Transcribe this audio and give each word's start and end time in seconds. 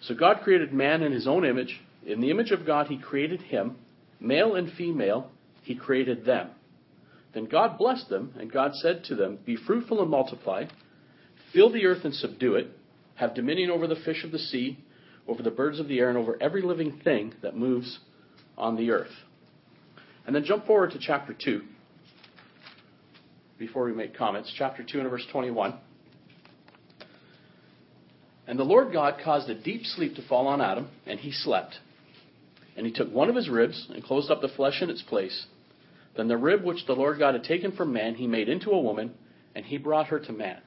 So 0.02 0.14
God 0.14 0.40
created 0.42 0.72
man 0.72 1.02
in 1.02 1.12
his 1.12 1.26
own 1.26 1.44
image. 1.44 1.80
In 2.06 2.20
the 2.20 2.30
image 2.30 2.50
of 2.50 2.66
God, 2.66 2.86
he 2.86 2.98
created 2.98 3.40
him. 3.42 3.76
Male 4.20 4.54
and 4.54 4.72
female, 4.72 5.30
he 5.62 5.74
created 5.74 6.24
them. 6.24 6.50
Then 7.34 7.46
God 7.46 7.76
blessed 7.76 8.08
them, 8.08 8.32
and 8.38 8.50
God 8.50 8.74
said 8.74 9.04
to 9.04 9.14
them, 9.14 9.38
Be 9.44 9.56
fruitful 9.56 10.00
and 10.00 10.10
multiply, 10.10 10.64
fill 11.52 11.70
the 11.70 11.84
earth 11.84 12.04
and 12.04 12.14
subdue 12.14 12.54
it, 12.54 12.68
have 13.16 13.34
dominion 13.34 13.70
over 13.70 13.86
the 13.86 13.96
fish 13.96 14.24
of 14.24 14.32
the 14.32 14.38
sea, 14.38 14.78
over 15.28 15.42
the 15.42 15.50
birds 15.50 15.80
of 15.80 15.88
the 15.88 15.98
air, 15.98 16.08
and 16.08 16.18
over 16.18 16.36
every 16.40 16.62
living 16.62 17.00
thing 17.02 17.34
that 17.42 17.56
moves 17.56 17.98
on 18.56 18.76
the 18.76 18.90
earth. 18.90 19.12
And 20.26 20.34
then 20.34 20.44
jump 20.44 20.66
forward 20.66 20.92
to 20.92 20.98
chapter 21.00 21.34
2 21.34 21.62
before 23.58 23.84
we 23.84 23.92
make 23.92 24.16
comments. 24.16 24.52
Chapter 24.56 24.84
2 24.84 25.00
and 25.00 25.10
verse 25.10 25.26
21. 25.30 25.74
And 28.46 28.58
the 28.58 28.64
Lord 28.64 28.92
God 28.92 29.16
caused 29.24 29.48
a 29.50 29.60
deep 29.60 29.84
sleep 29.84 30.14
to 30.16 30.26
fall 30.28 30.46
on 30.46 30.60
Adam, 30.60 30.88
and 31.06 31.18
he 31.18 31.32
slept. 31.32 31.78
And 32.76 32.86
he 32.86 32.92
took 32.92 33.12
one 33.12 33.28
of 33.28 33.34
his 33.34 33.48
ribs 33.48 33.88
and 33.92 34.04
closed 34.04 34.30
up 34.30 34.40
the 34.40 34.48
flesh 34.48 34.82
in 34.82 34.90
its 34.90 35.02
place. 35.02 35.46
Then 36.16 36.28
the 36.28 36.36
rib 36.36 36.62
which 36.62 36.86
the 36.86 36.92
Lord 36.92 37.18
God 37.18 37.34
had 37.34 37.44
taken 37.44 37.72
from 37.72 37.92
man, 37.92 38.14
he 38.14 38.26
made 38.26 38.48
into 38.48 38.70
a 38.70 38.80
woman, 38.80 39.14
and 39.54 39.64
he 39.64 39.78
brought 39.78 40.08
her 40.08 40.20
to 40.20 40.32
man. 40.32 40.60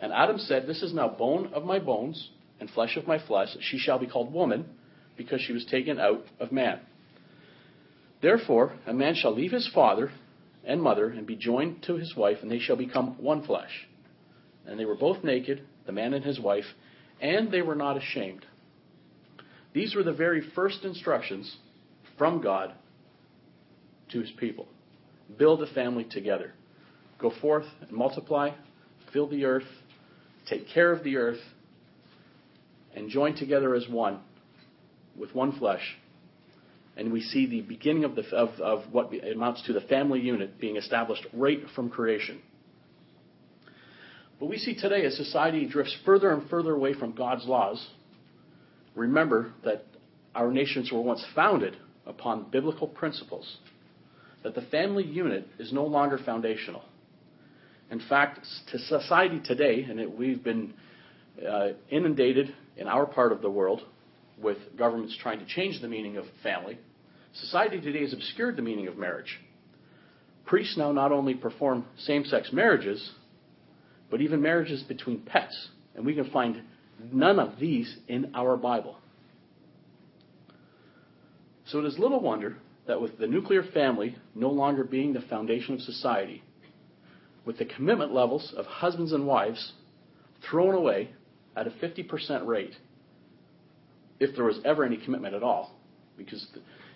And 0.00 0.12
Adam 0.12 0.38
said, 0.38 0.66
This 0.66 0.82
is 0.82 0.92
now 0.92 1.08
bone 1.08 1.50
of 1.54 1.64
my 1.64 1.78
bones 1.78 2.30
and 2.60 2.70
flesh 2.70 2.96
of 2.96 3.06
my 3.06 3.18
flesh, 3.18 3.56
she 3.60 3.78
shall 3.78 3.98
be 3.98 4.06
called 4.06 4.32
woman, 4.32 4.66
because 5.16 5.40
she 5.40 5.52
was 5.52 5.64
taken 5.64 5.98
out 5.98 6.24
of 6.40 6.52
man. 6.52 6.80
Therefore, 8.20 8.72
a 8.86 8.92
man 8.92 9.14
shall 9.14 9.34
leave 9.34 9.52
his 9.52 9.68
father 9.74 10.10
and 10.64 10.82
mother 10.82 11.08
and 11.08 11.26
be 11.26 11.36
joined 11.36 11.82
to 11.84 11.96
his 11.96 12.16
wife, 12.16 12.38
and 12.42 12.50
they 12.50 12.58
shall 12.58 12.76
become 12.76 13.22
one 13.22 13.44
flesh. 13.44 13.86
And 14.66 14.78
they 14.78 14.84
were 14.84 14.96
both 14.96 15.22
naked, 15.22 15.62
the 15.86 15.92
man 15.92 16.14
and 16.14 16.24
his 16.24 16.40
wife, 16.40 16.64
and 17.20 17.52
they 17.52 17.62
were 17.62 17.74
not 17.74 17.96
ashamed. 17.96 18.46
These 19.72 19.94
were 19.94 20.02
the 20.02 20.12
very 20.12 20.40
first 20.54 20.84
instructions 20.84 21.56
from 22.16 22.40
God 22.40 22.72
to 24.10 24.20
his 24.20 24.30
people 24.38 24.68
build 25.38 25.62
a 25.62 25.66
family 25.74 26.04
together. 26.04 26.52
Go 27.18 27.32
forth 27.40 27.66
and 27.80 27.90
multiply, 27.90 28.50
fill 29.12 29.28
the 29.28 29.44
earth, 29.44 29.66
take 30.48 30.68
care 30.68 30.92
of 30.92 31.02
the 31.02 31.16
earth, 31.16 31.40
and 32.94 33.10
joined 33.10 33.36
together 33.36 33.74
as 33.74 33.88
one, 33.88 34.20
with 35.18 35.34
one 35.34 35.52
flesh. 35.58 35.96
And 36.96 37.12
we 37.12 37.20
see 37.20 37.46
the 37.46 37.62
beginning 37.62 38.04
of, 38.04 38.14
the, 38.14 38.24
of, 38.34 38.60
of 38.60 38.92
what 38.92 39.12
amounts 39.24 39.62
to 39.66 39.72
the 39.72 39.80
family 39.80 40.20
unit 40.20 40.60
being 40.60 40.76
established 40.76 41.26
right 41.32 41.60
from 41.74 41.90
creation. 41.90 42.40
But 44.38 44.46
we 44.46 44.58
see 44.58 44.74
today 44.74 45.04
as 45.04 45.16
society 45.16 45.66
drifts 45.66 45.96
further 46.04 46.32
and 46.32 46.48
further 46.48 46.72
away 46.72 46.94
from 46.94 47.12
God's 47.12 47.46
laws. 47.46 47.84
Remember 48.94 49.52
that 49.64 49.84
our 50.34 50.50
nations 50.52 50.90
were 50.92 51.00
once 51.00 51.24
founded 51.34 51.76
upon 52.06 52.50
biblical 52.50 52.86
principles, 52.86 53.56
that 54.42 54.54
the 54.54 54.62
family 54.62 55.04
unit 55.04 55.48
is 55.58 55.72
no 55.72 55.84
longer 55.84 56.18
foundational. 56.24 56.82
In 57.90 58.00
fact, 58.08 58.46
to 58.72 58.78
society 58.78 59.40
today, 59.44 59.82
and 59.82 60.00
it, 60.00 60.16
we've 60.16 60.42
been 60.42 60.74
uh, 61.48 61.68
inundated 61.90 62.54
in 62.76 62.88
our 62.88 63.06
part 63.06 63.32
of 63.32 63.42
the 63.42 63.50
world 63.50 63.82
with 64.40 64.58
governments 64.76 65.16
trying 65.20 65.38
to 65.38 65.46
change 65.46 65.80
the 65.80 65.88
meaning 65.88 66.16
of 66.16 66.24
family, 66.42 66.78
society 67.34 67.80
today 67.80 68.02
has 68.02 68.12
obscured 68.12 68.56
the 68.56 68.62
meaning 68.62 68.88
of 68.88 68.96
marriage. 68.96 69.40
Priests 70.44 70.76
now 70.76 70.92
not 70.92 71.12
only 71.12 71.34
perform 71.34 71.86
same 71.98 72.24
sex 72.24 72.50
marriages, 72.52 73.12
but 74.10 74.20
even 74.20 74.42
marriages 74.42 74.82
between 74.82 75.20
pets. 75.20 75.68
And 75.94 76.04
we 76.04 76.14
can 76.14 76.30
find 76.30 76.62
none 77.12 77.38
of 77.38 77.58
these 77.58 77.96
in 78.08 78.32
our 78.34 78.56
Bible. 78.56 78.98
So 81.66 81.78
it 81.78 81.86
is 81.86 81.98
little 81.98 82.20
wonder 82.20 82.56
that 82.86 83.00
with 83.00 83.18
the 83.18 83.26
nuclear 83.26 83.62
family 83.62 84.16
no 84.34 84.50
longer 84.50 84.84
being 84.84 85.14
the 85.14 85.22
foundation 85.22 85.74
of 85.74 85.80
society, 85.80 86.42
with 87.46 87.58
the 87.58 87.64
commitment 87.64 88.12
levels 88.12 88.52
of 88.56 88.66
husbands 88.66 89.12
and 89.12 89.26
wives 89.26 89.72
thrown 90.48 90.74
away 90.74 91.10
at 91.56 91.66
a 91.66 91.70
50% 91.70 92.46
rate, 92.46 92.74
if 94.20 94.34
there 94.34 94.44
was 94.44 94.60
ever 94.64 94.84
any 94.84 94.96
commitment 94.96 95.34
at 95.34 95.42
all, 95.42 95.74
because 96.16 96.46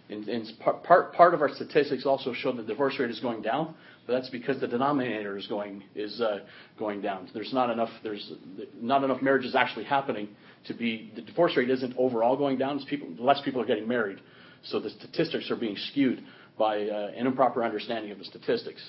in, 0.08 0.28
in 0.28 0.46
part, 0.60 1.12
part 1.12 1.34
of 1.34 1.42
our 1.42 1.54
statistics 1.54 2.06
also 2.06 2.32
show 2.32 2.52
the 2.52 2.62
divorce 2.62 2.98
rate 2.98 3.10
is 3.10 3.20
going 3.20 3.42
down, 3.42 3.74
but 4.06 4.14
that's 4.14 4.30
because 4.30 4.60
the 4.60 4.66
denominator 4.66 5.36
is 5.36 5.46
going 5.46 5.82
is 5.94 6.20
uh, 6.20 6.38
going 6.78 7.02
down. 7.02 7.28
There's 7.34 7.52
not 7.52 7.70
enough 7.70 7.90
there's 8.02 8.32
not 8.80 9.04
enough 9.04 9.20
marriages 9.20 9.54
actually 9.54 9.84
happening 9.84 10.28
to 10.66 10.74
be 10.74 11.12
the 11.14 11.22
divorce 11.22 11.56
rate 11.56 11.68
isn't 11.68 11.94
overall 11.98 12.36
going 12.36 12.56
down. 12.56 12.76
It's 12.76 12.86
People, 12.86 13.08
less 13.18 13.40
people 13.44 13.60
are 13.60 13.66
getting 13.66 13.86
married, 13.86 14.18
so 14.64 14.80
the 14.80 14.90
statistics 14.90 15.50
are 15.50 15.56
being 15.56 15.76
skewed 15.90 16.22
by 16.58 16.88
uh, 16.88 17.10
an 17.14 17.26
improper 17.26 17.62
understanding 17.62 18.10
of 18.10 18.18
the 18.18 18.24
statistics 18.24 18.82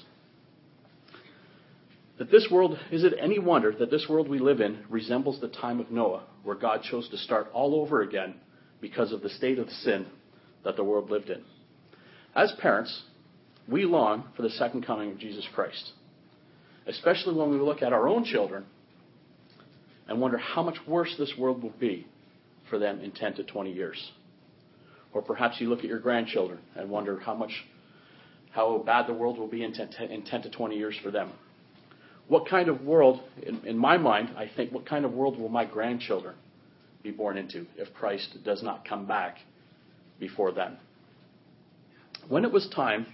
that 2.19 2.29
this 2.29 2.49
world, 2.51 2.77
is 2.91 3.05
it 3.05 3.13
any 3.19 3.39
wonder 3.39 3.71
that 3.71 3.89
this 3.89 4.05
world 4.09 4.27
we 4.27 4.39
live 4.39 4.59
in 4.59 4.83
resembles 4.89 5.39
the 5.39 5.47
time 5.47 5.79
of 5.79 5.89
Noah, 5.89 6.23
where 6.43 6.55
God 6.55 6.83
chose 6.83 7.07
to 7.09 7.17
start 7.17 7.47
all 7.53 7.73
over 7.73 8.01
again 8.01 8.35
because 8.81 9.13
of 9.13 9.21
the 9.21 9.29
state 9.29 9.57
of 9.57 9.69
sin 9.69 10.05
that 10.65 10.75
the 10.75 10.83
world 10.83 11.09
lived 11.09 11.29
in? 11.29 11.41
As 12.35 12.53
parents, 12.59 13.03
we 13.69 13.85
long 13.85 14.25
for 14.35 14.41
the 14.41 14.49
second 14.49 14.85
coming 14.85 15.11
of 15.11 15.17
Jesus 15.17 15.47
Christ, 15.55 15.93
especially 16.87 17.35
when 17.35 17.51
we 17.51 17.57
look 17.57 17.81
at 17.81 17.93
our 17.93 18.09
own 18.09 18.25
children 18.25 18.65
and 20.09 20.19
wonder 20.19 20.37
how 20.37 20.61
much 20.61 20.77
worse 20.85 21.15
this 21.17 21.33
world 21.37 21.63
will 21.63 21.73
be 21.79 22.05
for 22.69 22.77
them 22.77 22.99
in 22.99 23.11
10 23.11 23.35
to 23.35 23.43
20 23.45 23.71
years. 23.71 24.11
Or 25.13 25.21
perhaps 25.21 25.61
you 25.61 25.69
look 25.69 25.79
at 25.79 25.85
your 25.85 25.99
grandchildren 25.99 26.59
and 26.75 26.89
wonder 26.89 27.17
how 27.17 27.33
much 27.33 27.51
how 28.51 28.79
bad 28.79 29.07
the 29.07 29.13
world 29.13 29.37
will 29.37 29.47
be 29.47 29.63
in 29.63 29.73
10, 29.73 29.89
in 30.09 30.23
10 30.23 30.41
to 30.41 30.49
20 30.49 30.75
years 30.75 30.95
for 31.01 31.11
them 31.11 31.31
what 32.29 32.47
kind 32.47 32.69
of 32.69 32.81
world, 32.83 33.21
in, 33.41 33.65
in 33.65 33.77
my 33.77 33.97
mind, 33.97 34.29
I 34.37 34.49
think, 34.55 34.71
what 34.71 34.85
kind 34.85 35.03
of 35.03 35.11
world 35.11 35.37
will 35.37 35.49
my 35.49 35.65
grandchildren 35.65 36.35
be 37.01 37.11
born 37.11 37.37
into 37.37 37.65
if 37.75 37.93
Christ 37.93 38.37
does 38.45 38.61
not 38.61 38.87
come 38.87 39.07
back 39.07 39.37
before 40.19 40.51
then? 40.51 40.77
When 42.29 42.45
it 42.45 42.51
was 42.51 42.69
time 42.69 43.07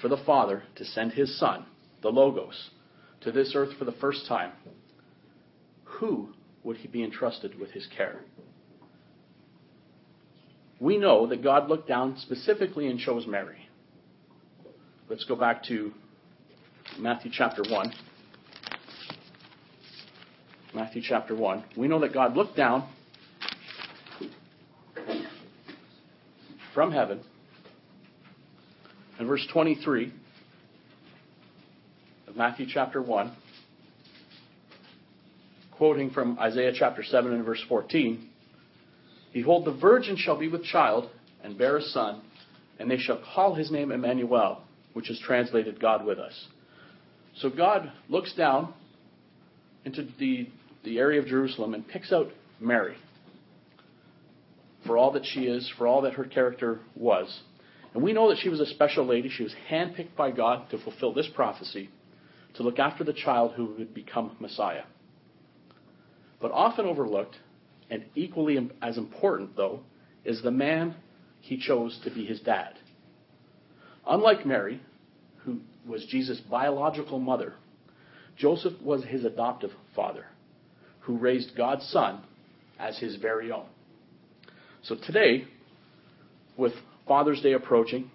for 0.00 0.08
the 0.08 0.16
Father 0.16 0.62
to 0.76 0.84
send 0.84 1.12
his 1.12 1.38
Son, 1.38 1.66
the 2.02 2.08
Logos, 2.08 2.70
to 3.22 3.32
this 3.32 3.52
earth 3.56 3.76
for 3.76 3.84
the 3.84 3.92
first 3.92 4.26
time, 4.28 4.52
who 5.82 6.28
would 6.62 6.76
he 6.76 6.86
be 6.86 7.02
entrusted 7.02 7.58
with 7.58 7.72
his 7.72 7.88
care? 7.96 8.20
We 10.78 10.98
know 10.98 11.26
that 11.26 11.42
God 11.42 11.68
looked 11.68 11.88
down 11.88 12.16
specifically 12.18 12.86
and 12.86 13.00
chose 13.00 13.26
Mary. 13.26 13.68
Let's 15.08 15.24
go 15.24 15.34
back 15.34 15.64
to 15.64 15.90
Matthew 16.96 17.32
chapter 17.34 17.62
1. 17.68 17.92
Matthew 20.76 21.00
chapter 21.02 21.34
1. 21.34 21.64
We 21.78 21.88
know 21.88 22.00
that 22.00 22.12
God 22.12 22.36
looked 22.36 22.54
down 22.54 22.86
from 26.74 26.92
heaven. 26.92 27.22
In 29.18 29.26
verse 29.26 29.46
23 29.50 30.12
of 32.28 32.36
Matthew 32.36 32.66
chapter 32.68 33.00
1, 33.00 33.34
quoting 35.78 36.10
from 36.10 36.38
Isaiah 36.38 36.72
chapter 36.74 37.02
7 37.02 37.32
and 37.32 37.42
verse 37.42 37.64
14 37.70 38.28
Behold, 39.32 39.64
the 39.64 39.72
virgin 39.72 40.18
shall 40.18 40.38
be 40.38 40.48
with 40.48 40.62
child 40.62 41.08
and 41.42 41.56
bear 41.56 41.78
a 41.78 41.82
son, 41.82 42.20
and 42.78 42.90
they 42.90 42.98
shall 42.98 43.22
call 43.34 43.54
his 43.54 43.70
name 43.70 43.92
Emmanuel, 43.92 44.60
which 44.92 45.08
is 45.08 45.18
translated 45.24 45.80
God 45.80 46.04
with 46.04 46.18
us. 46.18 46.48
So 47.36 47.48
God 47.48 47.90
looks 48.10 48.34
down 48.34 48.74
into 49.86 50.06
the, 50.18 50.48
the 50.86 50.98
area 50.98 51.20
of 51.20 51.26
Jerusalem 51.26 51.74
and 51.74 51.86
picks 51.86 52.12
out 52.12 52.30
Mary 52.60 52.96
for 54.86 54.96
all 54.96 55.12
that 55.12 55.26
she 55.26 55.40
is, 55.40 55.70
for 55.76 55.86
all 55.86 56.02
that 56.02 56.14
her 56.14 56.24
character 56.24 56.78
was. 56.94 57.40
And 57.92 58.04
we 58.04 58.12
know 58.12 58.28
that 58.28 58.38
she 58.38 58.48
was 58.48 58.60
a 58.60 58.66
special 58.66 59.04
lady. 59.04 59.28
She 59.28 59.42
was 59.42 59.54
handpicked 59.68 60.14
by 60.16 60.30
God 60.30 60.70
to 60.70 60.78
fulfill 60.78 61.12
this 61.12 61.28
prophecy, 61.34 61.90
to 62.54 62.62
look 62.62 62.78
after 62.78 63.02
the 63.02 63.12
child 63.12 63.54
who 63.56 63.74
would 63.78 63.94
become 63.94 64.36
Messiah. 64.38 64.84
But 66.40 66.52
often 66.52 66.86
overlooked, 66.86 67.36
and 67.90 68.04
equally 68.14 68.70
as 68.80 68.96
important, 68.96 69.56
though, 69.56 69.80
is 70.24 70.40
the 70.42 70.52
man 70.52 70.94
he 71.40 71.58
chose 71.58 71.98
to 72.04 72.10
be 72.10 72.24
his 72.24 72.40
dad. 72.40 72.74
Unlike 74.06 74.46
Mary, 74.46 74.80
who 75.38 75.58
was 75.84 76.06
Jesus' 76.06 76.40
biological 76.48 77.18
mother, 77.18 77.54
Joseph 78.36 78.80
was 78.80 79.02
his 79.04 79.24
adoptive 79.24 79.72
father, 79.96 80.26
who 81.06 81.16
raised 81.16 81.56
God's 81.56 81.86
son 81.86 82.20
as 82.78 82.98
his 82.98 83.16
very 83.16 83.52
own. 83.52 83.66
So 84.82 84.96
today, 84.96 85.44
with 86.56 86.72
Father's 87.06 87.40
Day 87.40 87.52
approaching 87.52 88.10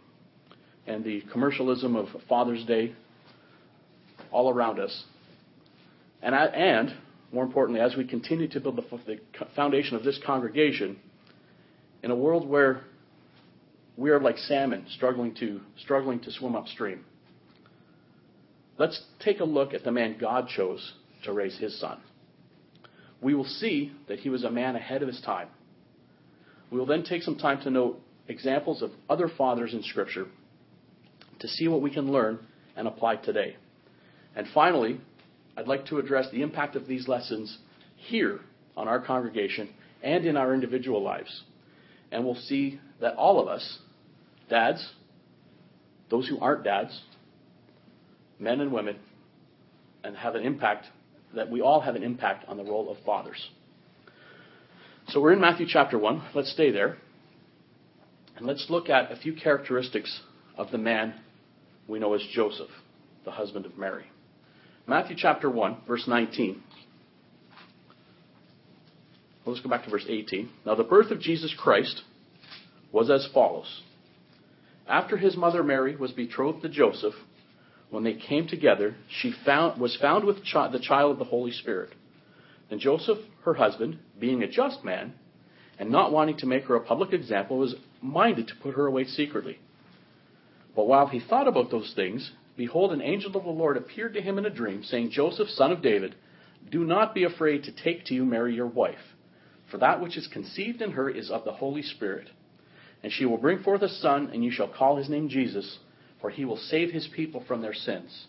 and 0.85 1.03
the 1.03 1.21
commercialism 1.31 1.95
of 1.95 2.07
Father's 2.27 2.65
Day 2.65 2.93
all 4.29 4.49
around 4.49 4.79
us, 4.79 5.03
and, 6.21 6.35
and 6.35 6.93
more 7.31 7.45
importantly, 7.45 7.81
as 7.81 7.95
we 7.95 8.05
continue 8.05 8.49
to 8.49 8.59
build 8.59 8.75
the, 8.75 8.97
the 9.05 9.19
foundation 9.55 9.95
of 9.95 10.03
this 10.03 10.19
congregation, 10.25 10.97
in 12.03 12.11
a 12.11 12.15
world 12.15 12.47
where 12.47 12.81
we 13.95 14.09
are 14.09 14.19
like 14.19 14.37
salmon 14.37 14.85
struggling 14.95 15.33
to 15.35 15.61
struggling 15.79 16.19
to 16.19 16.31
swim 16.31 16.55
upstream. 16.55 17.05
Let's 18.77 19.01
take 19.19 19.39
a 19.39 19.45
look 19.45 19.73
at 19.73 19.83
the 19.83 19.91
man 19.91 20.17
God 20.19 20.47
chose 20.49 20.93
to 21.23 21.31
raise 21.31 21.57
his 21.57 21.79
son. 21.79 21.99
We 23.21 23.35
will 23.35 23.45
see 23.45 23.91
that 24.07 24.19
he 24.19 24.29
was 24.29 24.43
a 24.43 24.51
man 24.51 24.75
ahead 24.75 25.01
of 25.01 25.07
his 25.07 25.21
time. 25.21 25.47
We 26.71 26.79
will 26.79 26.85
then 26.85 27.03
take 27.03 27.21
some 27.21 27.37
time 27.37 27.61
to 27.61 27.69
note 27.69 27.99
examples 28.27 28.81
of 28.81 28.91
other 29.09 29.29
fathers 29.29 29.73
in 29.73 29.83
Scripture 29.83 30.25
to 31.39 31.47
see 31.47 31.67
what 31.67 31.81
we 31.81 31.91
can 31.91 32.11
learn 32.11 32.39
and 32.75 32.87
apply 32.87 33.17
today. 33.17 33.55
And 34.35 34.47
finally, 34.53 34.99
I'd 35.57 35.67
like 35.67 35.85
to 35.87 35.99
address 35.99 36.27
the 36.31 36.41
impact 36.41 36.75
of 36.75 36.87
these 36.87 37.07
lessons 37.07 37.57
here 37.97 38.39
on 38.77 38.87
our 38.87 38.99
congregation 38.99 39.69
and 40.01 40.25
in 40.25 40.37
our 40.37 40.53
individual 40.53 41.03
lives. 41.03 41.43
And 42.11 42.25
we'll 42.25 42.35
see 42.35 42.79
that 42.99 43.15
all 43.15 43.39
of 43.39 43.47
us, 43.47 43.79
dads, 44.49 44.93
those 46.09 46.27
who 46.27 46.39
aren't 46.39 46.63
dads, 46.63 47.01
men 48.39 48.61
and 48.61 48.71
women, 48.71 48.97
and 50.03 50.15
have 50.15 50.35
an 50.35 50.43
impact, 50.43 50.87
that 51.35 51.49
we 51.49 51.61
all 51.61 51.81
have 51.81 51.95
an 51.95 52.03
impact 52.03 52.47
on 52.47 52.57
the 52.57 52.63
role 52.63 52.91
of 52.91 52.97
fathers. 53.05 53.49
So 55.09 55.19
we're 55.21 55.33
in 55.33 55.41
Matthew 55.41 55.65
chapter 55.67 55.97
1. 55.97 56.29
Let's 56.33 56.51
stay 56.51 56.71
there. 56.71 56.97
And 58.37 58.45
let's 58.45 58.67
look 58.69 58.89
at 58.89 59.11
a 59.11 59.15
few 59.15 59.33
characteristics 59.33 60.21
of 60.57 60.71
the 60.71 60.77
man 60.77 61.13
we 61.87 61.99
know 61.99 62.13
as 62.13 62.21
Joseph, 62.33 62.69
the 63.25 63.31
husband 63.31 63.65
of 63.65 63.77
Mary. 63.77 64.05
Matthew 64.87 65.15
chapter 65.17 65.49
1, 65.49 65.77
verse 65.87 66.05
19. 66.07 66.63
Well, 69.45 69.55
let's 69.55 69.63
go 69.63 69.69
back 69.69 69.83
to 69.85 69.89
verse 69.89 70.05
18. 70.07 70.49
Now, 70.65 70.75
the 70.75 70.83
birth 70.83 71.11
of 71.11 71.19
Jesus 71.19 71.53
Christ 71.57 72.03
was 72.91 73.09
as 73.09 73.27
follows. 73.33 73.81
After 74.87 75.17
his 75.17 75.37
mother 75.37 75.63
Mary 75.63 75.95
was 75.95 76.11
betrothed 76.11 76.61
to 76.63 76.69
Joseph, 76.69 77.13
when 77.91 78.03
they 78.05 78.13
came 78.13 78.47
together, 78.47 78.95
she 79.07 79.33
found, 79.45 79.79
was 79.79 79.97
found 79.97 80.23
with 80.23 80.37
the 80.37 80.79
child 80.81 81.11
of 81.11 81.19
the 81.19 81.25
Holy 81.25 81.51
Spirit. 81.51 81.93
And 82.71 82.79
Joseph, 82.79 83.17
her 83.43 83.53
husband, 83.53 83.99
being 84.17 84.41
a 84.41 84.47
just 84.47 84.83
man, 84.83 85.13
and 85.77 85.91
not 85.91 86.11
wanting 86.11 86.37
to 86.37 86.45
make 86.45 86.63
her 86.65 86.75
a 86.75 86.85
public 86.85 87.11
example, 87.11 87.57
was 87.57 87.75
minded 88.01 88.47
to 88.47 88.55
put 88.63 88.75
her 88.75 88.87
away 88.87 89.03
secretly. 89.03 89.59
But 90.73 90.87
while 90.87 91.07
he 91.07 91.19
thought 91.19 91.49
about 91.49 91.69
those 91.69 91.91
things, 91.93 92.31
behold, 92.55 92.93
an 92.93 93.01
angel 93.01 93.35
of 93.35 93.43
the 93.43 93.49
Lord 93.49 93.75
appeared 93.75 94.13
to 94.13 94.21
him 94.21 94.37
in 94.37 94.45
a 94.45 94.49
dream, 94.49 94.83
saying, 94.83 95.11
Joseph, 95.11 95.49
son 95.49 95.73
of 95.73 95.81
David, 95.81 96.15
do 96.71 96.85
not 96.85 97.13
be 97.13 97.25
afraid 97.25 97.65
to 97.65 97.73
take 97.73 98.05
to 98.05 98.13
you 98.13 98.23
Mary 98.23 98.55
your 98.55 98.67
wife, 98.67 99.15
for 99.69 99.77
that 99.79 99.99
which 99.99 100.15
is 100.15 100.27
conceived 100.27 100.81
in 100.81 100.91
her 100.91 101.09
is 101.09 101.29
of 101.29 101.43
the 101.43 101.51
Holy 101.51 101.81
Spirit. 101.81 102.29
And 103.03 103.11
she 103.11 103.25
will 103.25 103.37
bring 103.37 103.63
forth 103.63 103.81
a 103.81 103.89
son, 103.89 104.29
and 104.31 104.45
you 104.45 104.51
shall 104.51 104.69
call 104.69 104.95
his 104.95 105.09
name 105.09 105.27
Jesus, 105.27 105.79
for 106.21 106.29
he 106.29 106.45
will 106.45 106.57
save 106.57 106.91
his 106.91 107.07
people 107.15 107.43
from 107.47 107.61
their 107.61 107.73
sins. 107.73 108.27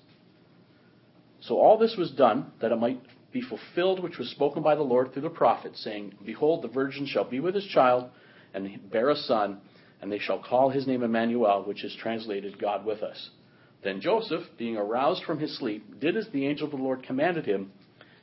So 1.41 1.59
all 1.59 1.77
this 1.79 1.97
was 1.97 2.11
done 2.11 2.53
that 2.61 2.73
it 2.73 2.77
might 2.77 3.01
be 3.33 3.43
fulfilled 3.43 4.03
which 4.03 4.19
was 4.19 4.31
spoken 4.31 4.63
by 4.63 4.75
the 4.75 4.83
Lord 4.83 5.13
through 5.13 5.23
the 5.23 5.31
prophet, 5.31 5.77
saying, 5.77 6.15
Behold, 6.25 6.63
the 6.63 6.69
virgin 6.69 7.07
shall 7.07 7.29
be 7.29 7.41
with 7.41 7.55
his 7.55 7.67
child, 7.67 8.11
and 8.55 8.91
bear 8.91 9.11
a 9.11 9.17
son, 9.17 9.61
and 10.01 10.11
they 10.11 10.19
shall 10.19 10.43
call 10.43 10.71
his 10.71 10.87
name 10.87 11.03
Emmanuel, 11.03 11.65
which 11.67 11.85
is 11.85 11.97
translated 12.01 12.61
God 12.61 12.85
with 12.85 13.03
us. 13.03 13.31
Then 13.83 14.01
Joseph, 14.01 14.45
being 14.59 14.77
aroused 14.77 15.25
from 15.25 15.41
his 15.41 15.57
sleep, 15.59 16.01
did 16.01 16.17
as 16.17 16.29
the 16.29 16.47
angel 16.47 16.67
of 16.67 16.73
the 16.73 16.77
Lord 16.77 17.03
commanded 17.03 17.47
him, 17.47 17.73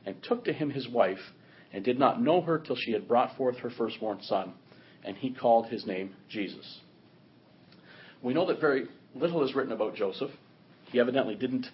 and 0.05 0.21
took 0.23 0.45
to 0.45 0.53
him 0.53 0.69
his 0.69 0.87
wife, 0.87 1.19
and 1.73 1.83
did 1.83 1.99
not 1.99 2.21
know 2.21 2.41
her 2.41 2.57
till 2.57 2.75
she 2.75 2.93
had 2.93 3.07
brought 3.07 3.35
forth 3.35 3.57
her 3.57 3.69
firstborn 3.69 4.21
son, 4.21 4.53
and 5.03 5.17
he 5.17 5.31
called 5.31 5.67
his 5.67 5.85
name 5.85 6.15
Jesus. 6.29 6.79
We 8.21 8.33
know 8.33 8.45
that 8.47 8.61
very 8.61 8.87
little 9.15 9.43
is 9.43 9.55
written 9.55 9.71
about 9.71 9.95
Joseph. 9.95 10.31
He 10.91 10.99
evidently 10.99 11.35
didn't 11.35 11.67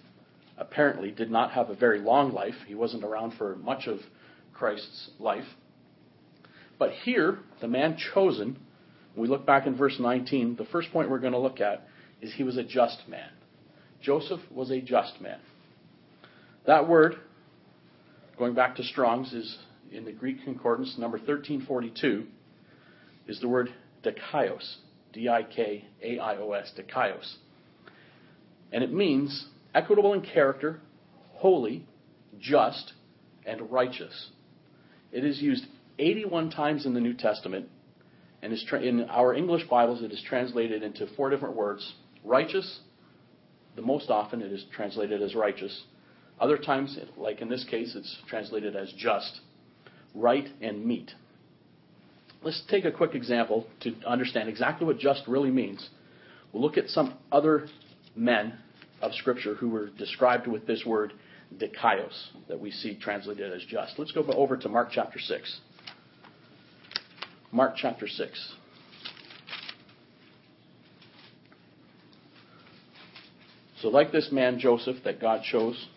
apparently 0.58 1.10
did 1.10 1.30
not 1.30 1.52
have 1.52 1.68
a 1.68 1.74
very 1.74 2.00
long 2.00 2.32
life. 2.32 2.54
He 2.66 2.74
wasn't 2.74 3.04
around 3.04 3.34
for 3.36 3.56
much 3.56 3.86
of 3.86 3.98
Christ's 4.54 5.10
life. 5.18 5.44
But 6.78 6.92
here, 7.04 7.38
the 7.60 7.68
man 7.68 7.96
chosen, 8.14 8.58
we 9.14 9.28
look 9.28 9.46
back 9.46 9.66
in 9.66 9.76
verse 9.76 9.96
19, 9.98 10.56
the 10.56 10.64
first 10.66 10.90
point 10.92 11.10
we're 11.10 11.18
going 11.18 11.32
to 11.32 11.38
look 11.38 11.60
at 11.60 11.86
is 12.20 12.32
he 12.34 12.42
was 12.42 12.56
a 12.56 12.62
just 12.62 13.02
man. 13.08 13.28
Joseph 14.00 14.40
was 14.50 14.70
a 14.70 14.80
just 14.80 15.20
man. 15.20 15.38
That 16.66 16.88
word, 16.88 17.16
going 18.38 18.54
back 18.54 18.76
to 18.76 18.82
Strong's, 18.82 19.32
is 19.32 19.58
in 19.92 20.04
the 20.04 20.12
Greek 20.12 20.44
concordance, 20.44 20.96
number 20.98 21.18
1342, 21.18 22.26
is 23.28 23.40
the 23.40 23.48
word 23.48 23.70
dikaios, 24.04 24.76
D 25.16 25.30
I 25.30 25.42
K 25.44 25.84
A 26.02 26.18
I 26.18 26.36
O 26.36 26.52
S, 26.52 26.70
dikaios. 26.78 27.36
And 28.70 28.84
it 28.84 28.92
means 28.92 29.46
equitable 29.74 30.12
in 30.12 30.20
character, 30.20 30.80
holy, 31.32 31.86
just, 32.38 32.92
and 33.46 33.70
righteous. 33.72 34.28
It 35.12 35.24
is 35.24 35.40
used 35.40 35.64
81 35.98 36.50
times 36.50 36.84
in 36.84 36.92
the 36.92 37.00
New 37.00 37.14
Testament, 37.14 37.70
and 38.42 38.52
is 38.52 38.62
tra- 38.68 38.82
in 38.82 39.04
our 39.04 39.32
English 39.32 39.66
Bibles 39.70 40.02
it 40.02 40.12
is 40.12 40.22
translated 40.28 40.82
into 40.82 41.06
four 41.16 41.30
different 41.30 41.56
words. 41.56 41.94
Righteous, 42.22 42.80
the 43.74 43.82
most 43.82 44.10
often 44.10 44.42
it 44.42 44.52
is 44.52 44.66
translated 44.74 45.22
as 45.22 45.34
righteous. 45.34 45.84
Other 46.38 46.58
times, 46.58 46.98
like 47.16 47.40
in 47.40 47.48
this 47.48 47.64
case, 47.64 47.96
it's 47.96 48.18
translated 48.28 48.76
as 48.76 48.92
just, 48.98 49.40
right, 50.14 50.46
and 50.60 50.84
meet. 50.84 51.12
Let's 52.46 52.62
take 52.70 52.84
a 52.84 52.92
quick 52.92 53.16
example 53.16 53.66
to 53.80 53.92
understand 54.06 54.48
exactly 54.48 54.86
what 54.86 55.00
just 55.00 55.26
really 55.26 55.50
means. 55.50 55.90
We'll 56.52 56.62
look 56.62 56.76
at 56.76 56.88
some 56.88 57.14
other 57.32 57.66
men 58.14 58.56
of 59.02 59.14
Scripture 59.14 59.56
who 59.56 59.68
were 59.68 59.88
described 59.88 60.46
with 60.46 60.64
this 60.64 60.86
word 60.86 61.12
dikaios 61.58 62.28
that 62.46 62.60
we 62.60 62.70
see 62.70 62.96
translated 63.00 63.52
as 63.52 63.62
just. 63.62 63.98
Let's 63.98 64.12
go 64.12 64.22
over 64.28 64.56
to 64.58 64.68
Mark 64.68 64.90
chapter 64.92 65.18
6. 65.18 65.60
Mark 67.50 67.74
chapter 67.76 68.06
6. 68.06 68.54
So, 73.80 73.88
like 73.88 74.12
this 74.12 74.28
man 74.30 74.60
Joseph 74.60 74.98
that 75.02 75.20
God 75.20 75.42
chose, 75.42 75.88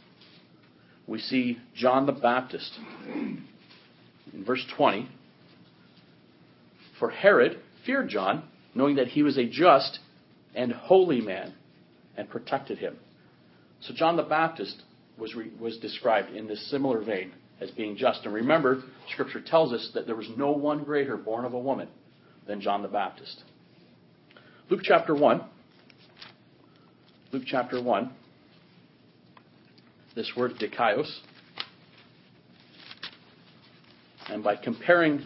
we 1.06 1.20
see 1.20 1.60
John 1.76 2.08
the 2.08 2.12
Baptist 2.12 2.74
in 3.14 3.46
verse 4.44 4.66
20. 4.76 5.10
For 7.00 7.10
Herod 7.10 7.60
feared 7.86 8.10
John, 8.10 8.44
knowing 8.76 8.98
that 8.98 9.08
he 9.08 9.24
was 9.24 9.38
a 9.38 9.46
just 9.46 10.00
and 10.54 10.72
holy 10.72 11.22
man, 11.22 11.54
and 12.18 12.30
protected 12.30 12.78
him. 12.78 12.98
So, 13.82 13.94
John 13.94 14.18
the 14.18 14.24
Baptist 14.24 14.82
was, 15.18 15.36
re, 15.36 15.52
was 15.60 15.78
described 15.78 16.32
in 16.32 16.48
this 16.48 16.70
similar 16.70 17.02
vein 17.02 17.32
as 17.62 17.72
being 17.72 17.96
just. 17.96 18.26
And 18.26 18.34
remember, 18.34 18.84
Scripture 19.12 19.42
tells 19.42 19.72
us 19.72 19.92
that 19.94 20.06
there 20.06 20.16
was 20.16 20.28
no 20.38 20.52
one 20.52 20.84
greater 20.84 21.16
born 21.16 21.46
of 21.46 21.54
a 21.54 21.60
woman 21.60 21.88
than 22.48 22.60
John 22.60 22.82
the 22.82 22.88
Baptist. 22.90 23.44
Luke 24.70 24.82
chapter 24.84 25.16
1. 25.16 25.42
Luke 27.32 27.44
chapter 27.46 27.82
1. 27.82 28.12
This 30.16 30.32
word 30.36 30.54
dikaios. 30.60 31.10
And 34.28 34.44
by 34.44 34.56
comparing 34.56 35.24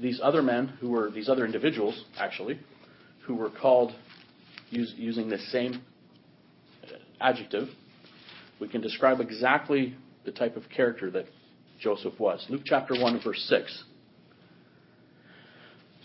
these 0.00 0.20
other 0.22 0.42
men, 0.42 0.68
who 0.80 0.90
were 0.90 1.10
these 1.10 1.28
other 1.28 1.44
individuals, 1.44 2.04
actually, 2.18 2.58
who 3.26 3.34
were 3.34 3.50
called 3.50 3.92
use, 4.70 4.94
using 4.96 5.28
the 5.28 5.38
same 5.38 5.82
uh, 6.84 6.96
adjective, 7.20 7.68
we 8.60 8.68
can 8.68 8.80
describe 8.80 9.20
exactly 9.20 9.94
the 10.24 10.32
type 10.32 10.56
of 10.56 10.64
character 10.74 11.10
that 11.10 11.26
Joseph 11.80 12.18
was. 12.18 12.44
Luke 12.48 12.62
chapter 12.64 12.94
1, 12.94 13.20
verse 13.22 13.44
6. 13.48 13.84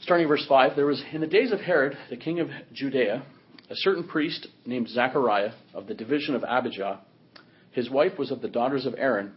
Starting 0.01 0.27
verse 0.27 0.45
5, 0.47 0.75
there 0.75 0.85
was 0.85 1.03
in 1.11 1.21
the 1.21 1.27
days 1.27 1.51
of 1.51 1.59
Herod, 1.59 1.97
the 2.09 2.17
king 2.17 2.39
of 2.39 2.49
Judea, 2.73 3.23
a 3.69 3.75
certain 3.75 4.07
priest 4.07 4.47
named 4.65 4.87
Zachariah 4.89 5.51
of 5.73 5.87
the 5.87 5.93
division 5.93 6.35
of 6.35 6.43
Abijah. 6.43 6.99
His 7.71 7.89
wife 7.89 8.17
was 8.17 8.31
of 8.31 8.41
the 8.41 8.47
daughters 8.47 8.85
of 8.85 8.95
Aaron, 8.97 9.33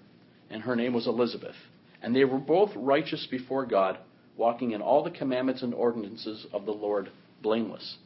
and 0.50 0.62
her 0.62 0.76
name 0.76 0.92
was 0.92 1.06
Elizabeth. 1.06 1.56
And 2.02 2.14
they 2.14 2.24
were 2.24 2.38
both 2.38 2.70
righteous 2.76 3.26
before 3.30 3.66
God, 3.66 3.98
walking 4.38 4.70
in 4.70 4.80
all 4.80 5.04
the 5.04 5.10
commandments 5.10 5.62
and 5.62 5.74
ordinances 5.74 6.46
of 6.52 6.64
the 6.64 6.72
Lord 6.72 7.10
blameless. 7.42 7.98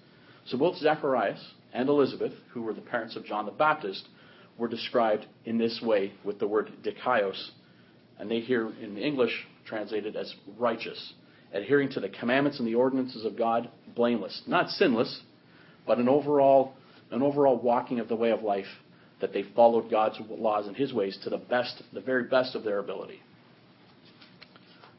So 0.47 0.59
both 0.59 0.77
Zacharias 0.79 1.41
and 1.73 1.89
Elizabeth, 1.89 2.33
who 2.51 2.63
were 2.63 2.75
the 2.75 2.81
parents 2.81 3.15
of 3.15 3.25
John 3.25 3.47
the 3.47 3.53
Baptist, 3.53 4.09
were 4.59 4.69
described 4.69 5.27
in 5.45 5.59
this 5.59 5.81
way 5.83 6.13
with 6.25 6.39
the 6.39 6.49
word 6.49 6.73
dikaios, 6.83 7.51
and 8.19 8.31
they 8.31 8.41
here 8.41 8.73
in 8.83 8.99
English 8.99 9.47
translated 9.65 10.17
as 10.17 10.35
righteous, 10.59 11.13
adhering 11.53 11.91
to 11.91 12.01
the 12.01 12.09
commandments 12.09 12.59
and 12.59 12.67
the 12.67 12.75
ordinances 12.75 13.25
of 13.25 13.37
God, 13.37 13.71
blameless, 13.95 14.43
not 14.47 14.69
sinless, 14.71 15.21
but 15.87 15.99
an 15.99 16.09
overall 16.09 16.75
an 17.13 17.23
overall 17.23 17.59
walking 17.59 18.01
of 18.01 18.09
the 18.09 18.17
way 18.17 18.31
of 18.31 18.43
life 18.43 18.67
that 19.21 19.33
they 19.33 19.45
followed 19.55 19.91
God's 19.91 20.19
laws 20.31 20.67
and 20.67 20.75
His 20.75 20.93
ways 20.93 21.19
to 21.25 21.31
the 21.31 21.37
best, 21.37 21.83
the 21.93 22.01
very 22.01 22.25
best 22.25 22.55
of 22.55 22.65
their 22.65 22.79
ability. 22.79 23.21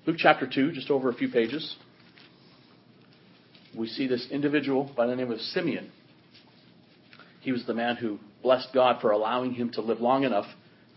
Luke 0.06 0.18
chapter 0.20 0.46
two, 0.46 0.74
just 0.74 0.90
over 0.90 1.10
a 1.10 1.14
few 1.14 1.30
pages, 1.30 1.78
we 3.74 3.88
see 3.88 4.06
this 4.06 4.28
individual 4.30 4.92
by 4.98 5.08
the 5.08 5.16
name 5.16 5.32
of 5.32 5.40
Simeon. 5.40 5.90
He 7.40 7.54
was 7.54 7.66
the 7.66 7.74
man 7.74 7.96
who 7.96 8.20
blessed 8.42 8.70
God 8.74 9.00
for 9.00 9.12
allowing 9.12 9.54
him 9.54 9.72
to 9.72 9.82
live 9.82 10.02
long 10.02 10.26
enough 10.26 10.48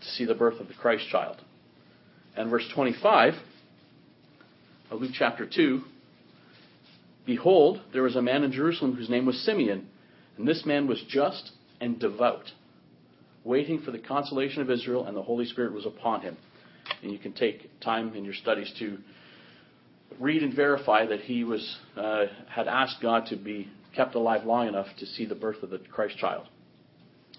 to 0.01 0.07
see 0.07 0.25
the 0.25 0.35
birth 0.35 0.59
of 0.59 0.67
the 0.67 0.73
Christ 0.73 1.07
child. 1.09 1.37
And 2.35 2.49
verse 2.49 2.67
25 2.75 3.35
of 4.91 5.01
Luke 5.01 5.11
chapter 5.13 5.47
2 5.47 5.83
Behold, 7.25 7.81
there 7.93 8.03
was 8.03 8.17
a 8.17 8.21
man 8.21 8.43
in 8.43 8.51
Jerusalem 8.51 8.93
whose 8.93 9.09
name 9.09 9.25
was 9.25 9.39
Simeon, 9.39 9.87
and 10.37 10.45
this 10.45 10.65
man 10.65 10.85
was 10.85 11.01
just 11.07 11.51
and 11.79 11.97
devout, 11.97 12.51
waiting 13.45 13.81
for 13.81 13.91
the 13.91 13.99
consolation 13.99 14.61
of 14.61 14.69
Israel, 14.69 15.05
and 15.05 15.15
the 15.15 15.23
Holy 15.23 15.45
Spirit 15.45 15.73
was 15.73 15.85
upon 15.85 16.21
him. 16.21 16.37
And 17.01 17.11
you 17.11 17.19
can 17.19 17.33
take 17.33 17.79
time 17.79 18.15
in 18.15 18.25
your 18.25 18.33
studies 18.33 18.71
to 18.79 18.97
read 20.19 20.43
and 20.43 20.53
verify 20.53 21.05
that 21.05 21.21
he 21.21 21.43
was 21.43 21.77
uh, 21.95 22.25
had 22.49 22.67
asked 22.67 22.97
God 23.01 23.27
to 23.27 23.35
be 23.35 23.67
kept 23.95 24.15
alive 24.15 24.45
long 24.45 24.67
enough 24.67 24.87
to 24.99 25.05
see 25.05 25.25
the 25.25 25.35
birth 25.35 25.63
of 25.63 25.69
the 25.69 25.79
Christ 25.91 26.17
child, 26.17 26.47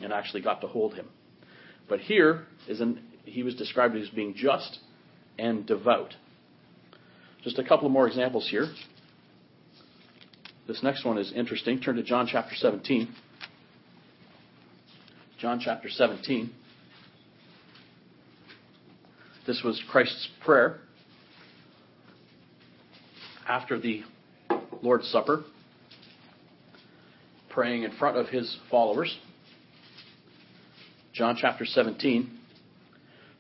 and 0.01 0.13
actually 0.13 0.43
got 0.43 0.61
to 0.61 0.67
hold 0.67 0.95
him. 0.95 1.09
But 1.89 2.01
here 2.01 2.47
is 2.67 2.81
an, 2.81 3.01
he 3.25 3.43
was 3.43 3.55
described 3.55 3.97
as 3.97 4.09
being 4.11 4.35
just 4.35 4.79
and 5.39 5.67
devout. 5.67 6.15
Just 7.45 7.59
a 7.59 7.65
couple 7.65 7.89
more 7.89 8.07
examples 8.07 8.49
here. 8.51 8.69
This 10.67 10.83
next 10.83 11.05
one 11.05 11.17
is 11.17 11.33
interesting. 11.33 11.81
Turn 11.81 11.97
to 11.97 12.03
John 12.03 12.29
chapter 12.31 12.55
17. 12.55 13.09
John 15.41 15.61
chapter 15.65 15.89
17. 15.89 16.51
This 19.49 19.63
was 19.65 19.83
Christ's 19.91 20.29
prayer 20.45 20.77
after 23.49 23.81
the 23.81 24.03
Lord's 24.83 25.09
Supper, 25.09 25.43
praying 27.49 27.85
in 27.85 27.93
front 27.93 28.19
of 28.19 28.29
his 28.29 28.59
followers. 28.71 29.17
John 31.15 31.39
chapter 31.41 31.65
17, 31.65 32.31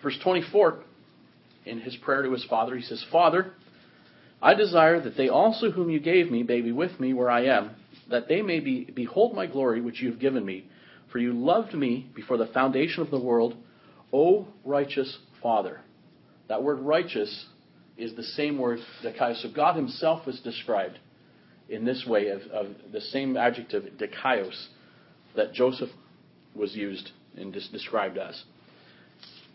verse 0.02 0.18
24 0.22 0.78
in 1.66 1.80
his 1.80 1.94
prayer 1.96 2.22
to 2.22 2.32
his 2.32 2.46
Father, 2.46 2.74
he 2.74 2.82
says, 2.82 3.04
Father, 3.12 3.52
I 4.40 4.54
desire 4.54 5.02
that 5.02 5.18
they 5.18 5.28
also 5.28 5.70
whom 5.70 5.90
you 5.90 6.00
gave 6.00 6.30
me 6.30 6.42
may 6.42 6.62
be 6.62 6.72
with 6.72 6.98
me 6.98 7.12
where 7.12 7.28
I 7.28 7.44
am, 7.44 7.72
that 8.08 8.28
they 8.28 8.40
may 8.40 8.60
be, 8.60 8.84
behold 8.84 9.34
my 9.34 9.44
glory 9.44 9.82
which 9.82 10.00
you 10.00 10.10
have 10.10 10.20
given 10.20 10.46
me. 10.46 10.64
For 11.12 11.18
you 11.18 11.34
loved 11.34 11.74
me 11.74 12.10
before 12.16 12.38
the 12.38 12.46
foundation 12.46 13.02
of 13.02 13.10
the 13.10 13.20
world, 13.20 13.56
O 14.10 14.48
righteous 14.64 15.18
Father. 15.42 15.82
That 16.48 16.62
word 16.62 16.80
righteous 16.80 17.46
is 17.96 18.14
the 18.14 18.22
same 18.22 18.58
word 18.58 18.78
dikaios. 19.04 19.42
So 19.42 19.50
God 19.54 19.76
himself 19.76 20.26
was 20.26 20.40
described 20.40 20.98
in 21.68 21.84
this 21.84 22.04
way 22.06 22.28
of, 22.28 22.42
of 22.52 22.68
the 22.92 23.00
same 23.00 23.36
adjective, 23.36 23.84
dikaios, 23.98 24.66
that 25.36 25.52
Joseph 25.52 25.90
was 26.54 26.74
used 26.74 27.10
and 27.36 27.52
described 27.52 28.16
as. 28.16 28.42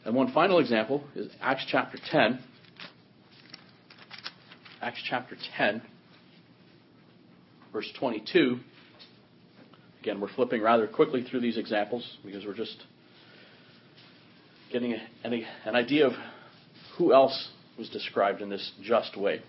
And 0.05 0.15
one 0.15 0.31
final 0.33 0.59
example 0.59 1.03
is 1.15 1.31
Acts 1.41 1.65
chapter 1.69 1.97
10. 2.11 2.39
Acts 4.81 5.01
chapter 5.09 5.37
10, 5.57 5.81
verse 7.71 7.89
22. 7.97 8.59
Again, 10.01 10.19
we're 10.19 10.33
flipping 10.33 10.61
rather 10.61 10.87
quickly 10.87 11.23
through 11.23 11.39
these 11.39 11.57
examples 11.57 12.17
because 12.25 12.45
we're 12.45 12.53
just 12.53 12.83
getting 14.73 14.93
an 15.23 15.75
idea 15.75 16.05
of 16.05 16.13
who 16.97 17.13
else 17.13 17.49
was 17.77 17.89
described 17.89 18.41
in 18.41 18.49
this 18.49 18.71
just 18.81 19.17
way. 19.17 19.41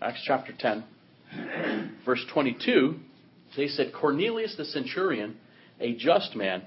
Acts 0.00 0.22
chapter 0.24 0.52
10, 0.58 0.84
verse 2.04 2.24
22, 2.32 2.96
they 3.56 3.68
said, 3.68 3.92
Cornelius 3.92 4.56
the 4.56 4.64
centurion, 4.64 5.36
a 5.80 5.94
just 5.94 6.34
man, 6.34 6.62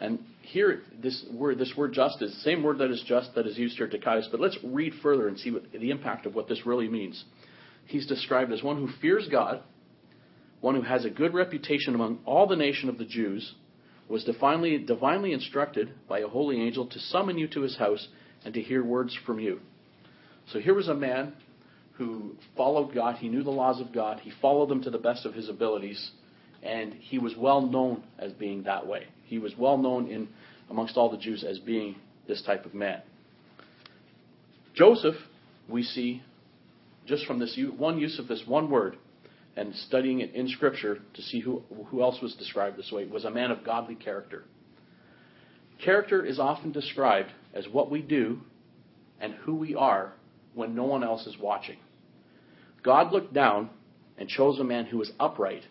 and 0.00 0.20
here, 0.42 0.82
this 1.02 1.24
word, 1.32 1.58
this 1.58 1.74
word 1.76 1.92
just 1.92 2.22
is 2.22 2.32
the 2.32 2.40
same 2.40 2.62
word 2.62 2.78
that 2.78 2.90
is 2.90 3.02
just 3.06 3.34
that 3.34 3.46
is 3.46 3.58
used 3.58 3.76
here, 3.76 3.88
dikaios, 3.88 4.30
but 4.30 4.40
let's 4.40 4.58
read 4.64 4.94
further 5.02 5.28
and 5.28 5.38
see 5.38 5.50
what, 5.50 5.70
the 5.72 5.90
impact 5.90 6.26
of 6.26 6.34
what 6.34 6.48
this 6.48 6.64
really 6.64 6.88
means. 6.88 7.24
He's 7.86 8.06
described 8.06 8.52
as 8.52 8.62
one 8.62 8.76
who 8.76 8.88
fears 9.00 9.28
God, 9.30 9.62
one 10.60 10.74
who 10.74 10.82
has 10.82 11.04
a 11.04 11.10
good 11.10 11.34
reputation 11.34 11.94
among 11.94 12.20
all 12.24 12.46
the 12.46 12.56
nation 12.56 12.88
of 12.88 12.98
the 12.98 13.04
Jews, 13.04 13.54
was 14.08 14.24
divinely, 14.24 14.78
divinely 14.78 15.32
instructed 15.32 15.92
by 16.08 16.20
a 16.20 16.28
holy 16.28 16.60
angel 16.60 16.86
to 16.86 16.98
summon 16.98 17.38
you 17.38 17.46
to 17.48 17.60
his 17.60 17.76
house 17.76 18.08
and 18.44 18.54
to 18.54 18.60
hear 18.60 18.84
words 18.84 19.16
from 19.26 19.38
you. 19.38 19.60
So 20.52 20.58
here 20.58 20.74
was 20.74 20.88
a 20.88 20.94
man 20.94 21.34
who 21.94 22.34
followed 22.56 22.94
God. 22.94 23.16
He 23.16 23.28
knew 23.28 23.42
the 23.42 23.50
laws 23.50 23.80
of 23.80 23.92
God. 23.92 24.20
He 24.20 24.32
followed 24.40 24.68
them 24.68 24.82
to 24.84 24.90
the 24.90 24.98
best 24.98 25.26
of 25.26 25.34
his 25.34 25.48
abilities. 25.48 26.10
And 26.62 26.94
he 26.94 27.18
was 27.18 27.34
well 27.36 27.60
known 27.60 28.02
as 28.18 28.32
being 28.32 28.64
that 28.64 28.86
way. 28.86 29.04
He 29.24 29.38
was 29.38 29.52
well 29.58 29.76
known 29.76 30.06
in 30.08 30.28
amongst 30.70 30.96
all 30.96 31.10
the 31.10 31.18
Jews 31.18 31.44
as 31.44 31.58
being 31.58 31.96
this 32.26 32.42
type 32.42 32.64
of 32.64 32.74
man. 32.74 33.02
Joseph, 34.74 35.16
we 35.68 35.82
see 35.82 36.22
just 37.06 37.26
from 37.26 37.38
this 37.38 37.58
one 37.76 37.98
use 37.98 38.18
of 38.18 38.28
this 38.28 38.42
one 38.46 38.70
word 38.70 38.96
and 39.56 39.74
studying 39.74 40.20
it 40.20 40.34
in 40.34 40.48
Scripture 40.48 40.98
to 41.14 41.22
see 41.22 41.40
who, 41.40 41.62
who 41.88 42.02
else 42.02 42.20
was 42.22 42.34
described 42.34 42.76
this 42.76 42.90
way, 42.92 43.04
was 43.06 43.24
a 43.24 43.30
man 43.30 43.50
of 43.50 43.64
godly 43.64 43.96
character. 43.96 44.44
Character 45.84 46.24
is 46.24 46.38
often 46.38 46.72
described 46.72 47.30
as 47.54 47.68
what 47.68 47.90
we 47.90 48.02
do 48.02 48.40
and 49.20 49.34
who 49.34 49.54
we 49.54 49.74
are 49.74 50.12
when 50.54 50.74
no 50.74 50.84
one 50.84 51.04
else 51.04 51.26
is 51.26 51.36
watching. 51.38 51.76
God 52.82 53.12
looked 53.12 53.34
down 53.34 53.70
and 54.18 54.28
chose 54.28 54.58
a 54.58 54.64
man 54.64 54.86
who 54.86 54.98
was 54.98 55.12
upright 55.20 55.62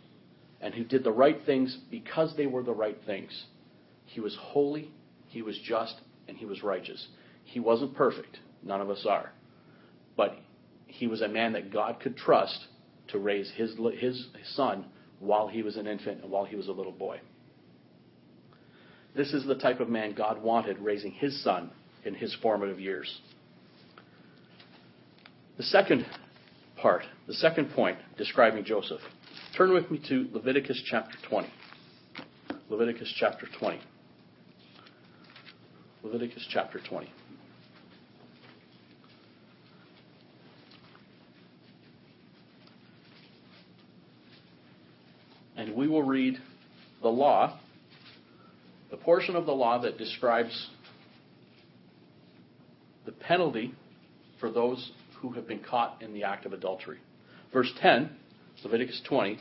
and 0.62 0.74
who 0.74 0.84
did 0.84 1.04
the 1.04 1.12
right 1.12 1.40
things 1.46 1.78
because 1.90 2.36
they 2.36 2.46
were 2.46 2.64
the 2.64 2.74
right 2.74 2.98
things. 3.06 3.46
He 4.06 4.20
was 4.20 4.36
holy, 4.40 4.92
he 5.28 5.42
was 5.42 5.58
just, 5.60 5.96
and 6.28 6.38
he 6.38 6.46
was 6.46 6.64
righteous. 6.64 7.08
He 7.44 7.60
wasn't 7.60 7.96
perfect. 7.96 8.40
None 8.64 8.82
of 8.82 8.90
us 8.90 9.06
are. 9.08 9.32
But 10.18 10.38
he 10.88 11.08
was 11.08 11.22
a 11.22 11.28
man 11.28 11.54
that 11.54 11.72
God 11.72 12.00
could 12.00 12.18
trust 12.18 12.66
to 13.10 13.20
raise 13.20 13.52
his, 13.56 13.76
his 14.00 14.28
son 14.56 14.86
while 15.20 15.48
he 15.48 15.64
was 15.64 15.78
an 15.78 15.88
infant 15.88 16.22
and 16.22 16.32
while 16.32 16.46
he 16.46 16.56
was 16.56 16.68
a 16.68 16.72
little 16.72 16.92
boy. 16.92 17.20
This 19.16 19.34
is 19.34 19.46
the 19.46 19.56
type 19.56 19.80
of 19.80 19.90
man 19.90 20.14
God 20.14 20.42
wanted 20.42 20.80
raising 20.80 21.12
his 21.12 21.44
son 21.44 21.72
in 22.06 22.14
his 22.14 22.36
formative 22.42 22.80
years. 22.80 23.20
The 25.58 25.64
second 25.64 26.06
part, 26.78 27.04
the 27.28 27.34
second 27.34 27.72
point 27.72 27.98
describing 28.18 28.64
Joseph. 28.64 29.02
Turn 29.58 29.74
with 29.74 29.92
me 29.92 30.02
to 30.08 30.30
Leviticus 30.32 30.82
chapter 30.86 31.18
20. 31.28 31.50
Leviticus 32.70 33.14
chapter 33.20 33.48
20. 33.60 33.80
Leviticus 36.04 36.48
chapter 36.50 36.80
20. 36.88 37.12
And 45.58 45.76
we 45.76 45.90
will 45.90 46.04
read 46.04 46.38
the 47.02 47.10
law, 47.10 47.60
the 48.92 48.98
portion 48.98 49.36
of 49.36 49.46
the 49.46 49.52
law 49.52 49.80
that 49.82 49.98
describes 49.98 50.70
the 53.06 53.12
penalty 53.12 53.74
for 54.40 54.52
those 54.52 54.92
who 55.22 55.32
have 55.32 55.48
been 55.48 55.60
caught 55.60 56.02
in 56.02 56.14
the 56.14 56.24
act 56.24 56.46
of 56.46 56.54
adultery. 56.54 57.00
Verse 57.52 57.72
10, 57.82 58.10
Leviticus 58.64 59.02
20 59.08 59.40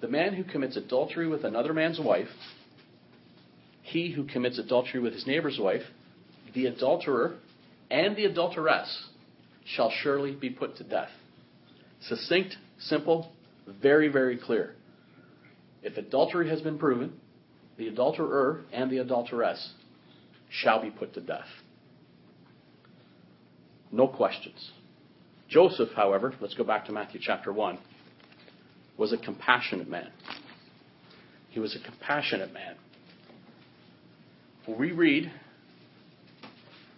The 0.00 0.08
man 0.08 0.34
who 0.34 0.44
commits 0.44 0.76
adultery 0.76 1.28
with 1.28 1.44
another 1.44 1.72
man's 1.72 2.00
wife, 2.00 2.28
he 3.82 4.12
who 4.12 4.24
commits 4.24 4.58
adultery 4.58 5.00
with 5.00 5.12
his 5.12 5.26
neighbor's 5.26 5.58
wife, 5.60 5.82
the 6.54 6.66
adulterer 6.66 7.36
and 7.90 8.16
the 8.16 8.24
adulteress 8.24 9.08
shall 9.64 9.90
surely 9.90 10.32
be 10.32 10.50
put 10.50 10.76
to 10.76 10.84
death. 10.84 11.10
Succinct, 12.00 12.56
simple, 12.78 13.32
very, 13.66 14.08
very 14.08 14.36
clear. 14.36 14.74
If 15.82 15.96
adultery 15.96 16.48
has 16.48 16.60
been 16.60 16.78
proven, 16.78 17.20
the 17.76 17.88
adulterer 17.88 18.64
and 18.72 18.90
the 18.90 18.98
adulteress 18.98 19.72
shall 20.48 20.80
be 20.80 20.90
put 20.90 21.14
to 21.14 21.20
death. 21.20 21.48
No 23.92 24.08
questions. 24.08 24.70
Joseph, 25.48 25.90
however, 25.94 26.34
let's 26.40 26.54
go 26.54 26.64
back 26.64 26.86
to 26.86 26.92
Matthew 26.92 27.20
chapter 27.22 27.52
1, 27.52 27.78
was 28.96 29.12
a 29.12 29.18
compassionate 29.18 29.88
man. 29.88 30.10
He 31.50 31.60
was 31.60 31.76
a 31.76 31.80
compassionate 31.80 32.52
man. 32.52 32.76
We 34.66 34.90
read 34.90 35.30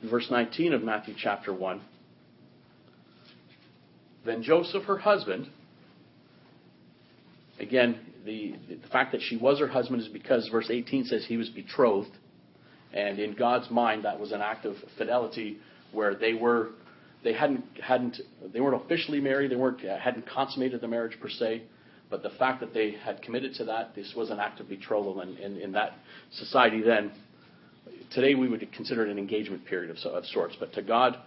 in 0.03 0.09
verse 0.09 0.29
19 0.31 0.73
of 0.73 0.83
Matthew 0.83 1.15
chapter 1.17 1.53
1 1.53 1.81
Then 4.25 4.43
Joseph, 4.43 4.85
her 4.85 4.99
husband, 4.99 5.49
again, 7.61 7.99
the, 8.25 8.55
the 8.69 8.89
fact 8.89 9.13
that 9.13 9.21
she 9.23 9.37
was 9.37 9.59
her 9.61 9.69
husband 9.69 10.03
is 10.03 10.09
because 10.09 10.49
verse 10.49 10.69
18 10.71 11.05
says 11.07 11.25
he 11.27 11.37
was 11.37 11.49
betrothed. 11.49 12.11
And 12.93 13.19
in 13.19 13.35
God's 13.35 13.71
mind, 13.71 14.05
that 14.05 14.19
was 14.19 14.33
an 14.33 14.41
act 14.41 14.65
of 14.65 14.77
fidelity 14.97 15.59
where 15.93 16.15
they 16.15 16.35
were 16.35 16.71
they 17.25 17.33
hadn't 17.33 17.65
hadn't 17.83 18.21
they 18.53 18.61
weren't 18.61 18.83
officially 18.83 19.21
married. 19.21 19.51
They 19.51 19.57
weren't 19.57 19.85
uh, 19.85 19.99
hadn't 19.99 20.27
consummated 20.27 20.81
the 20.81 20.89
marriage 20.89 21.19
per 21.21 21.29
se. 21.29 21.63
But 22.11 22.23
the 22.23 22.31
fact 22.31 22.61
that 22.61 22.73
they 22.73 22.93
had 22.93 23.21
committed 23.21 23.55
to 23.57 23.65
that, 23.67 23.95
this 23.95 24.15
was 24.17 24.31
an 24.31 24.39
act 24.41 24.61
of 24.61 24.69
betrothal, 24.69 25.21
and 25.21 25.39
in, 25.39 25.59
in, 25.59 25.73
that 25.73 25.93
society 26.33 26.81
then, 26.81 27.13
today 28.15 28.35
we 28.35 28.49
would 28.49 28.67
consider 28.73 29.07
it 29.07 29.11
an 29.11 29.19
engagement 29.19 29.67
period 29.67 29.91
of, 29.91 29.99
of 30.13 30.25
sorts. 30.25 30.57
But 30.59 30.73
to 30.73 30.83
God, 30.83 31.19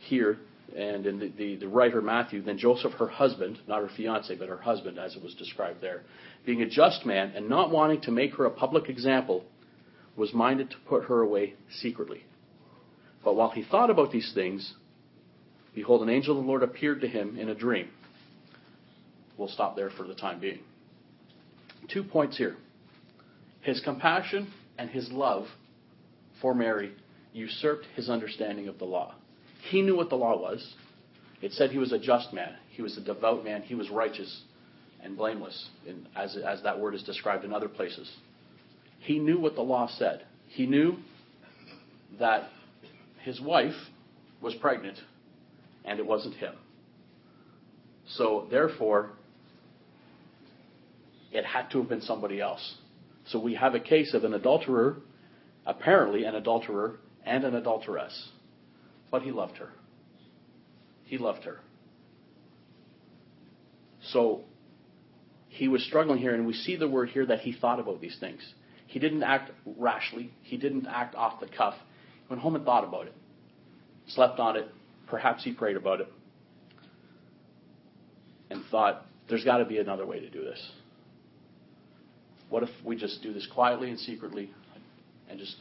here, 0.00 0.36
and 0.74 1.06
in 1.06 1.18
the, 1.18 1.28
the, 1.28 1.56
the, 1.56 1.68
writer 1.68 2.02
Matthew, 2.02 2.42
then 2.42 2.58
Joseph, 2.58 2.92
her 2.94 3.06
husband, 3.06 3.58
not 3.68 3.80
her 3.80 3.90
fiance, 3.96 4.34
but 4.34 4.48
her 4.48 4.56
husband, 4.58 4.98
as 4.98 5.14
it 5.14 5.22
was 5.22 5.34
described 5.34 5.80
there, 5.80 6.02
being 6.44 6.62
a 6.62 6.68
just 6.68 7.06
man 7.06 7.32
and 7.36 7.48
not 7.48 7.70
wanting 7.70 8.00
to 8.02 8.10
make 8.10 8.34
her 8.34 8.46
a 8.46 8.50
public 8.50 8.88
example, 8.88 9.44
was 10.16 10.32
minded 10.32 10.70
to 10.70 10.76
put 10.88 11.04
her 11.04 11.20
away 11.22 11.54
secretly. 11.70 12.24
But 13.24 13.36
while 13.36 13.50
he 13.50 13.62
thought 13.62 13.90
about 13.90 14.10
these 14.10 14.32
things, 14.34 14.74
behold, 15.74 16.02
an 16.02 16.08
angel 16.08 16.36
of 16.36 16.44
the 16.44 16.48
Lord 16.48 16.62
appeared 16.62 17.00
to 17.02 17.08
him 17.08 17.38
in 17.38 17.48
a 17.48 17.54
dream. 17.54 17.90
We'll 19.36 19.48
stop 19.48 19.76
there 19.76 19.90
for 19.90 20.04
the 20.04 20.14
time 20.14 20.40
being. 20.40 20.60
Two 21.88 22.02
points 22.02 22.38
here. 22.38 22.56
His 23.60 23.80
compassion 23.80 24.52
and 24.78 24.90
his 24.90 25.10
love 25.10 25.46
for 26.40 26.54
Mary 26.54 26.92
usurped 27.32 27.84
his 27.94 28.08
understanding 28.08 28.68
of 28.68 28.78
the 28.78 28.84
law. 28.84 29.14
He 29.70 29.82
knew 29.82 29.96
what 29.96 30.08
the 30.08 30.16
law 30.16 30.40
was. 30.40 30.74
It 31.42 31.52
said 31.52 31.70
he 31.70 31.78
was 31.78 31.92
a 31.92 31.98
just 31.98 32.32
man, 32.32 32.54
he 32.70 32.82
was 32.82 32.96
a 32.96 33.00
devout 33.00 33.44
man, 33.44 33.62
he 33.62 33.74
was 33.74 33.90
righteous 33.90 34.42
and 35.02 35.16
blameless, 35.16 35.68
as, 36.16 36.36
as 36.36 36.62
that 36.62 36.80
word 36.80 36.94
is 36.94 37.02
described 37.02 37.44
in 37.44 37.52
other 37.52 37.68
places. 37.68 38.10
He 39.00 39.18
knew 39.18 39.38
what 39.38 39.54
the 39.54 39.62
law 39.62 39.88
said. 39.98 40.24
He 40.48 40.66
knew 40.66 40.96
that 42.18 42.48
his 43.22 43.40
wife 43.40 43.74
was 44.40 44.54
pregnant 44.54 44.98
and 45.84 45.98
it 45.98 46.06
wasn't 46.06 46.34
him. 46.34 46.54
So, 48.08 48.46
therefore, 48.50 49.10
it 51.32 51.44
had 51.44 51.70
to 51.70 51.78
have 51.78 51.88
been 51.88 52.00
somebody 52.00 52.40
else. 52.40 52.76
So, 53.26 53.38
we 53.38 53.54
have 53.54 53.74
a 53.74 53.80
case 53.80 54.14
of 54.14 54.24
an 54.24 54.32
adulterer, 54.32 54.96
apparently 55.66 56.24
an 56.24 56.34
adulterer, 56.34 56.96
and 57.24 57.44
an 57.44 57.54
adulteress. 57.54 58.28
But 59.16 59.22
he 59.22 59.32
loved 59.32 59.56
her. 59.56 59.70
He 61.04 61.16
loved 61.16 61.44
her. 61.44 61.60
So 64.12 64.42
he 65.48 65.68
was 65.68 65.82
struggling 65.84 66.18
here, 66.18 66.34
and 66.34 66.46
we 66.46 66.52
see 66.52 66.76
the 66.76 66.86
word 66.86 67.08
here 67.08 67.24
that 67.24 67.40
he 67.40 67.54
thought 67.54 67.80
about 67.80 68.02
these 68.02 68.18
things. 68.20 68.42
He 68.86 68.98
didn't 68.98 69.22
act 69.22 69.52
rashly, 69.64 70.34
he 70.42 70.58
didn't 70.58 70.86
act 70.86 71.14
off 71.14 71.40
the 71.40 71.46
cuff. 71.46 71.72
He 72.24 72.28
went 72.28 72.42
home 72.42 72.56
and 72.56 72.64
thought 72.66 72.84
about 72.84 73.06
it, 73.06 73.14
slept 74.08 74.38
on 74.38 74.54
it, 74.54 74.68
perhaps 75.06 75.42
he 75.42 75.54
prayed 75.54 75.78
about 75.78 76.02
it, 76.02 76.12
and 78.50 78.62
thought, 78.70 79.06
there's 79.30 79.46
got 79.46 79.56
to 79.56 79.64
be 79.64 79.78
another 79.78 80.04
way 80.04 80.20
to 80.20 80.28
do 80.28 80.44
this. 80.44 80.62
What 82.50 82.64
if 82.64 82.68
we 82.84 82.96
just 82.96 83.22
do 83.22 83.32
this 83.32 83.48
quietly 83.54 83.88
and 83.88 83.98
secretly 83.98 84.50
and 85.30 85.38
just 85.38 85.56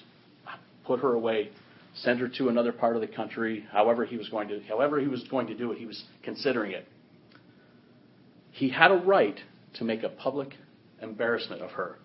put 0.83 0.99
her 0.99 1.13
away 1.13 1.51
send 1.95 2.19
her 2.19 2.27
to 2.27 2.49
another 2.49 2.71
part 2.71 2.95
of 2.95 3.01
the 3.01 3.07
country, 3.07 3.65
however 3.71 4.05
he 4.05 4.17
was 4.17 4.29
going 4.29 4.47
to 4.49 4.61
however 4.67 4.99
he 4.99 5.07
was 5.07 5.23
going 5.29 5.47
to 5.47 5.55
do 5.55 5.71
it, 5.71 5.77
he 5.77 5.85
was 5.85 6.03
considering 6.23 6.71
it. 6.71 6.87
He 8.51 8.69
had 8.69 8.91
a 8.91 8.95
right 8.95 9.37
to 9.75 9.83
make 9.83 10.03
a 10.03 10.09
public 10.09 10.53
embarrassment 11.01 11.61
of 11.61 11.71
her 11.71 11.97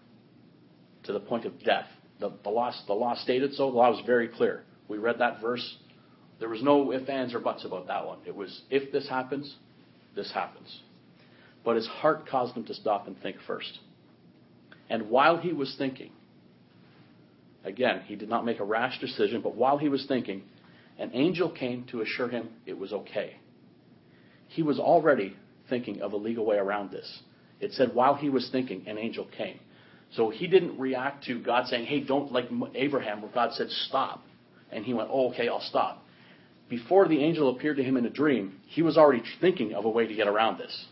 to 1.05 1.13
the 1.13 1.21
point 1.21 1.45
of 1.45 1.63
death. 1.63 1.87
The, 2.19 2.33
the, 2.43 2.51
law, 2.51 2.73
the 2.87 2.93
law 2.93 3.15
stated 3.17 3.55
so. 3.55 3.71
The 3.71 3.77
law 3.77 3.91
was 3.91 4.03
very 4.05 4.29
clear. 4.29 4.65
We 4.89 4.99
read 4.99 5.19
that 5.19 5.41
verse. 5.41 5.77
There 6.39 6.49
was 6.49 6.63
no 6.63 6.93
ifs, 6.93 7.09
ands, 7.09 7.35
or 7.35 7.41
buts 7.41 7.65
about 7.65 7.87
that 7.87 8.07
one. 8.07 8.19
It 8.27 8.35
was 8.35 8.63
if 8.71 8.93
this 8.93 9.09
happens, 9.09 9.55
this 10.17 10.33
happens. 10.33 10.81
But 11.65 11.77
his 11.77 11.87
heart 11.87 12.27
caused 12.29 12.55
him 12.55 12.65
to 12.65 12.75
stop 12.75 13.07
and 13.07 13.21
think 13.21 13.37
first. 13.47 13.79
And 14.89 15.09
while 15.09 15.37
he 15.37 15.53
was 15.53 15.75
thinking, 15.79 16.11
Again, 17.65 18.03
he 18.07 18.17
did 18.17 18.29
not 18.29 18.45
make 18.45 18.61
a 18.61 18.65
rash 18.65 18.99
decision, 19.01 19.43
but 19.43 19.55
while 19.55 19.79
he 19.79 19.89
was 19.89 20.07
thinking, 20.07 20.43
an 20.99 21.11
angel 21.13 21.51
came 21.51 21.85
to 21.91 22.01
assure 22.01 22.29
him 22.29 22.49
it 22.67 22.79
was 22.79 22.93
okay. 22.93 23.37
He 24.49 24.63
was 24.63 24.79
already 24.79 25.37
thinking 25.69 26.03
of 26.03 26.13
a 26.13 26.17
legal 26.17 26.45
way 26.45 26.57
around 26.57 26.91
this. 26.91 27.21
It 27.61 27.73
said 27.73 27.95
while 27.95 28.15
he 28.15 28.31
was 28.31 28.49
thinking, 28.51 28.87
an 28.89 28.99
angel 28.99 29.29
came. 29.37 29.61
So 30.13 30.31
he 30.31 30.47
didn't 30.47 30.79
react 30.79 31.25
to 31.25 31.41
God 31.41 31.67
saying, 31.67 31.87
hey, 31.87 32.01
don't, 32.01 32.33
like 32.33 32.47
Abraham, 32.75 33.23
where 33.23 33.31
God 33.31 33.53
said, 33.53 33.69
stop. 33.71 34.25
And 34.73 34.85
he 34.85 34.95
went, 34.95 35.09
oh, 35.13 35.31
okay, 35.31 35.49
I'll 35.49 35.61
stop. 35.61 36.05
Before 36.69 37.07
the 37.07 37.23
angel 37.23 37.55
appeared 37.55 37.77
to 37.77 37.85
him 37.85 37.97
in 37.97 38.07
a 38.07 38.11
dream, 38.11 38.61
he 38.67 38.83
was 38.83 38.97
already 38.97 39.23
thinking 39.41 39.75
of 39.75 39.85
a 39.85 39.91
way 39.91 40.07
to 40.07 40.15
get 40.15 40.27
around 40.27 40.59
this. 40.59 40.87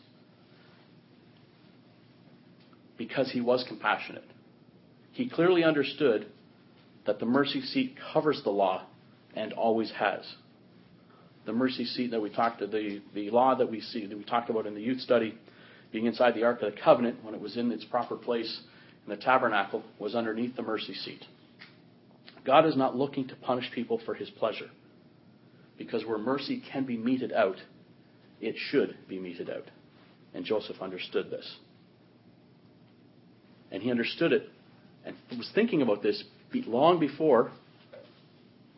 Because 2.96 3.30
he 3.30 3.40
was 3.40 3.64
compassionate. 3.66 4.24
He 5.12 5.28
clearly 5.28 5.64
understood 5.64 6.26
that 7.06 7.18
the 7.18 7.26
mercy 7.26 7.60
seat 7.60 7.96
covers 8.12 8.42
the 8.44 8.50
law 8.50 8.84
and 9.34 9.52
always 9.52 9.90
has. 9.92 10.20
The 11.46 11.52
mercy 11.52 11.84
seat 11.84 12.10
that 12.10 12.20
we 12.20 12.30
talked 12.30 12.60
the 12.60 13.00
the 13.14 13.30
law 13.30 13.54
that 13.54 13.70
we 13.70 13.80
see 13.80 14.06
that 14.06 14.16
we 14.16 14.24
talked 14.24 14.50
about 14.50 14.66
in 14.66 14.74
the 14.74 14.82
youth 14.82 15.00
study, 15.00 15.38
being 15.92 16.06
inside 16.06 16.34
the 16.34 16.44
Ark 16.44 16.62
of 16.62 16.74
the 16.74 16.80
Covenant 16.80 17.24
when 17.24 17.34
it 17.34 17.40
was 17.40 17.56
in 17.56 17.72
its 17.72 17.84
proper 17.84 18.16
place 18.16 18.60
in 19.06 19.10
the 19.10 19.16
tabernacle, 19.16 19.82
was 19.98 20.14
underneath 20.14 20.56
the 20.56 20.62
mercy 20.62 20.94
seat. 20.94 21.24
God 22.44 22.66
is 22.66 22.76
not 22.76 22.96
looking 22.96 23.28
to 23.28 23.36
punish 23.36 23.70
people 23.74 24.00
for 24.04 24.14
his 24.14 24.30
pleasure. 24.30 24.70
Because 25.76 26.04
where 26.04 26.18
mercy 26.18 26.62
can 26.72 26.84
be 26.84 26.96
meted 26.96 27.32
out, 27.32 27.56
it 28.40 28.56
should 28.56 28.96
be 29.08 29.18
meted 29.18 29.48
out. 29.48 29.70
And 30.34 30.44
Joseph 30.44 30.80
understood 30.80 31.30
this. 31.30 31.56
And 33.70 33.82
he 33.82 33.90
understood 33.90 34.32
it 34.32 34.48
and 35.04 35.16
was 35.36 35.50
thinking 35.54 35.82
about 35.82 36.02
this 36.02 36.22
long 36.52 37.00
before 37.00 37.52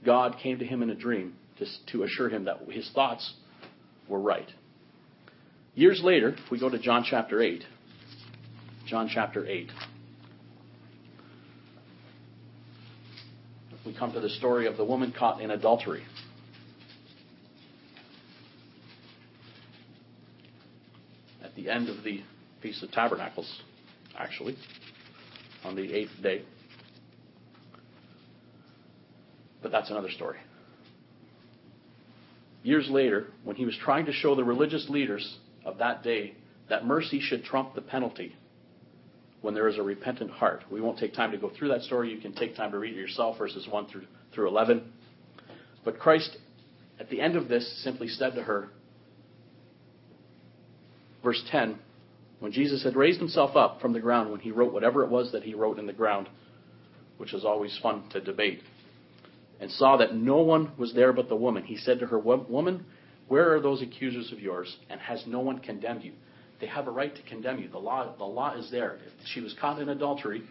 God 0.04 0.36
came 0.42 0.58
to 0.58 0.64
him 0.64 0.82
in 0.82 0.90
a 0.90 0.94
dream 0.94 1.34
to, 1.58 1.66
to 1.92 2.02
assure 2.04 2.28
him 2.28 2.44
that 2.44 2.60
his 2.70 2.90
thoughts 2.94 3.34
were 4.08 4.20
right. 4.20 4.48
Years 5.74 6.00
later, 6.02 6.30
if 6.30 6.50
we 6.50 6.58
go 6.58 6.68
to 6.68 6.78
John 6.78 7.04
chapter 7.08 7.42
8, 7.42 7.64
John 8.86 9.08
chapter 9.12 9.46
8. 9.46 9.70
we 13.86 13.94
come 13.94 14.12
to 14.12 14.20
the 14.20 14.28
story 14.28 14.66
of 14.66 14.76
the 14.76 14.84
woman 14.84 15.12
caught 15.16 15.40
in 15.40 15.50
adultery. 15.50 16.04
At 21.42 21.54
the 21.56 21.68
end 21.68 21.88
of 21.88 22.04
the 22.04 22.22
Feast 22.62 22.82
of 22.82 22.92
Tabernacles, 22.92 23.62
actually, 24.16 24.56
on 25.64 25.74
the 25.74 25.92
eighth 25.92 26.10
day. 26.22 26.42
But 29.62 29.72
that's 29.72 29.90
another 29.90 30.10
story. 30.10 30.38
Years 32.62 32.88
later, 32.90 33.26
when 33.44 33.56
he 33.56 33.64
was 33.64 33.76
trying 33.82 34.06
to 34.06 34.12
show 34.12 34.34
the 34.34 34.44
religious 34.44 34.88
leaders 34.88 35.38
of 35.64 35.78
that 35.78 36.02
day 36.02 36.34
that 36.68 36.86
mercy 36.86 37.20
should 37.20 37.44
trump 37.44 37.74
the 37.74 37.80
penalty 37.80 38.34
when 39.40 39.54
there 39.54 39.68
is 39.68 39.78
a 39.78 39.82
repentant 39.82 40.30
heart. 40.30 40.64
We 40.70 40.80
won't 40.80 40.98
take 40.98 41.14
time 41.14 41.32
to 41.32 41.38
go 41.38 41.50
through 41.50 41.68
that 41.68 41.82
story. 41.82 42.12
You 42.12 42.20
can 42.20 42.34
take 42.34 42.56
time 42.56 42.72
to 42.72 42.78
read 42.78 42.94
it 42.94 42.98
yourself, 42.98 43.38
verses 43.38 43.66
1 43.68 43.86
through, 43.86 44.04
through 44.32 44.48
11. 44.48 44.92
But 45.84 45.98
Christ, 45.98 46.36
at 46.98 47.08
the 47.08 47.20
end 47.20 47.36
of 47.36 47.48
this, 47.48 47.82
simply 47.82 48.08
said 48.08 48.34
to 48.34 48.42
her, 48.42 48.68
verse 51.22 51.42
10, 51.50 51.78
when 52.38 52.52
Jesus 52.52 52.84
had 52.84 52.96
raised 52.96 53.18
himself 53.18 53.56
up 53.56 53.80
from 53.80 53.92
the 53.92 54.00
ground, 54.00 54.30
when 54.30 54.40
he 54.40 54.50
wrote 54.50 54.72
whatever 54.72 55.04
it 55.04 55.10
was 55.10 55.32
that 55.32 55.42
he 55.42 55.54
wrote 55.54 55.78
in 55.78 55.86
the 55.86 55.92
ground, 55.92 56.28
which 57.16 57.34
is 57.34 57.44
always 57.44 57.78
fun 57.82 58.04
to 58.10 58.20
debate, 58.20 58.62
and 59.60 59.70
saw 59.70 59.98
that 59.98 60.14
no 60.14 60.38
one 60.38 60.72
was 60.78 60.94
there 60.94 61.12
but 61.12 61.28
the 61.28 61.36
woman, 61.36 61.62
he 61.62 61.76
said 61.76 62.00
to 62.00 62.06
her, 62.06 62.18
Woman, 62.18 62.84
where 63.28 63.54
are 63.54 63.60
those 63.60 63.82
accusers 63.82 64.32
of 64.32 64.40
yours? 64.40 64.76
And 64.88 65.00
has 65.00 65.22
no 65.26 65.40
one 65.40 65.58
condemned 65.58 66.02
you? 66.02 66.12
They 66.60 66.66
have 66.66 66.88
a 66.88 66.90
right 66.90 67.14
to 67.14 67.22
condemn 67.22 67.58
you. 67.60 67.68
The 67.68 67.78
law, 67.78 68.14
the 68.16 68.24
law 68.24 68.54
is 68.54 68.70
there. 68.70 68.94
If 68.94 69.26
she 69.32 69.40
was 69.40 69.54
caught 69.60 69.80
in 69.80 69.88
adultery, 69.88 70.42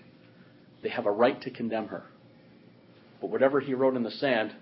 they 0.82 0.90
have 0.90 1.06
a 1.06 1.12
right 1.12 1.40
to 1.42 1.52
condemn 1.52 1.88
her. 1.88 2.04
But 3.20 3.30
whatever 3.30 3.60
he 3.60 3.74
wrote 3.74 3.96
in 3.96 4.04
the 4.04 4.12
sand 4.12 4.56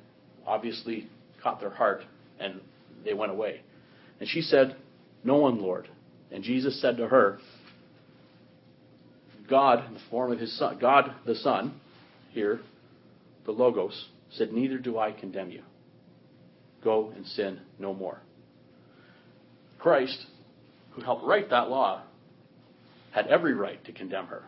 obviously 0.45 1.07
caught 1.43 1.59
their 1.59 1.69
heart, 1.69 2.03
and 2.39 2.59
they 3.05 3.13
went 3.13 3.31
away. 3.31 3.61
And 4.19 4.27
she 4.27 4.41
said, 4.41 4.75
No 5.23 5.37
one, 5.37 5.61
Lord. 5.61 5.87
And 6.31 6.43
Jesus 6.43 6.81
said 6.81 6.97
to 6.97 7.07
her, 7.07 7.39
God, 9.49 9.85
in 9.85 9.93
the 9.93 9.99
form 10.09 10.31
of 10.31 10.39
his 10.39 10.57
son, 10.57 10.77
God 10.79 11.13
the 11.25 11.35
Son, 11.35 11.79
here, 12.31 12.59
the 13.45 13.51
Logos, 13.51 14.09
said, 14.31 14.51
Neither 14.51 14.77
do 14.77 14.97
I 14.97 15.11
condemn 15.11 15.51
you. 15.51 15.63
Go 16.83 17.11
and 17.15 17.25
sin 17.25 17.59
no 17.79 17.93
more. 17.93 18.21
Christ, 19.79 20.25
who 20.91 21.01
helped 21.01 21.25
write 21.25 21.49
that 21.49 21.69
law, 21.69 22.03
had 23.11 23.27
every 23.27 23.53
right 23.53 23.83
to 23.85 23.91
condemn 23.91 24.27
her 24.27 24.43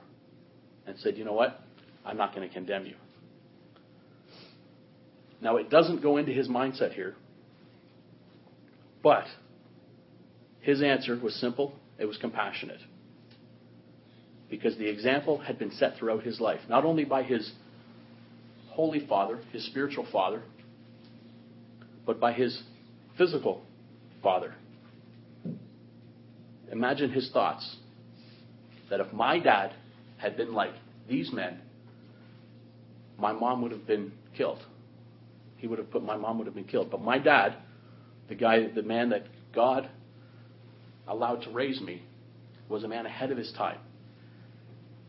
and 0.86 0.98
said, 1.00 1.18
You 1.18 1.26
know 1.26 1.34
what? 1.34 1.60
I'm 2.06 2.18
not 2.18 2.36
going 2.36 2.48
to 2.48 2.54
condemn 2.54 2.86
you. 2.86 2.96
Now, 5.42 5.58
it 5.58 5.70
doesn't 5.70 6.02
go 6.02 6.18
into 6.18 6.32
his 6.32 6.48
mindset 6.48 6.94
here, 6.94 7.16
but 9.02 9.26
his 10.62 10.82
answer 10.82 11.18
was 11.18 11.34
simple, 11.36 11.74
it 11.98 12.06
was 12.06 12.18
compassionate. 12.18 12.82
Because 14.50 14.76
the 14.78 14.88
example 14.88 15.38
had 15.38 15.58
been 15.58 15.72
set 15.72 15.98
throughout 15.98 16.24
his 16.24 16.42
life, 16.42 16.60
not 16.68 16.84
only 16.84 17.06
by 17.06 17.24
his 17.24 17.52
holy 18.80 19.06
father, 19.08 19.42
his 19.52 19.66
spiritual 19.66 20.08
father, 20.10 20.42
but 22.06 22.18
by 22.18 22.32
his 22.32 22.64
physical 23.18 23.62
father. 24.24 24.56
Imagine 26.72 27.12
his 27.12 27.30
thoughts 27.34 27.76
that 28.90 29.02
if 29.02 29.12
my 29.12 29.38
dad 29.38 29.74
had 30.16 30.38
been 30.38 30.54
like 30.54 30.72
these 31.10 31.30
men, 31.34 31.60
my 33.18 33.34
mom 33.34 33.62
would 33.64 33.74
have 33.74 33.86
been 33.86 34.14
killed. 34.38 34.64
He 35.58 35.68
would 35.68 35.78
have 35.78 35.92
put 35.92 36.02
my 36.02 36.16
mom 36.16 36.38
would 36.38 36.48
have 36.48 36.56
been 36.56 36.64
killed. 36.64 36.90
But 36.90 37.02
my 37.02 37.20
dad, 37.20 37.58
the 38.30 38.36
guy, 38.36 38.66
the 38.74 38.82
man 38.82 39.10
that 39.10 39.24
God 39.54 39.90
allowed 41.06 41.42
to 41.42 41.50
raise 41.50 41.82
me, 41.82 42.02
was 42.70 42.86
a 42.86 42.88
man 42.88 43.06
ahead 43.06 43.30
of 43.30 43.38
his 43.38 43.52
time. 43.58 43.80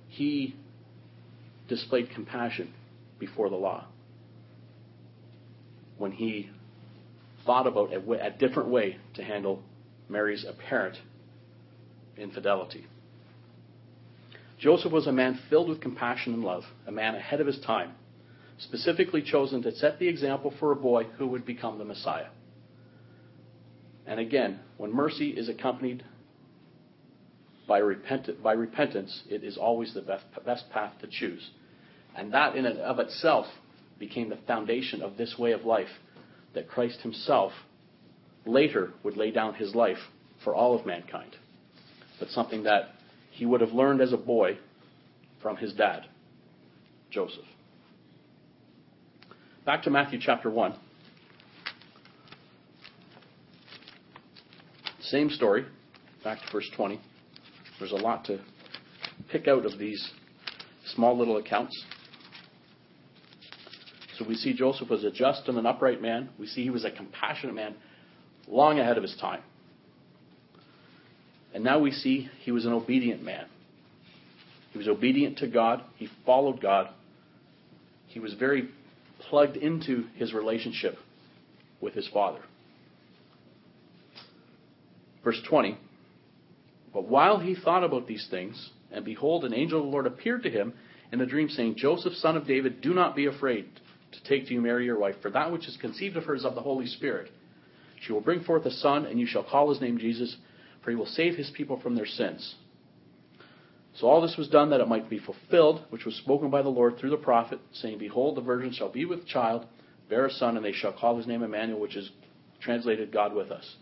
He 0.08 0.56
displayed 1.68 2.10
compassion 2.10 2.74
before 3.20 3.48
the 3.48 3.56
law. 3.56 3.86
When 5.98 6.12
he 6.12 6.50
thought 7.46 7.66
about 7.66 7.92
a, 7.92 8.26
a 8.26 8.30
different 8.30 8.70
way 8.70 8.96
to 9.14 9.22
handle 9.22 9.62
Mary's 10.08 10.44
apparent 10.44 10.96
infidelity. 12.16 12.86
Joseph 14.58 14.92
was 14.92 15.06
a 15.06 15.12
man 15.12 15.38
filled 15.48 15.68
with 15.68 15.80
compassion 15.80 16.34
and 16.34 16.44
love, 16.44 16.64
a 16.86 16.92
man 16.92 17.14
ahead 17.14 17.40
of 17.40 17.46
his 17.46 17.58
time, 17.60 17.92
specifically 18.58 19.22
chosen 19.22 19.62
to 19.62 19.74
set 19.74 19.98
the 19.98 20.08
example 20.08 20.52
for 20.58 20.72
a 20.72 20.76
boy 20.76 21.04
who 21.16 21.26
would 21.28 21.46
become 21.46 21.78
the 21.78 21.84
Messiah. 21.84 22.28
And 24.06 24.20
again, 24.20 24.60
when 24.76 24.92
mercy 24.92 25.30
is 25.30 25.48
accompanied 25.48 26.04
by, 27.66 27.78
repent- 27.78 28.42
by 28.42 28.52
repentance, 28.52 29.22
it 29.30 29.44
is 29.44 29.56
always 29.56 29.94
the 29.94 30.02
best 30.44 30.70
path 30.70 30.92
to 31.00 31.06
choose. 31.06 31.50
And 32.20 32.32
that 32.32 32.54
in 32.54 32.66
and 32.66 32.78
of 32.78 33.00
itself 33.00 33.46
became 33.98 34.28
the 34.28 34.38
foundation 34.46 35.02
of 35.02 35.16
this 35.16 35.34
way 35.36 35.50
of 35.50 35.64
life 35.64 35.88
that 36.54 36.68
Christ 36.68 37.00
himself 37.00 37.50
later 38.46 38.92
would 39.02 39.16
lay 39.16 39.32
down 39.32 39.54
his 39.54 39.74
life 39.74 39.98
for 40.44 40.54
all 40.54 40.78
of 40.78 40.86
mankind 40.86 41.36
but 42.20 42.28
something 42.28 42.62
that 42.64 42.90
he 43.32 43.46
would 43.46 43.62
have 43.62 43.72
learned 43.72 44.00
as 44.00 44.12
a 44.12 44.16
boy 44.16 44.58
from 45.42 45.56
his 45.56 45.72
dad, 45.72 46.06
Joseph. 47.10 47.44
Back 49.64 49.82
to 49.84 49.90
Matthew 49.90 50.20
chapter 50.20 50.50
1. 50.50 50.74
Same 55.00 55.30
story, 55.30 55.64
back 56.22 56.38
to 56.40 56.52
verse 56.52 56.70
20. 56.76 57.00
There's 57.78 57.92
a 57.92 57.96
lot 57.96 58.26
to 58.26 58.40
pick 59.32 59.48
out 59.48 59.64
of 59.64 59.78
these 59.78 60.10
small 60.94 61.18
little 61.18 61.38
accounts. 61.38 61.84
So 64.20 64.26
we 64.28 64.34
see 64.34 64.52
Joseph 64.52 64.90
was 64.90 65.02
a 65.02 65.10
just 65.10 65.48
and 65.48 65.56
an 65.56 65.64
upright 65.64 66.02
man. 66.02 66.28
We 66.38 66.46
see 66.46 66.62
he 66.62 66.68
was 66.68 66.84
a 66.84 66.90
compassionate 66.90 67.54
man 67.54 67.74
long 68.46 68.78
ahead 68.78 68.98
of 68.98 69.02
his 69.02 69.16
time. 69.18 69.40
And 71.54 71.64
now 71.64 71.78
we 71.78 71.90
see 71.90 72.28
he 72.40 72.52
was 72.52 72.66
an 72.66 72.72
obedient 72.72 73.22
man. 73.22 73.46
He 74.72 74.78
was 74.78 74.88
obedient 74.88 75.38
to 75.38 75.48
God. 75.48 75.82
He 75.96 76.10
followed 76.26 76.60
God. 76.60 76.90
He 78.08 78.20
was 78.20 78.34
very 78.34 78.68
plugged 79.20 79.56
into 79.56 80.04
his 80.16 80.34
relationship 80.34 80.98
with 81.80 81.94
his 81.94 82.06
father. 82.12 82.42
Verse 85.24 85.40
20 85.48 85.78
But 86.92 87.08
while 87.08 87.38
he 87.38 87.54
thought 87.54 87.84
about 87.84 88.06
these 88.06 88.28
things, 88.30 88.68
and 88.92 89.02
behold, 89.02 89.46
an 89.46 89.54
angel 89.54 89.78
of 89.78 89.86
the 89.86 89.90
Lord 89.90 90.06
appeared 90.06 90.42
to 90.42 90.50
him 90.50 90.74
in 91.10 91.22
a 91.22 91.26
dream, 91.26 91.48
saying, 91.48 91.76
Joseph, 91.76 92.12
son 92.12 92.36
of 92.36 92.46
David, 92.46 92.82
do 92.82 92.92
not 92.92 93.16
be 93.16 93.24
afraid 93.24 93.66
to 94.12 94.22
take 94.24 94.46
to 94.46 94.54
you 94.54 94.60
Mary 94.60 94.84
your 94.84 94.98
wife, 94.98 95.16
for 95.22 95.30
that 95.30 95.52
which 95.52 95.66
is 95.66 95.76
conceived 95.80 96.16
of 96.16 96.24
her 96.24 96.34
is 96.34 96.44
of 96.44 96.54
the 96.54 96.62
Holy 96.62 96.86
Spirit. 96.86 97.30
She 98.00 98.12
will 98.12 98.20
bring 98.20 98.42
forth 98.42 98.64
a 98.66 98.70
son, 98.70 99.06
and 99.06 99.20
you 99.20 99.26
shall 99.26 99.44
call 99.44 99.70
his 99.70 99.80
name 99.80 99.98
Jesus 99.98 100.36
for 100.82 100.90
he 100.90 100.96
will 100.96 101.06
save 101.06 101.36
his 101.36 101.50
people 101.50 101.80
from 101.80 101.94
their 101.94 102.06
sins. 102.06 102.54
So 103.94 104.06
all 104.06 104.20
this 104.20 104.36
was 104.36 104.48
done 104.48 104.70
that 104.70 104.80
it 104.80 104.88
might 104.88 105.10
be 105.10 105.18
fulfilled, 105.18 105.84
which 105.90 106.04
was 106.04 106.14
spoken 106.16 106.48
by 106.48 106.62
the 106.62 106.68
Lord 106.68 106.98
through 106.98 107.10
the 107.10 107.16
prophet, 107.16 107.58
saying, 107.72 107.98
Behold, 107.98 108.36
the 108.36 108.40
virgin 108.40 108.72
shall 108.72 108.90
be 108.90 109.04
with 109.04 109.26
child, 109.26 109.66
bear 110.08 110.26
a 110.26 110.30
son, 110.30 110.56
and 110.56 110.64
they 110.64 110.72
shall 110.72 110.92
call 110.92 111.16
his 111.16 111.26
name 111.26 111.42
Emmanuel, 111.42 111.80
which 111.80 111.96
is 111.96 112.10
translated 112.60 113.12
God 113.12 113.34
with 113.34 113.50
us. 113.50 113.76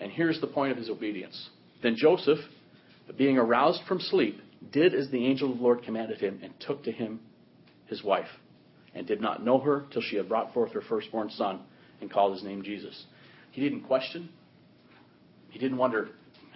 And 0.00 0.10
here's 0.10 0.40
the 0.40 0.46
point 0.46 0.72
of 0.72 0.78
his 0.78 0.88
obedience. 0.88 1.50
Then 1.82 1.96
Joseph, 1.96 2.38
being 3.16 3.36
aroused 3.36 3.82
from 3.86 4.00
sleep, 4.00 4.40
did 4.72 4.94
as 4.94 5.10
the 5.10 5.26
angel 5.26 5.52
of 5.52 5.58
the 5.58 5.62
Lord 5.62 5.82
commanded 5.82 6.18
him, 6.18 6.40
and 6.42 6.54
took 6.58 6.84
to 6.84 6.92
him 6.92 7.20
his 7.86 8.02
wife, 8.02 8.28
and 8.94 9.06
did 9.06 9.20
not 9.20 9.44
know 9.44 9.58
her 9.58 9.84
till 9.92 10.02
she 10.02 10.16
had 10.16 10.28
brought 10.28 10.52
forth 10.52 10.72
her 10.72 10.82
firstborn 10.82 11.30
son, 11.30 11.60
and 12.00 12.10
called 12.10 12.34
his 12.34 12.42
name 12.42 12.62
Jesus. 12.62 13.04
He 13.52 13.60
didn't 13.60 13.82
question, 13.82 14.30
he 15.50 15.58
didn't 15.58 15.78
wonder, 15.78 16.08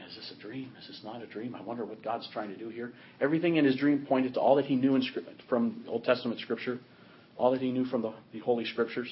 is 0.09 0.17
this 0.17 0.33
a 0.39 0.41
dream? 0.41 0.71
Is 0.81 0.87
this 0.87 1.01
not 1.03 1.23
a 1.23 1.27
dream? 1.27 1.55
I 1.55 1.63
wonder 1.63 1.85
what 1.85 2.03
God's 2.03 2.29
trying 2.33 2.51
to 2.51 2.57
do 2.57 2.69
here. 2.69 2.93
Everything 3.21 3.57
in 3.57 3.65
his 3.65 3.77
dream 3.77 4.07
pointed 4.07 4.35
to 4.35 4.41
all 4.41 4.57
that 4.57 4.67
he 4.67 4.77
knew 4.77 4.95
in, 4.97 5.03
from 5.49 5.85
Old 5.89 6.05
Testament 6.05 6.41
Scripture, 6.41 6.79
all 7.37 7.51
that 7.53 7.61
he 7.61 7.73
knew 7.73 7.85
from 7.87 8.03
the, 8.03 8.13
the 8.33 8.39
Holy 8.41 8.65
Scriptures. 8.65 9.09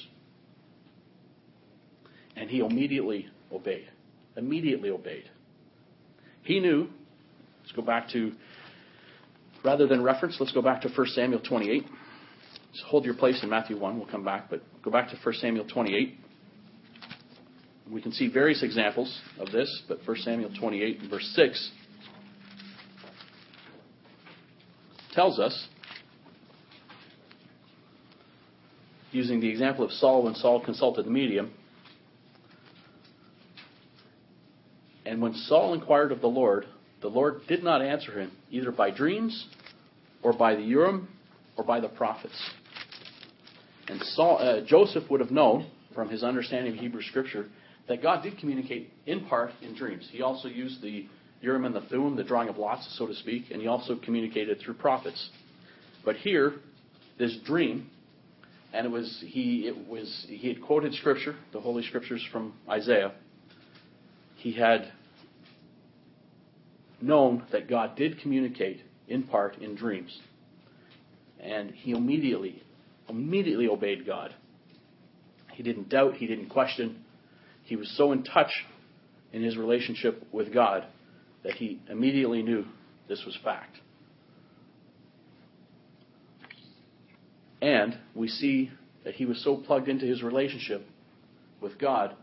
And 2.35 2.49
he 2.49 2.59
immediately 2.59 3.27
obeyed. 3.51 3.89
Immediately 4.37 4.89
obeyed. 4.89 5.29
He 6.43 6.59
knew, 6.59 6.87
let's 7.61 7.71
go 7.75 7.81
back 7.81 8.09
to, 8.09 8.33
rather 9.63 9.87
than 9.87 10.03
reference, 10.03 10.37
let's 10.39 10.53
go 10.53 10.61
back 10.61 10.81
to 10.81 10.89
1 10.89 11.07
Samuel 11.07 11.41
28. 11.41 11.85
So 12.73 12.85
hold 12.87 13.05
your 13.05 13.13
place 13.13 13.41
in 13.43 13.49
Matthew 13.49 13.77
1, 13.77 13.97
we'll 13.97 14.07
come 14.07 14.25
back, 14.25 14.49
but 14.49 14.61
go 14.81 14.89
back 14.89 15.09
to 15.09 15.17
1 15.21 15.35
Samuel 15.35 15.65
28. 15.67 16.17
We 17.91 18.01
can 18.01 18.11
see 18.11 18.29
various 18.29 18.63
examples 18.63 19.21
of 19.39 19.51
this, 19.51 19.83
but 19.87 19.99
1 20.05 20.17
Samuel 20.17 20.49
28 20.59 21.01
and 21.01 21.09
verse 21.09 21.31
6 21.35 21.71
tells 25.13 25.39
us 25.39 25.67
using 29.11 29.39
the 29.39 29.47
example 29.47 29.85
of 29.85 29.91
Saul 29.91 30.23
when 30.23 30.33
Saul 30.33 30.59
consulted 30.59 31.05
the 31.05 31.11
medium. 31.11 31.51
And 35.05 35.21
when 35.21 35.35
Saul 35.35 35.75
inquired 35.75 36.11
of 36.11 36.21
the 36.21 36.27
Lord, 36.27 36.65
the 37.01 37.09
Lord 37.09 37.41
did 37.47 37.63
not 37.63 37.83
answer 37.83 38.19
him, 38.19 38.31
either 38.49 38.71
by 38.71 38.89
dreams, 38.89 39.47
or 40.23 40.33
by 40.33 40.55
the 40.55 40.63
Urim, 40.63 41.09
or 41.55 41.63
by 41.63 41.79
the 41.79 41.89
prophets. 41.89 42.33
And 43.87 44.01
Saul, 44.01 44.37
uh, 44.39 44.61
Joseph 44.65 45.09
would 45.09 45.19
have 45.19 45.31
known 45.31 45.69
from 45.93 46.09
his 46.09 46.23
understanding 46.23 46.73
of 46.73 46.79
Hebrew 46.79 47.01
Scripture 47.01 47.47
that 47.87 48.01
God 48.01 48.23
did 48.23 48.37
communicate 48.37 48.91
in 49.05 49.25
part 49.25 49.51
in 49.61 49.75
dreams. 49.75 50.07
He 50.11 50.21
also 50.21 50.47
used 50.47 50.81
the 50.81 51.07
Urim 51.41 51.65
and 51.65 51.75
the 51.75 51.81
Thummim, 51.81 52.15
the 52.15 52.23
drawing 52.23 52.47
of 52.47 52.57
lots, 52.57 52.87
so 52.97 53.05
to 53.05 53.13
speak, 53.15 53.51
and 53.51 53.61
he 53.61 53.67
also 53.67 53.97
communicated 53.97 54.59
through 54.61 54.75
prophets. 54.75 55.29
But 56.05 56.15
here, 56.15 56.53
this 57.19 57.37
dream, 57.45 57.89
and 58.73 58.85
it 58.85 58.89
was 58.89 59.23
he 59.27 59.67
it 59.67 59.87
was 59.87 60.25
he 60.29 60.47
had 60.47 60.61
quoted 60.61 60.93
Scripture, 60.93 61.35
the 61.51 61.59
Holy 61.59 61.83
Scriptures 61.83 62.25
from 62.31 62.53
Isaiah. 62.69 63.11
He 64.37 64.53
had 64.53 64.91
known 67.01 67.43
that 67.51 67.69
God 67.69 67.95
did 67.95 68.19
communicate 68.19 68.81
in 69.07 69.23
part 69.23 69.57
in 69.57 69.75
dreams. 69.75 70.17
And 71.39 71.71
he 71.71 71.91
immediately, 71.91 72.62
immediately 73.09 73.67
obeyed 73.67 74.05
God. 74.05 74.33
He 75.53 75.63
didn't 75.63 75.89
doubt, 75.89 76.15
he 76.15 76.27
didn't 76.27 76.49
question. 76.49 77.03
He 77.63 77.75
was 77.75 77.91
so 77.97 78.11
in 78.11 78.23
touch 78.23 78.51
in 79.31 79.43
his 79.43 79.57
relationship 79.57 80.25
with 80.31 80.53
God 80.53 80.85
that 81.43 81.53
he 81.53 81.79
immediately 81.89 82.41
knew 82.41 82.65
this 83.07 83.23
was 83.25 83.37
fact. 83.43 83.77
And 87.61 87.97
we 88.13 88.27
see 88.27 88.71
that 89.05 89.15
he 89.15 89.25
was 89.25 89.41
so 89.43 89.57
plugged 89.57 89.87
into 89.87 90.05
his 90.05 90.21
relationship 90.21 90.85
with 91.61 91.79
God 91.79 92.15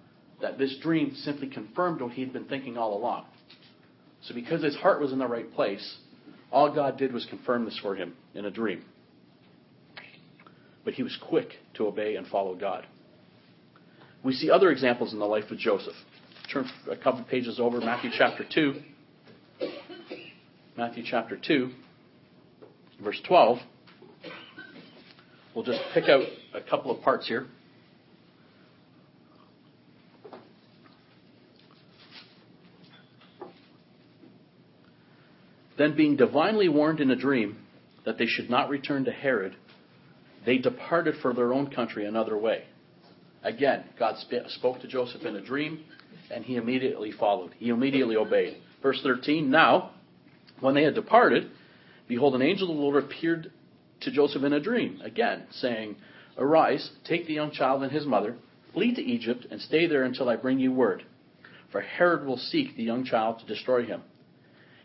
that 0.43 0.59
this 0.59 0.77
dream 0.83 1.14
simply 1.14 1.49
confirmed 1.49 2.01
what 2.01 2.12
he 2.12 2.23
had 2.23 2.33
been 2.33 2.45
thinking 2.45 2.77
all 2.77 2.97
along. 2.97 3.27
So, 4.23 4.35
because 4.35 4.62
his 4.62 4.77
heart 4.77 5.01
was 5.01 5.12
in 5.12 5.19
the 5.19 5.27
right 5.27 5.51
place, 5.53 5.99
all 6.53 6.75
God 6.75 6.99
did 6.99 7.12
was 7.12 7.27
confirm 7.27 7.64
this 7.64 7.79
for 7.81 7.95
him 7.95 8.14
in 8.35 8.45
a 8.45 8.51
dream. 8.51 8.85
But 10.90 10.96
he 10.96 11.05
was 11.05 11.16
quick 11.29 11.50
to 11.74 11.87
obey 11.87 12.16
and 12.16 12.26
follow 12.26 12.57
God. 12.57 12.85
We 14.24 14.33
see 14.33 14.50
other 14.50 14.72
examples 14.72 15.12
in 15.12 15.20
the 15.20 15.24
life 15.24 15.48
of 15.53 15.57
Joseph. 15.57 15.94
Turn 16.53 16.68
a 16.90 16.96
couple 16.96 17.20
of 17.20 17.29
pages 17.29 17.61
over, 17.61 17.79
Matthew 17.79 18.11
chapter 18.12 18.44
2. 18.53 18.74
Matthew 20.76 21.05
chapter 21.07 21.37
2, 21.37 21.70
verse 23.05 23.20
12. 23.24 23.59
We'll 25.55 25.64
just 25.64 25.79
pick 25.94 26.09
out 26.09 26.24
a 26.55 26.61
couple 26.61 26.90
of 26.90 27.05
parts 27.05 27.29
here. 27.29 27.46
Then, 35.79 35.94
being 35.94 36.16
divinely 36.16 36.68
warned 36.68 36.98
in 36.98 37.12
a 37.12 37.16
dream 37.16 37.59
that 38.05 38.18
they 38.18 38.26
should 38.26 38.50
not 38.50 38.68
return 38.68 39.05
to 39.05 39.12
Herod, 39.12 39.55
they 40.44 40.59
departed 40.59 41.16
for 41.20 41.33
their 41.33 41.53
own 41.53 41.70
country 41.70 42.07
another 42.07 42.37
way. 42.37 42.64
Again, 43.42 43.85
God 43.98 44.16
spoke 44.48 44.81
to 44.81 44.88
Joseph 44.88 45.24
in 45.24 45.37
a 45.37 45.40
dream, 45.40 45.85
and 46.31 46.44
he 46.44 46.57
immediately 46.57 47.12
followed. 47.12 47.55
He 47.59 47.70
immediately 47.70 48.16
obeyed. 48.16 48.57
Verse 48.83 49.00
13 49.03 49.50
Now, 49.50 49.90
when 50.61 50.74
they 50.74 50.83
had 50.83 50.94
departed, 50.94 51.50
behold, 52.07 52.35
an 52.35 52.42
angel 52.42 52.70
of 52.70 52.76
the 52.76 52.83
Lord 52.83 53.03
appeared 53.03 53.50
to 54.00 54.11
Joseph 54.11 54.42
in 54.42 54.53
a 54.53 54.61
dream, 54.61 55.00
again, 55.03 55.44
saying, 55.50 55.96
Arise, 56.38 56.90
take 57.05 57.26
the 57.26 57.35
young 57.35 57.50
child 57.50 57.83
and 57.83 57.92
his 57.92 58.07
mother, 58.07 58.37
flee 58.72 58.94
to 58.94 59.03
Egypt, 59.03 59.46
and 59.50 59.61
stay 59.61 59.87
there 59.87 60.05
until 60.05 60.29
I 60.29 60.37
bring 60.37 60.59
you 60.59 60.72
word. 60.72 61.05
For 61.70 61.81
Herod 61.81 62.26
will 62.26 62.38
seek 62.38 62.76
the 62.76 62.83
young 62.83 63.05
child 63.05 63.40
to 63.40 63.46
destroy 63.46 63.85
him. 63.85 64.03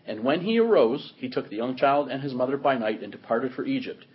And 0.06 0.24
when 0.24 0.42
he 0.42 0.60
arose, 0.60 1.14
he 1.18 1.30
took 1.30 1.50
the 1.50 1.56
young 1.56 1.76
child 1.76 2.10
and 2.10 2.22
his 2.22 2.34
mother 2.34 2.58
by 2.58 2.78
night 2.78 3.02
and 3.02 3.12
departed 3.12 3.54
for 3.54 3.66
Egypt, 3.66 4.06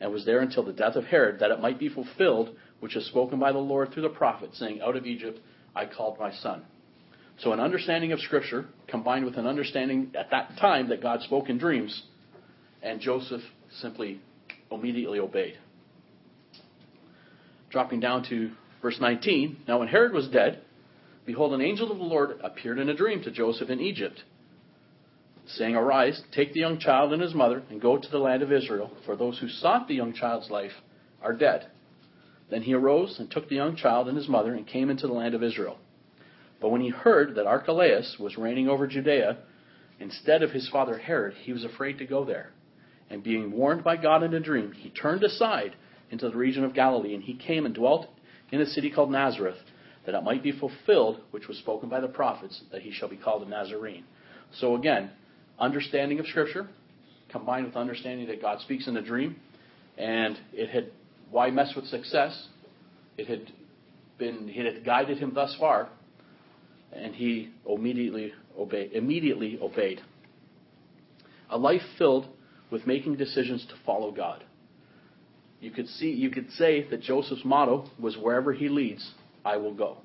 and 0.00 0.12
was 0.12 0.24
there 0.24 0.40
until 0.40 0.62
the 0.62 0.72
death 0.72 0.96
of 0.96 1.04
Herod, 1.04 1.40
that 1.40 1.50
it 1.50 1.60
might 1.60 1.78
be 1.78 1.88
fulfilled 1.88 2.56
which 2.80 2.96
is 2.96 3.06
spoken 3.06 3.38
by 3.38 3.52
the 3.52 3.58
Lord 3.58 3.92
through 3.92 4.02
the 4.02 4.08
prophet, 4.08 4.50
saying, 4.54 4.80
Out 4.80 4.96
of 4.96 5.06
Egypt 5.06 5.38
I 5.76 5.86
called 5.86 6.18
my 6.18 6.32
son. 6.32 6.62
So, 7.38 7.52
an 7.52 7.60
understanding 7.60 8.12
of 8.12 8.20
Scripture 8.20 8.66
combined 8.88 9.24
with 9.24 9.36
an 9.36 9.46
understanding 9.46 10.12
at 10.18 10.30
that 10.30 10.56
time 10.58 10.88
that 10.88 11.02
God 11.02 11.22
spoke 11.22 11.48
in 11.48 11.58
dreams, 11.58 12.02
and 12.82 13.00
Joseph 13.00 13.42
simply 13.80 14.20
immediately 14.70 15.18
obeyed. 15.18 15.58
Dropping 17.70 18.00
down 18.00 18.24
to 18.30 18.50
verse 18.82 18.98
19 19.00 19.64
Now, 19.68 19.78
when 19.78 19.88
Herod 19.88 20.12
was 20.12 20.28
dead, 20.28 20.62
behold, 21.24 21.54
an 21.54 21.60
angel 21.60 21.90
of 21.90 21.98
the 21.98 22.04
Lord 22.04 22.40
appeared 22.42 22.78
in 22.78 22.88
a 22.88 22.94
dream 22.94 23.22
to 23.22 23.30
Joseph 23.30 23.70
in 23.70 23.80
Egypt 23.80 24.22
saying, 25.56 25.76
Arise, 25.76 26.22
take 26.32 26.52
the 26.52 26.60
young 26.60 26.78
child 26.78 27.12
and 27.12 27.22
his 27.22 27.34
mother, 27.34 27.62
and 27.70 27.80
go 27.80 27.96
to 27.96 28.10
the 28.10 28.18
land 28.18 28.42
of 28.42 28.52
Israel, 28.52 28.90
for 29.04 29.16
those 29.16 29.38
who 29.38 29.48
sought 29.48 29.88
the 29.88 29.94
young 29.94 30.12
child's 30.12 30.50
life 30.50 30.72
are 31.22 31.32
dead. 31.32 31.68
Then 32.50 32.62
he 32.62 32.74
arose 32.74 33.18
and 33.18 33.30
took 33.30 33.48
the 33.48 33.56
young 33.56 33.76
child 33.76 34.08
and 34.08 34.16
his 34.16 34.28
mother, 34.28 34.54
and 34.54 34.66
came 34.66 34.90
into 34.90 35.06
the 35.06 35.12
land 35.12 35.34
of 35.34 35.42
Israel. 35.42 35.78
But 36.60 36.70
when 36.70 36.80
he 36.80 36.90
heard 36.90 37.36
that 37.36 37.46
Archelaus 37.46 38.16
was 38.18 38.36
reigning 38.36 38.68
over 38.68 38.86
Judea, 38.86 39.38
instead 39.98 40.42
of 40.42 40.50
his 40.50 40.68
father 40.68 40.98
Herod, 40.98 41.34
he 41.42 41.52
was 41.52 41.64
afraid 41.64 41.98
to 41.98 42.06
go 42.06 42.24
there. 42.24 42.50
And 43.08 43.22
being 43.22 43.52
warned 43.52 43.82
by 43.82 43.96
God 43.96 44.22
in 44.22 44.34
a 44.34 44.40
dream, 44.40 44.72
he 44.72 44.90
turned 44.90 45.24
aside 45.24 45.74
into 46.10 46.28
the 46.28 46.36
region 46.36 46.64
of 46.64 46.74
Galilee, 46.74 47.14
and 47.14 47.22
he 47.22 47.34
came 47.34 47.66
and 47.66 47.74
dwelt 47.74 48.08
in 48.50 48.60
a 48.60 48.66
city 48.66 48.90
called 48.90 49.10
Nazareth, 49.10 49.58
that 50.06 50.14
it 50.14 50.24
might 50.24 50.42
be 50.42 50.52
fulfilled, 50.52 51.20
which 51.30 51.48
was 51.48 51.58
spoken 51.58 51.88
by 51.88 52.00
the 52.00 52.08
prophets, 52.08 52.62
that 52.72 52.82
he 52.82 52.92
shall 52.92 53.08
be 53.08 53.16
called 53.16 53.42
a 53.42 53.48
Nazarene. 53.48 54.04
So 54.58 54.74
again, 54.74 55.10
understanding 55.60 56.18
of 56.18 56.26
Scripture 56.26 56.68
combined 57.30 57.66
with 57.66 57.76
understanding 57.76 58.26
that 58.28 58.42
God 58.42 58.60
speaks 58.60 58.88
in 58.88 58.96
a 58.96 59.02
dream. 59.02 59.36
And 59.96 60.38
it 60.52 60.70
had, 60.70 60.90
why 61.30 61.50
mess 61.50 61.72
with 61.76 61.86
success? 61.86 62.48
It 63.16 63.28
had 63.28 63.52
been, 64.18 64.48
it 64.48 64.74
had 64.74 64.84
guided 64.84 65.18
him 65.18 65.32
thus 65.34 65.56
far. 65.58 65.88
And 66.92 67.14
he 67.14 67.50
immediately 67.68 68.32
obeyed, 68.58 68.92
immediately 68.92 69.58
obeyed. 69.60 70.00
A 71.50 71.58
life 71.58 71.82
filled 71.98 72.26
with 72.70 72.86
making 72.86 73.16
decisions 73.16 73.64
to 73.66 73.74
follow 73.84 74.10
God. 74.10 74.44
You 75.60 75.70
could 75.70 75.88
see, 75.88 76.10
you 76.10 76.30
could 76.30 76.50
say 76.52 76.88
that 76.88 77.02
Joseph's 77.02 77.44
motto 77.44 77.90
was 77.98 78.16
wherever 78.16 78.52
he 78.52 78.68
leads, 78.68 79.12
I 79.44 79.56
will 79.58 79.74
go. 79.74 79.98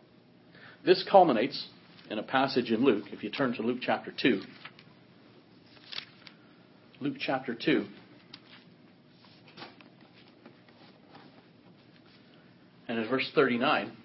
This 0.85 1.05
culminates 1.09 1.67
in 2.09 2.19
a 2.19 2.23
passage 2.23 2.71
in 2.71 2.83
Luke. 2.83 3.05
If 3.11 3.23
you 3.23 3.29
turn 3.29 3.53
to 3.53 3.61
Luke 3.61 3.79
chapter 3.81 4.13
2, 4.21 4.41
Luke 7.05 7.17
chapter 7.19 7.53
2. 7.53 7.85
And 12.87 12.97
in 12.97 13.07
verse 13.07 13.29
39, 13.35 13.95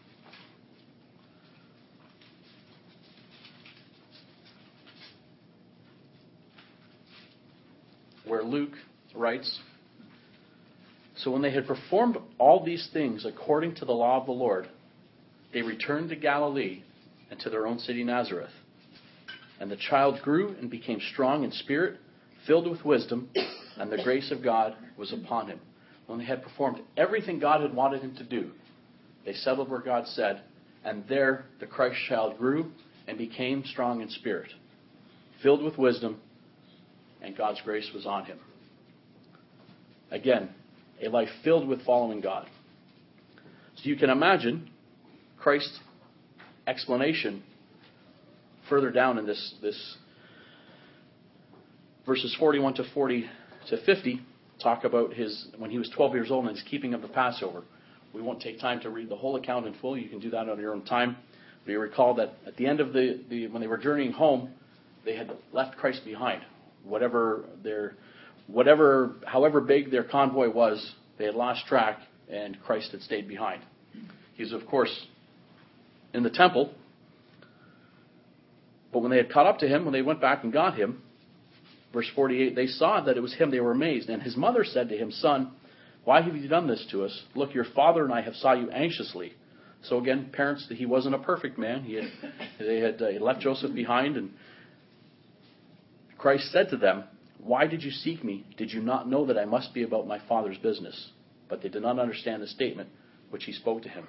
where 8.27 8.43
Luke 8.43 8.69
writes 9.15 9.61
So 11.17 11.31
when 11.31 11.41
they 11.41 11.53
had 11.53 11.67
performed 11.67 12.19
all 12.37 12.63
these 12.63 12.87
things 12.93 13.25
according 13.25 13.77
to 13.77 13.87
the 13.87 13.93
law 13.93 14.21
of 14.21 14.27
the 14.27 14.33
Lord, 14.33 14.69
they 15.55 15.63
returned 15.63 16.11
to 16.11 16.17
Galilee 16.17 16.83
and 17.31 17.41
to 17.41 17.49
their 17.49 17.67
own 17.67 17.79
city 17.79 18.05
Nazareth. 18.05 18.53
And 19.59 19.71
the 19.71 19.77
child 19.77 20.21
grew 20.21 20.55
and 20.61 20.69
became 20.69 21.01
strong 21.01 21.45
in 21.45 21.53
spirit 21.53 21.99
filled 22.47 22.69
with 22.69 22.85
wisdom, 22.85 23.29
and 23.79 23.91
the 23.91 24.03
grace 24.03 24.31
of 24.31 24.43
God 24.43 24.75
was 24.97 25.13
upon 25.13 25.49
him. 25.49 25.61
When 26.07 26.19
they 26.19 26.25
had 26.25 26.43
performed 26.43 26.81
everything 26.97 27.39
God 27.39 27.61
had 27.61 27.75
wanted 27.75 28.03
him 28.03 28.17
to 28.17 28.25
do, 28.25 28.51
they 29.25 29.33
settled 29.33 29.71
where 29.71 29.81
God 29.81 30.07
said, 30.09 30.43
and 30.85 31.05
there 31.09 31.45
the 31.61 31.67
Christ 31.67 31.99
child 32.09 32.39
grew 32.39 32.73
and 33.07 33.19
became 33.19 33.65
strong 33.65 34.01
in 34.01 34.09
spirit, 34.11 34.51
filled 35.43 35.63
with 35.63 35.79
wisdom, 35.79 36.21
and 37.23 37.37
God's 37.37 37.61
grace 37.63 37.91
was 37.95 38.07
on 38.07 38.25
him. 38.25 38.39
Again, 40.11 40.51
a 41.03 41.09
life 41.09 41.29
filled 41.45 41.69
with 41.69 41.85
following 41.85 42.21
God. 42.21 42.49
So 43.77 43.83
you 43.85 43.97
can 43.97 44.11
imagine 44.11 44.71
Christ's 45.39 45.79
explanation 46.67 47.43
further 48.69 48.91
down 48.91 49.19
in 49.19 49.27
this, 49.27 49.55
this 49.63 49.97
verses 52.11 52.35
41 52.41 52.75
to 52.75 52.83
40 52.93 53.25
to 53.69 53.85
50 53.85 54.21
talk 54.61 54.83
about 54.83 55.15
his 55.15 55.47
when 55.59 55.71
he 55.71 55.79
was 55.79 55.89
12 55.91 56.13
years 56.15 56.29
old 56.33 56.45
and 56.45 56.57
his 56.57 56.67
keeping 56.69 56.93
of 56.93 57.03
the 57.03 57.09
Passover. 57.09 57.63
We 58.13 58.21
won't 58.21 58.43
take 58.43 58.59
time 58.59 58.81
to 58.81 58.91
read 58.91 59.09
the 59.09 59.15
whole 59.15 59.37
account 59.37 59.65
in 59.69 59.75
full. 59.75 59.97
You 59.97 60.09
can 60.09 60.19
do 60.19 60.29
that 60.31 60.49
on 60.49 60.59
your 60.59 60.75
own 60.75 60.83
time. 60.83 61.17
But 61.65 61.71
you 61.71 61.79
recall 61.79 62.15
that 62.15 62.35
at 62.49 62.57
the 62.57 62.67
end 62.67 62.81
of 62.81 62.93
the, 62.93 63.21
the 63.31 63.47
when 63.47 63.63
they 63.63 63.69
were 63.69 63.79
journeying 63.79 64.11
home, 64.11 64.51
they 65.05 65.15
had 65.15 65.31
left 65.53 65.77
Christ 65.77 66.05
behind. 66.05 66.43
Whatever 66.83 67.45
their 67.63 67.95
whatever 68.49 69.15
however 69.25 69.61
big 69.61 69.93
their 69.93 70.03
convoy 70.03 70.51
was, 70.51 70.95
they 71.17 71.27
had 71.27 71.37
lost 71.37 71.65
track 71.69 72.01
and 72.29 72.61
Christ 72.65 72.91
had 72.91 73.03
stayed 73.03 73.29
behind. 73.29 73.63
He's, 74.35 74.53
of 74.53 74.67
course, 74.67 75.07
in 76.13 76.25
the 76.25 76.31
temple. 76.31 76.73
But 78.93 78.99
when 78.99 79.13
they 79.13 79.19
had 79.19 79.31
caught 79.31 79.47
up 79.47 79.61
to 79.61 79.69
him, 79.69 79.85
when 79.85 79.93
they 79.93 80.03
went 80.03 80.21
back 80.21 80.43
and 80.43 80.53
got 80.53 80.75
him, 80.75 81.03
verse 81.93 82.09
48, 82.15 82.55
they 82.55 82.67
saw 82.67 83.01
that 83.03 83.17
it 83.17 83.21
was 83.21 83.35
him. 83.35 83.51
They 83.51 83.61
were 83.61 83.73
amazed. 83.73 84.09
And 84.09 84.23
his 84.23 84.37
mother 84.37 84.65
said 84.65 84.89
to 84.89 84.97
him, 84.97 85.11
Son, 85.11 85.53
why 86.05 86.23
have 86.23 86.37
you 86.37 86.49
done 86.49 86.67
this 86.67 86.87
to 86.91 87.05
us? 87.05 87.23
Look, 87.35 87.55
your 87.55 87.65
father 87.65 88.05
and 88.05 88.13
I 88.13 88.23
have 88.23 88.35
sought 88.35 88.59
you 88.59 88.71
anxiously. 88.71 89.33
So 89.83 89.99
again, 89.99 90.31
parents, 90.33 90.67
he 90.71 90.87
wasn't 90.87 91.15
a 91.15 91.19
perfect 91.19 91.59
man. 91.59 91.83
He 91.83 91.95
had, 91.95 92.05
they 92.59 92.81
had 92.81 93.01
uh, 93.01 93.25
left 93.25 93.41
Joseph 93.41 93.75
behind, 93.75 94.17
and 94.17 94.31
Christ 96.19 96.53
said 96.53 96.71
to 96.71 96.77
them, 96.77 97.05
Why 97.39 97.67
did 97.67 97.83
you 97.83 97.91
seek 97.91 98.23
me? 98.23 98.45
Did 98.57 98.73
you 98.73 98.83
not 98.83 99.09
know 99.09 99.27
that 99.27 99.39
I 99.39 99.45
must 99.45 99.75
be 99.75 99.83
about 99.83 100.07
my 100.07 100.21
father's 100.29 100.59
business? 100.59 101.11
But 101.49 101.63
they 101.63 101.69
did 101.69 101.83
not 101.83 101.99
understand 101.99 102.43
the 102.43 102.47
statement 102.47 102.91
which 103.31 103.45
he 103.45 103.53
spoke 103.53 103.83
to 103.83 103.89
him. 103.89 104.07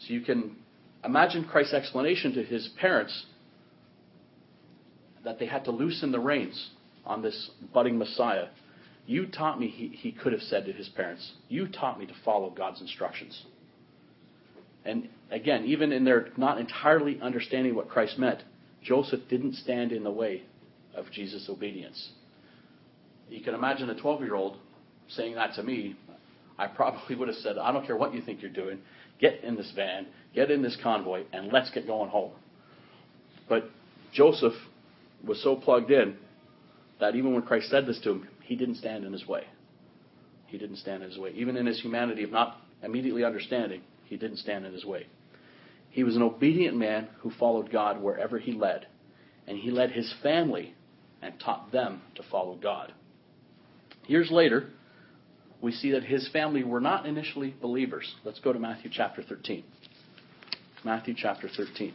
So 0.00 0.12
you 0.12 0.20
can 0.20 0.56
imagine 1.04 1.44
Christ's 1.44 1.74
explanation 1.74 2.34
to 2.34 2.44
his 2.44 2.68
parents 2.80 3.26
that 5.28 5.38
they 5.38 5.44
had 5.44 5.62
to 5.66 5.70
loosen 5.70 6.10
the 6.10 6.18
reins 6.18 6.70
on 7.04 7.20
this 7.20 7.50
budding 7.74 7.98
Messiah. 7.98 8.46
You 9.04 9.26
taught 9.26 9.60
me, 9.60 9.68
he, 9.68 9.88
he 9.88 10.10
could 10.10 10.32
have 10.32 10.40
said 10.40 10.64
to 10.64 10.72
his 10.72 10.88
parents, 10.88 11.32
you 11.50 11.68
taught 11.68 11.98
me 11.98 12.06
to 12.06 12.14
follow 12.24 12.48
God's 12.48 12.80
instructions. 12.80 13.44
And 14.86 15.10
again, 15.30 15.66
even 15.66 15.92
in 15.92 16.06
their 16.06 16.28
not 16.38 16.58
entirely 16.58 17.20
understanding 17.20 17.74
what 17.74 17.90
Christ 17.90 18.18
meant, 18.18 18.42
Joseph 18.82 19.20
didn't 19.28 19.56
stand 19.56 19.92
in 19.92 20.02
the 20.02 20.10
way 20.10 20.44
of 20.94 21.10
Jesus' 21.12 21.46
obedience. 21.50 22.12
You 23.28 23.44
can 23.44 23.52
imagine 23.54 23.90
a 23.90 24.00
12 24.00 24.22
year 24.22 24.34
old 24.34 24.56
saying 25.08 25.34
that 25.34 25.52
to 25.56 25.62
me. 25.62 25.94
I 26.58 26.68
probably 26.68 27.16
would 27.16 27.28
have 27.28 27.36
said, 27.36 27.58
I 27.58 27.70
don't 27.70 27.84
care 27.86 27.98
what 27.98 28.14
you 28.14 28.22
think 28.22 28.40
you're 28.40 28.50
doing. 28.50 28.78
Get 29.20 29.44
in 29.44 29.56
this 29.56 29.70
van, 29.76 30.06
get 30.34 30.50
in 30.50 30.62
this 30.62 30.78
convoy, 30.82 31.24
and 31.34 31.52
let's 31.52 31.70
get 31.70 31.86
going 31.86 32.08
home. 32.08 32.32
But 33.46 33.68
Joseph 34.14 34.54
was 35.24 35.42
so 35.42 35.56
plugged 35.56 35.90
in 35.90 36.16
that 37.00 37.14
even 37.14 37.32
when 37.32 37.42
Christ 37.42 37.70
said 37.70 37.86
this 37.86 38.00
to 38.00 38.12
him, 38.12 38.28
he 38.42 38.56
didn't 38.56 38.76
stand 38.76 39.04
in 39.04 39.12
his 39.12 39.26
way. 39.26 39.44
He 40.46 40.58
didn't 40.58 40.76
stand 40.76 41.02
in 41.02 41.10
his 41.10 41.18
way. 41.18 41.32
Even 41.34 41.56
in 41.56 41.66
his 41.66 41.80
humanity 41.80 42.22
of 42.24 42.30
not 42.30 42.56
immediately 42.82 43.24
understanding, 43.24 43.82
he 44.04 44.16
didn't 44.16 44.38
stand 44.38 44.64
in 44.64 44.72
his 44.72 44.84
way. 44.84 45.06
He 45.90 46.04
was 46.04 46.16
an 46.16 46.22
obedient 46.22 46.76
man 46.76 47.08
who 47.20 47.30
followed 47.30 47.70
God 47.70 48.00
wherever 48.00 48.38
he 48.38 48.52
led. 48.52 48.86
And 49.46 49.58
he 49.58 49.70
led 49.70 49.90
his 49.90 50.12
family 50.22 50.74
and 51.22 51.34
taught 51.40 51.72
them 51.72 52.02
to 52.14 52.22
follow 52.30 52.56
God. 52.56 52.92
Years 54.06 54.30
later, 54.30 54.68
we 55.60 55.72
see 55.72 55.92
that 55.92 56.04
his 56.04 56.28
family 56.28 56.62
were 56.62 56.80
not 56.80 57.06
initially 57.06 57.54
believers. 57.60 58.14
Let's 58.24 58.40
go 58.40 58.52
to 58.52 58.58
Matthew 58.58 58.90
chapter 58.92 59.22
13. 59.22 59.64
Matthew 60.84 61.14
chapter 61.16 61.48
13. 61.48 61.92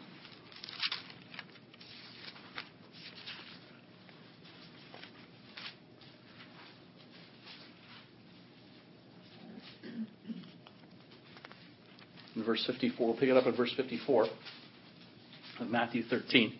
In 12.43 12.47
verse 12.47 12.65
54, 12.67 13.07
we'll 13.07 13.15
pick 13.15 13.29
it 13.29 13.37
up 13.37 13.47
at 13.47 13.55
verse 13.55 13.73
54 13.77 14.27
of 15.61 15.69
Matthew 15.69 16.03
13. 16.03 16.53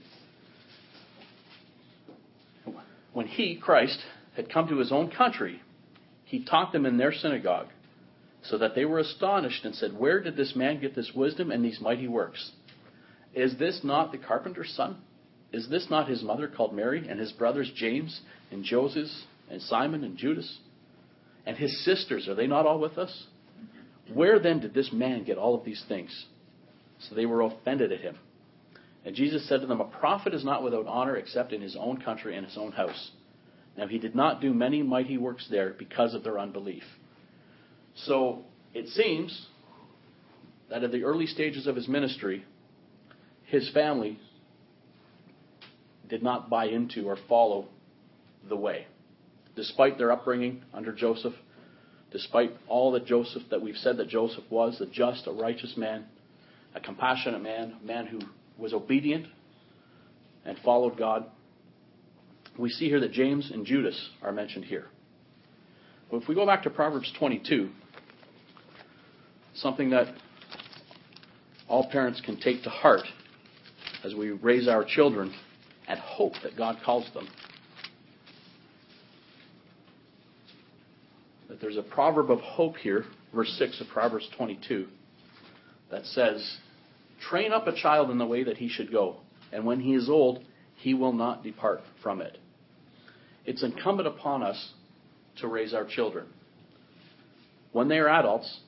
When 3.11 3.27
he, 3.27 3.57
Christ, 3.57 3.99
had 4.37 4.49
come 4.49 4.69
to 4.69 4.77
his 4.77 4.93
own 4.93 5.11
country, 5.11 5.61
he 6.23 6.45
taught 6.45 6.71
them 6.71 6.85
in 6.85 6.95
their 6.95 7.11
synagogue, 7.11 7.67
so 8.43 8.57
that 8.59 8.75
they 8.75 8.85
were 8.85 8.99
astonished 8.99 9.65
and 9.65 9.75
said, 9.75 9.91
Where 9.91 10.23
did 10.23 10.37
this 10.37 10.55
man 10.55 10.79
get 10.79 10.95
this 10.95 11.11
wisdom 11.13 11.51
and 11.51 11.65
these 11.65 11.81
mighty 11.81 12.07
works? 12.07 12.51
Is 13.33 13.57
this 13.59 13.81
not 13.83 14.13
the 14.13 14.17
carpenter's 14.17 14.73
son? 14.77 15.01
Is 15.51 15.67
this 15.67 15.87
not 15.89 16.07
his 16.07 16.23
mother 16.23 16.47
called 16.47 16.73
Mary, 16.73 17.09
and 17.09 17.19
his 17.19 17.33
brothers 17.33 17.69
James 17.75 18.21
and 18.51 18.63
Joseph 18.63 19.09
and 19.51 19.61
Simon 19.61 20.05
and 20.05 20.15
Judas? 20.15 20.59
And 21.45 21.57
his 21.57 21.83
sisters, 21.83 22.29
are 22.29 22.35
they 22.35 22.47
not 22.47 22.65
all 22.65 22.79
with 22.79 22.97
us? 22.97 23.25
Where 24.11 24.39
then 24.39 24.59
did 24.59 24.73
this 24.73 24.91
man 24.91 25.23
get 25.23 25.37
all 25.37 25.55
of 25.55 25.63
these 25.63 25.83
things? 25.87 26.25
So 26.99 27.15
they 27.15 27.25
were 27.25 27.41
offended 27.41 27.91
at 27.91 28.01
him. 28.01 28.17
And 29.05 29.15
Jesus 29.15 29.47
said 29.47 29.61
to 29.61 29.67
them, 29.67 29.81
A 29.81 29.85
prophet 29.85 30.33
is 30.33 30.45
not 30.45 30.63
without 30.63 30.87
honor 30.87 31.15
except 31.15 31.53
in 31.53 31.61
his 31.61 31.75
own 31.79 32.01
country 32.01 32.35
and 32.35 32.45
his 32.45 32.57
own 32.57 32.71
house. 32.71 33.11
Now 33.77 33.87
he 33.87 33.97
did 33.97 34.15
not 34.15 34.39
do 34.41 34.53
many 34.53 34.83
mighty 34.83 35.17
works 35.17 35.47
there 35.49 35.73
because 35.77 36.13
of 36.13 36.23
their 36.23 36.39
unbelief. 36.39 36.83
So 37.95 38.43
it 38.73 38.87
seems 38.89 39.47
that 40.69 40.83
at 40.83 40.91
the 40.91 41.03
early 41.03 41.27
stages 41.27 41.67
of 41.67 41.75
his 41.75 41.87
ministry, 41.87 42.45
his 43.45 43.69
family 43.71 44.19
did 46.09 46.23
not 46.23 46.49
buy 46.49 46.65
into 46.65 47.07
or 47.07 47.17
follow 47.27 47.67
the 48.47 48.55
way. 48.55 48.87
Despite 49.55 49.97
their 49.97 50.11
upbringing 50.11 50.63
under 50.73 50.91
Joseph, 50.91 51.33
despite 52.13 52.56
all 52.67 52.93
that 52.93 53.06
Joseph, 53.06 53.43
that 53.49 53.62
we've 53.62 53.76
said 53.76 53.97
that 53.97 54.08
Joseph 54.08 54.43
was, 54.49 54.80
a 54.80 54.86
just, 54.86 55.28
a 55.28 55.32
righteous 55.32 55.73
man, 55.76 56.06
a 56.76 56.80
compassionate 56.80 57.41
man, 57.41 57.76
a 57.82 57.86
man 57.86 58.06
who 58.06 58.19
was 58.58 58.73
obedient 58.73 59.26
and 60.45 60.58
followed 60.63 60.97
God, 60.97 61.26
we 62.58 62.69
see 62.69 62.88
here 62.88 62.99
that 62.99 63.12
James 63.12 63.52
and 63.52 63.65
Judas 63.65 64.10
are 64.21 64.32
mentioned 64.32 64.65
here. 64.65 64.86
But 66.12 66.21
if 66.21 66.28
we 66.28 66.36
go 66.36 66.45
back 66.45 66.63
to 66.63 66.69
Proverbs 66.69 67.12
22, 67.17 67.69
something 69.56 69.89
that 69.89 70.13
all 71.67 71.89
parents 71.89 72.21
can 72.21 72.39
take 72.39 72.63
to 72.63 72.69
heart 72.69 73.08
as 74.04 74.13
we 74.13 74.32
raise 74.32 74.67
our 74.67 74.86
children 74.86 75.34
and 75.88 75.99
hope 75.99 76.34
that 76.43 76.56
God 76.56 76.78
calls 76.86 77.10
them. 77.13 77.28
That 81.49 81.53
there's 81.63 81.78
a 81.78 81.82
proverb 81.82 82.30
of 82.30 82.39
hope 82.41 82.76
here, 82.76 83.06
verse 83.34 83.56
6 83.58 83.80
of 83.80 83.88
Proverbs 83.88 84.30
22, 84.36 84.86
that 85.89 86.06
says, 86.06 86.58
Train 87.30 87.54
up 87.54 87.67
a 87.67 87.76
child 87.76 88.12
in 88.12 88.17
the 88.17 88.26
way 88.26 88.43
that 88.43 88.58
he 88.58 88.67
should 88.67 88.91
go, 88.91 89.15
and 89.54 89.65
when 89.65 89.80
he 89.80 89.95
is 89.95 90.10
old, 90.10 90.43
he 90.76 90.93
will 90.93 91.13
not 91.13 91.41
depart 91.41 91.80
from 92.04 92.21
it. 92.21 92.38
It's 93.45 93.63
incumbent 93.63 94.10
upon 94.10 94.43
us 94.43 94.73
to 95.38 95.47
raise 95.47 95.73
our 95.73 95.86
children. 95.86 96.28
When 97.71 97.88
they 97.88 97.97
are 97.99 98.10
adults, 98.10 98.60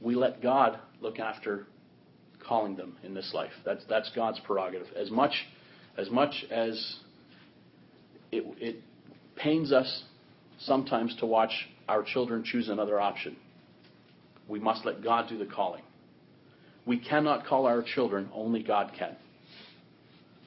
we 0.00 0.14
let 0.14 0.40
God 0.40 0.78
look 1.00 1.18
after 1.18 1.66
calling 2.46 2.76
them 2.76 2.96
in 3.02 3.14
this 3.14 3.32
life. 3.34 3.50
That's, 3.64 3.84
that's 3.88 4.10
God's 4.14 4.38
prerogative. 4.46 4.86
As 4.96 5.10
much 5.10 5.34
as, 5.98 6.08
much 6.08 6.44
as 6.52 6.96
it, 8.30 8.44
it 8.58 8.76
pains 9.34 9.72
us 9.72 10.04
sometimes 10.60 11.16
to 11.16 11.26
watch 11.26 11.68
our 11.88 12.02
children 12.02 12.44
choose 12.44 12.68
another 12.68 13.00
option, 13.00 13.36
we 14.48 14.58
must 14.58 14.84
let 14.84 15.02
God 15.02 15.28
do 15.28 15.38
the 15.38 15.46
calling. 15.46 15.82
We 16.84 16.98
cannot 16.98 17.46
call 17.46 17.66
our 17.66 17.82
children, 17.82 18.28
only 18.32 18.62
God 18.62 18.92
can. 18.96 19.16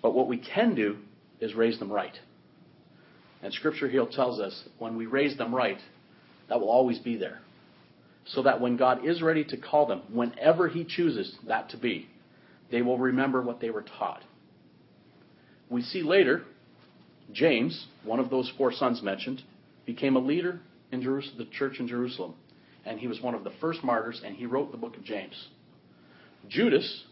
But 0.01 0.13
what 0.13 0.27
we 0.27 0.37
can 0.37 0.75
do 0.75 0.97
is 1.41 1.53
raise 1.53 1.79
them 1.79 1.91
right. 1.91 2.17
And 3.41 3.53
Scripture 3.53 3.89
here 3.89 4.05
tells 4.09 4.39
us 4.39 4.63
when 4.77 4.95
we 4.95 5.05
raise 5.05 5.37
them 5.37 5.53
right, 5.53 5.79
that 6.47 6.59
will 6.59 6.69
always 6.69 6.99
be 6.99 7.17
there. 7.17 7.39
So 8.25 8.43
that 8.43 8.61
when 8.61 8.77
God 8.77 9.05
is 9.05 9.21
ready 9.21 9.43
to 9.45 9.57
call 9.57 9.85
them, 9.85 10.03
whenever 10.11 10.67
He 10.67 10.85
chooses 10.85 11.35
that 11.47 11.69
to 11.69 11.77
be, 11.77 12.09
they 12.71 12.81
will 12.81 12.97
remember 12.97 13.41
what 13.41 13.59
they 13.59 13.69
were 13.69 13.85
taught. 13.97 14.23
We 15.69 15.81
see 15.81 16.03
later, 16.03 16.43
James, 17.31 17.87
one 18.03 18.19
of 18.19 18.29
those 18.29 18.51
four 18.57 18.71
sons 18.71 19.01
mentioned, 19.01 19.43
became 19.85 20.15
a 20.15 20.19
leader 20.19 20.59
in 20.91 21.01
Jerusalem, 21.01 21.37
the 21.37 21.45
church 21.45 21.79
in 21.79 21.87
Jerusalem. 21.87 22.35
And 22.85 22.99
he 22.99 23.07
was 23.07 23.21
one 23.21 23.35
of 23.35 23.43
the 23.43 23.51
first 23.61 23.83
martyrs, 23.83 24.21
and 24.25 24.35
he 24.35 24.45
wrote 24.45 24.71
the 24.71 24.77
book 24.77 24.95
of 24.97 25.03
James. 25.03 25.49
Judas 26.47 27.03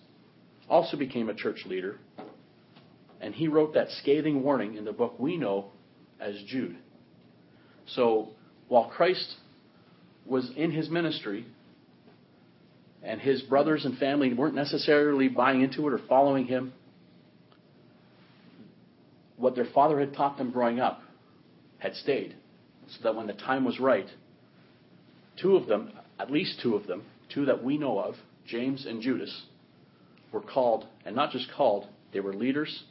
also 0.70 0.98
became 0.98 1.30
a 1.30 1.34
church 1.34 1.66
leader, 1.66 1.98
and 3.22 3.34
he 3.34 3.48
wrote 3.48 3.74
that 3.74 3.90
scathing 4.02 4.44
warning 4.44 4.76
in 4.76 4.86
the 4.86 4.94
book 4.94 5.20
we 5.20 5.38
know 5.38 5.72
as 6.20 6.36
Jude. 6.48 6.78
So 7.88 8.30
while 8.68 8.86
Christ 8.86 9.36
was 10.26 10.52
in 10.56 10.72
his 10.72 10.90
ministry, 10.90 11.46
and 13.04 13.22
his 13.22 13.42
brothers 13.44 13.86
and 13.86 13.98
family 13.98 14.34
weren't 14.34 14.56
necessarily 14.56 15.30
buying 15.30 15.62
into 15.62 15.88
it 15.88 15.94
or 15.94 16.00
following 16.10 16.46
him, 16.46 16.74
what 19.38 19.56
their 19.56 19.68
father 19.74 20.00
had 20.00 20.14
taught 20.14 20.38
them 20.38 20.52
growing 20.52 20.80
up 20.80 21.02
had 21.78 21.94
stayed. 21.96 22.36
So 22.90 23.04
that 23.04 23.16
when 23.16 23.28
the 23.28 23.34
time 23.34 23.66
was 23.66 23.80
right, 23.80 24.08
two 25.42 25.56
of 25.56 25.68
them, 25.68 25.92
at 26.20 26.32
least 26.32 26.60
two 26.62 26.76
of 26.76 26.88
them, 26.88 27.04
two 27.34 27.46
that 27.46 27.64
we 27.64 27.78
know 27.78 28.00
of, 28.00 28.16
James 28.48 28.86
and 28.86 29.02
Judas, 29.02 29.46
were 30.32 30.42
called, 30.42 30.86
and 31.06 31.16
not 31.16 31.32
just 31.32 31.52
called, 31.56 31.88
they 32.14 32.20
were 32.20 32.34
leaders. 32.34 32.84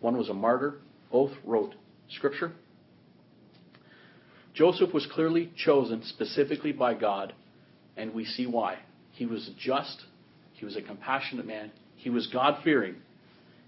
One 0.00 0.16
was 0.16 0.28
a 0.28 0.34
martyr. 0.34 0.74
Both 1.10 1.32
wrote 1.44 1.74
Scripture. 2.08 2.52
Joseph 4.54 4.92
was 4.92 5.06
clearly 5.12 5.52
chosen 5.56 6.02
specifically 6.04 6.72
by 6.72 6.94
God, 6.94 7.32
And 7.96 8.14
we 8.14 8.24
see 8.24 8.46
why. 8.46 8.78
He 9.12 9.26
was 9.26 9.50
just, 9.58 10.04
he 10.52 10.64
was 10.64 10.76
a 10.76 10.82
compassionate 10.82 11.46
man, 11.46 11.72
he 11.96 12.08
was 12.08 12.26
God 12.28 12.62
fearing, 12.62 12.96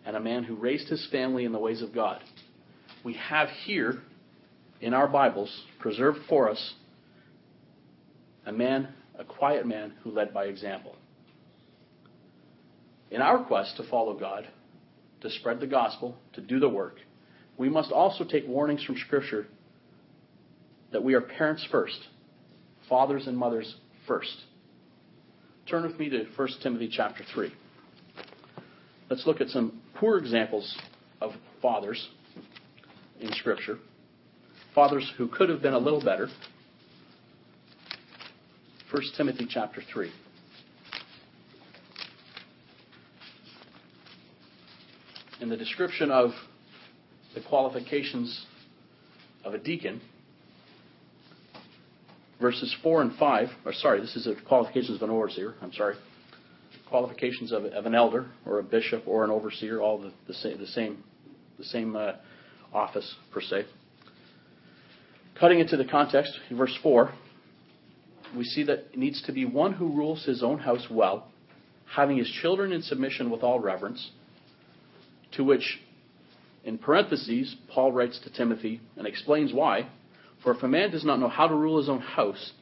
and 0.06 0.16
a 0.16 0.20
man 0.20 0.44
who 0.44 0.54
raised 0.54 0.88
his 0.88 1.06
family 1.10 1.44
in 1.44 1.52
the 1.52 1.58
ways 1.58 1.82
of 1.82 1.94
God. 1.94 2.20
We 3.04 3.14
have 3.14 3.48
here 3.64 4.00
in 4.80 4.94
our 4.94 5.08
Bibles, 5.08 5.64
preserved 5.82 6.20
for 6.28 6.48
us, 6.48 6.74
a 8.46 8.52
man, 8.52 8.88
a 9.18 9.24
quiet 9.24 9.66
man 9.66 9.92
who 10.02 10.10
led 10.10 10.32
by 10.32 10.44
example. 10.44 10.96
In 13.10 13.20
our 13.20 13.44
quest 13.44 13.76
to 13.76 13.82
follow 13.90 14.18
God, 14.18 14.48
to 15.20 15.30
spread 15.30 15.60
the 15.60 15.66
gospel, 15.66 16.16
to 16.32 16.40
do 16.40 16.58
the 16.58 16.68
work, 16.68 16.96
we 17.58 17.68
must 17.68 17.92
also 17.92 18.24
take 18.24 18.46
warnings 18.46 18.82
from 18.82 18.96
Scripture 18.96 19.46
that 20.92 21.02
we 21.02 21.14
are 21.14 21.20
parents 21.20 21.66
first, 21.70 21.98
fathers 22.88 23.26
and 23.26 23.36
mothers 23.36 23.76
first. 24.06 24.44
Turn 25.68 25.82
with 25.82 25.98
me 25.98 26.08
to 26.08 26.24
1 26.36 26.48
Timothy 26.62 26.88
chapter 26.90 27.24
3. 27.34 27.52
Let's 29.10 29.26
look 29.26 29.40
at 29.40 29.48
some 29.48 29.80
poor 29.94 30.16
examples 30.18 30.76
of 31.20 31.32
fathers 31.60 32.08
in 33.20 33.32
Scripture. 33.32 33.78
Fathers 34.74 35.12
who 35.18 35.28
could 35.28 35.50
have 35.50 35.60
been 35.60 35.74
a 35.74 35.78
little 35.78 36.02
better. 36.02 36.28
1 38.90 39.02
Timothy 39.16 39.46
chapter 39.48 39.82
3. 39.92 40.10
In 45.40 45.48
the 45.48 45.56
description 45.56 46.10
of 46.10 46.30
the 47.34 47.40
qualifications 47.40 48.46
of 49.44 49.54
a 49.54 49.58
deacon, 49.58 50.00
verses 52.40 52.74
4 52.82 53.02
and 53.02 53.14
5, 53.16 53.48
or 53.66 53.72
sorry, 53.72 54.00
this 54.00 54.16
is 54.16 54.24
the 54.24 54.36
qualifications 54.46 54.96
of 54.96 55.02
an 55.02 55.10
overseer, 55.10 55.54
I'm 55.60 55.72
sorry. 55.72 55.96
Qualifications 56.88 57.52
of, 57.52 57.64
of 57.64 57.86
an 57.86 57.94
elder 57.94 58.26
or 58.46 58.58
a 58.58 58.62
bishop 58.62 59.04
or 59.06 59.24
an 59.24 59.30
overseer, 59.30 59.80
all 59.80 59.98
the, 59.98 60.12
the, 60.28 60.34
same, 60.34 60.58
the 60.58 60.66
same, 60.66 61.02
the 61.58 61.64
same 61.64 61.96
uh, 61.96 62.12
office 62.72 63.14
per 63.32 63.40
se. 63.40 63.64
Cutting 65.42 65.58
into 65.58 65.76
the 65.76 65.84
context, 65.84 66.38
in 66.50 66.56
verse 66.56 66.78
4, 66.84 67.12
we 68.36 68.44
see 68.44 68.62
that 68.62 68.78
it 68.92 68.96
needs 68.96 69.20
to 69.22 69.32
be 69.32 69.44
one 69.44 69.72
who 69.72 69.88
rules 69.88 70.24
his 70.24 70.40
own 70.40 70.60
house 70.60 70.86
well, 70.88 71.32
having 71.84 72.16
his 72.16 72.30
children 72.30 72.70
in 72.70 72.80
submission 72.80 73.28
with 73.28 73.42
all 73.42 73.58
reverence, 73.58 74.12
to 75.32 75.42
which, 75.42 75.80
in 76.62 76.78
parentheses, 76.78 77.56
Paul 77.74 77.90
writes 77.90 78.20
to 78.20 78.32
Timothy 78.32 78.80
and 78.96 79.04
explains 79.04 79.52
why. 79.52 79.88
For 80.44 80.54
if 80.54 80.62
a 80.62 80.68
man 80.68 80.92
does 80.92 81.04
not 81.04 81.18
know 81.18 81.28
how 81.28 81.48
to 81.48 81.56
rule 81.56 81.78
his 81.78 81.88
own 81.88 82.02
house, 82.02 82.52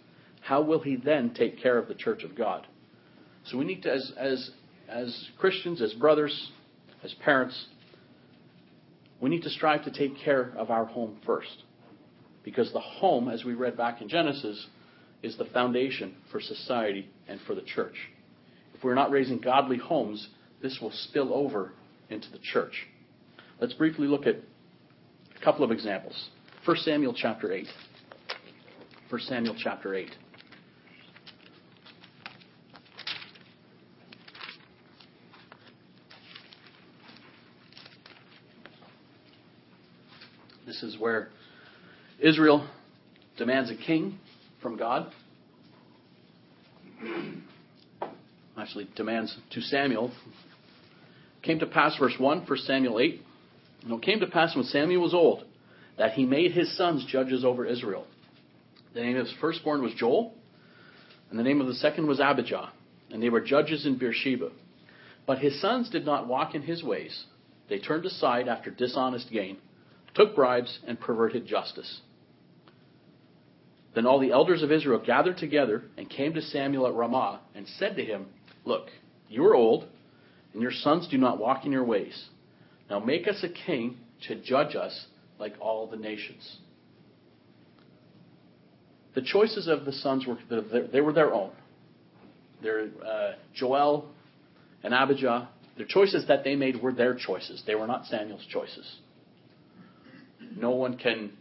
how 0.41 0.63
will 0.63 0.81
he 0.81 0.97
then 0.97 1.35
take 1.35 1.61
care 1.63 1.77
of 1.77 1.87
the 1.87 1.95
church 1.95 2.23
of 2.23 2.35
God? 2.35 2.67
So 3.45 3.59
we 3.59 3.67
need 3.67 3.83
to, 3.83 3.93
as, 3.93 4.11
as, 4.17 4.51
as 4.89 5.29
Christians, 5.37 5.83
as 5.83 5.93
brothers, 5.93 6.51
as 7.05 7.13
parents, 7.23 7.67
we 9.21 9.29
need 9.29 9.43
to 9.43 9.51
strive 9.51 9.85
to 9.85 9.91
take 9.91 10.17
care 10.17 10.55
of 10.57 10.71
our 10.71 10.87
home 10.87 11.19
first. 11.27 11.65
Because 12.45 12.73
the 12.73 12.81
home, 12.81 13.29
as 13.29 13.45
we 13.45 13.55
read 13.55 13.77
back 13.77 14.01
in 14.01 14.09
Genesis, 14.09 14.67
is 15.23 15.37
the 15.37 15.45
foundation 15.47 16.15
for 16.33 16.41
society 16.41 17.09
and 17.29 17.41
for 17.47 17.55
the 17.55 17.63
church. 17.63 17.95
If 18.75 18.83
we're 18.83 18.95
not 18.95 19.11
raising 19.11 19.39
godly 19.39 19.77
homes, 19.77 20.29
this 20.63 20.79
will 20.81 20.93
spill 20.93 21.35
over 21.35 21.73
into 22.09 22.31
the 22.31 22.39
church. 22.39 22.87
Let's 23.61 23.75
briefly 23.75 24.07
look 24.07 24.27
at 24.27 24.37
a 24.37 25.45
couple 25.45 25.65
of 25.65 25.71
examples. 25.71 26.31
1 26.65 26.77
Samuel 26.79 27.15
chapter 27.15 27.53
8. 27.53 27.67
1 29.11 29.21
Samuel 29.23 29.55
chapter 29.59 29.95
8. 29.95 30.11
This 40.67 40.83
is 40.83 40.99
where 40.99 41.31
Israel 42.21 42.69
demands 43.39 43.71
a 43.71 43.75
king 43.75 44.19
from 44.61 44.77
God. 44.77 45.11
Actually, 48.59 48.89
demands 48.95 49.37
to 49.53 49.61
Samuel. 49.63 50.13
Came 51.43 51.59
to 51.61 51.67
pass, 51.67 51.97
verse 51.99 52.15
1, 52.19 52.45
1 52.47 52.59
Samuel 52.59 53.01
8. 53.01 53.23
And 53.85 53.93
it 53.95 54.03
came 54.03 54.21
to 54.21 54.27
pass 54.27 54.55
when 54.55 54.65
Samuel 54.65 55.03
was 55.03 55.15
old 55.15 55.45
that 55.97 56.13
he 56.13 56.25
made 56.25 56.53
his 56.53 56.77
sons 56.77 57.05
judges 57.07 57.45
over 57.45 57.65
Israel. 57.65 58.07
The 58.95 59.01
name 59.01 59.17
of 59.17 59.27
his 59.27 59.35
firstborn 59.41 59.83
was 59.83 59.95
Joel, 59.95 60.35
and 61.31 61.39
the 61.39 61.43
name 61.43 61.61
of 61.61 61.67
the 61.67 61.75
second 61.75 62.07
was 62.07 62.21
Abijah, 62.21 62.71
and 63.11 63.23
they 63.23 63.29
were 63.29 63.41
judges 63.41 63.87
in 63.87 63.97
Beersheba. 63.97 64.51
But 65.27 65.39
his 65.39 65.61
sons 65.61 65.91
did 65.91 66.05
not 66.05 66.27
walk 66.27 66.55
in 66.55 66.63
his 66.63 66.83
ways. 66.83 67.25
They 67.69 67.79
turned 67.79 68.05
aside 68.05 68.49
after 68.49 68.71
dishonest 68.71 69.31
gain, 69.31 69.59
took 70.15 70.35
bribes, 70.35 70.79
and 70.87 70.99
perverted 70.99 71.47
justice. 71.47 72.01
Then 73.95 74.07
all 74.07 74.21
the 74.21 74.33
elders 74.33 74.63
of 74.63 74.71
Israel 74.71 75.03
gathered 75.05 75.39
together 75.39 75.83
and 75.97 76.09
came 76.09 76.35
to 76.35 76.43
Samuel 76.43 76.87
at 76.87 76.95
Ramah 76.95 77.41
and 77.55 77.67
said 77.79 77.97
to 77.97 78.05
him, 78.05 78.27
Look, 78.65 78.89
you 79.29 79.45
are 79.47 79.55
old, 79.55 79.87
and 80.53 80.63
your 80.63 80.73
sons 80.73 81.09
do 81.09 81.19
not 81.19 81.39
walk 81.39 81.65
in 81.65 81.73
your 81.73 81.85
ways. 81.85 82.29
Now 82.89 83.01
make 83.01 83.27
us 83.27 83.43
a 83.43 83.49
king 83.49 83.99
to 84.29 84.37
judge 84.37 84.77
us 84.77 85.07
like 85.39 85.55
all 85.61 85.87
the 85.87 85.97
nations. 85.97 86.59
The 89.15 89.23
choices 89.23 89.67
of 89.67 89.85
the 89.85 89.93
sons 89.93 90.25
were 90.27 90.39
they 90.93 91.01
were 91.01 91.13
their 91.13 91.33
own. 91.33 91.51
Their 92.63 92.89
uh, 93.05 93.33
Joel 93.55 94.09
and 94.85 94.95
Abijah, 94.95 95.49
the 95.79 95.85
choices 95.85 96.27
that 96.29 96.45
they 96.45 96.55
made 96.55 96.81
were 96.81 96.93
their 96.93 97.15
choices. 97.15 97.63
They 97.67 97.75
were 97.75 97.87
not 97.87 98.07
Samuel's 98.07 98.47
choices. 98.53 98.99
No 100.57 100.71
one 100.71 100.97
can, 100.97 101.33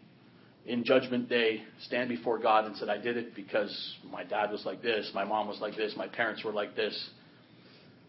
in 0.70 0.84
Judgment 0.84 1.28
Day, 1.28 1.64
stand 1.82 2.10
before 2.10 2.38
God 2.38 2.66
and 2.66 2.78
said, 2.78 2.90
"I 2.90 3.00
did 3.00 3.18
it 3.18 3.36
because 3.36 3.98
my 4.12 4.24
dad 4.24 4.52
was 4.52 4.66
like 4.66 4.84
this, 4.84 5.12
my 5.16 5.26
mom 5.26 5.48
was 5.48 5.60
like 5.60 5.76
this, 5.76 5.96
my 5.98 6.08
parents 6.08 6.44
were 6.44 6.52
like 6.52 6.76
this." 6.76 7.10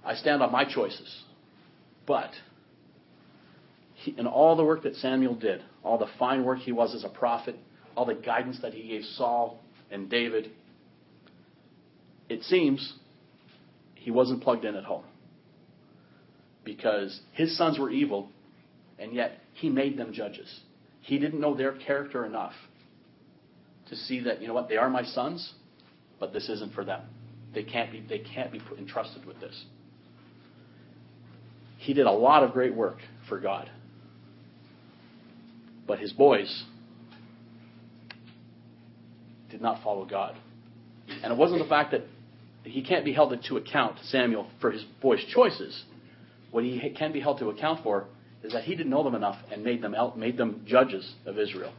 I 0.05 0.15
stand 0.15 0.43
on 0.43 0.53
my 0.53 0.65
choices, 0.65 1.23
but 2.07 2.31
he, 3.95 4.15
in 4.17 4.27
all 4.27 4.57
the 4.57 4.65
work 4.65 4.83
that 4.83 4.95
Samuel 4.97 5.35
did, 5.35 5.63
all 5.83 5.99
the 5.99 6.09
fine 6.19 6.45
work 6.45 6.59
he 6.59 6.73
was 6.73 6.95
as 6.95 7.03
a 7.03 7.09
prophet, 7.09 7.57
all 7.97 8.05
the 8.05 8.15
guidance 8.15 8.61
that 8.61 8.75
he 8.75 8.89
gave 8.89 9.05
Saul 9.05 9.59
and 9.91 10.09
David, 10.11 10.51
it 12.29 12.43
seems 12.45 12.95
he 13.95 14.11
wasn't 14.11 14.43
plugged 14.43 14.65
in 14.65 14.75
at 14.75 14.85
home. 14.85 15.05
Because 16.65 17.21
his 17.33 17.57
sons 17.57 17.79
were 17.79 17.91
evil, 17.91 18.29
and 18.99 19.15
yet 19.15 19.39
he 19.55 19.71
made 19.71 19.97
them 19.97 20.13
judges. 20.13 20.61
He 21.01 21.19
didn't 21.19 21.41
know 21.41 21.55
their 21.55 21.73
character 21.73 22.25
enough 22.25 22.53
to 23.89 23.97
see 23.97 24.21
that, 24.21 24.41
you 24.41 24.49
know 24.49 24.55
what, 24.55 24.69
they 24.69 24.77
are 24.77 24.89
my 24.89 25.03
sons, 25.03 25.55
but 26.19 26.33
this 26.33 26.49
isn't 26.49 26.75
for 26.75 26.85
them. 26.85 27.03
They 27.55 27.65
can't 27.65 27.91
be, 27.91 28.05
they 28.09 28.21
can't 28.21 28.53
be 28.53 28.61
put 28.61 28.79
entrusted 28.79 29.25
with 29.25 29.41
this. 29.41 29.65
He 31.79 31.95
did 31.95 32.07
a 32.07 32.13
lot 32.13 32.45
of 32.45 32.53
great 32.53 32.75
work 32.75 32.99
for 33.29 33.41
God. 33.41 33.71
But 35.87 35.99
his 35.99 36.13
boys 36.13 36.65
did 39.51 39.61
not 39.61 39.83
follow 39.83 40.05
God. 40.05 40.37
And 41.23 41.33
it 41.33 41.37
wasn't 41.37 41.61
the 41.61 41.69
fact 41.69 41.91
that 41.91 42.03
he 42.63 42.83
can't 42.83 43.05
be 43.05 43.13
held 43.13 43.37
to 43.49 43.57
account, 43.57 43.97
Samuel, 44.05 44.47
for 44.61 44.71
his 44.71 44.85
boys' 45.01 45.25
choices. 45.35 45.83
What 46.51 46.63
he 46.63 46.95
can 46.97 47.13
be 47.13 47.21
held 47.21 47.39
to 47.39 47.49
account 47.49 47.83
for 47.83 48.07
is 48.43 48.53
that 48.53 48.65
he 48.65 48.75
didn't 48.75 48.91
know 48.91 49.03
them 49.03 49.15
enough 49.15 49.37
and 49.53 49.63
made 49.63 49.83
them, 49.83 49.95
made 50.17 50.37
them 50.37 50.65
judges 50.67 51.15
of 51.27 51.39
Israel. 51.39 51.73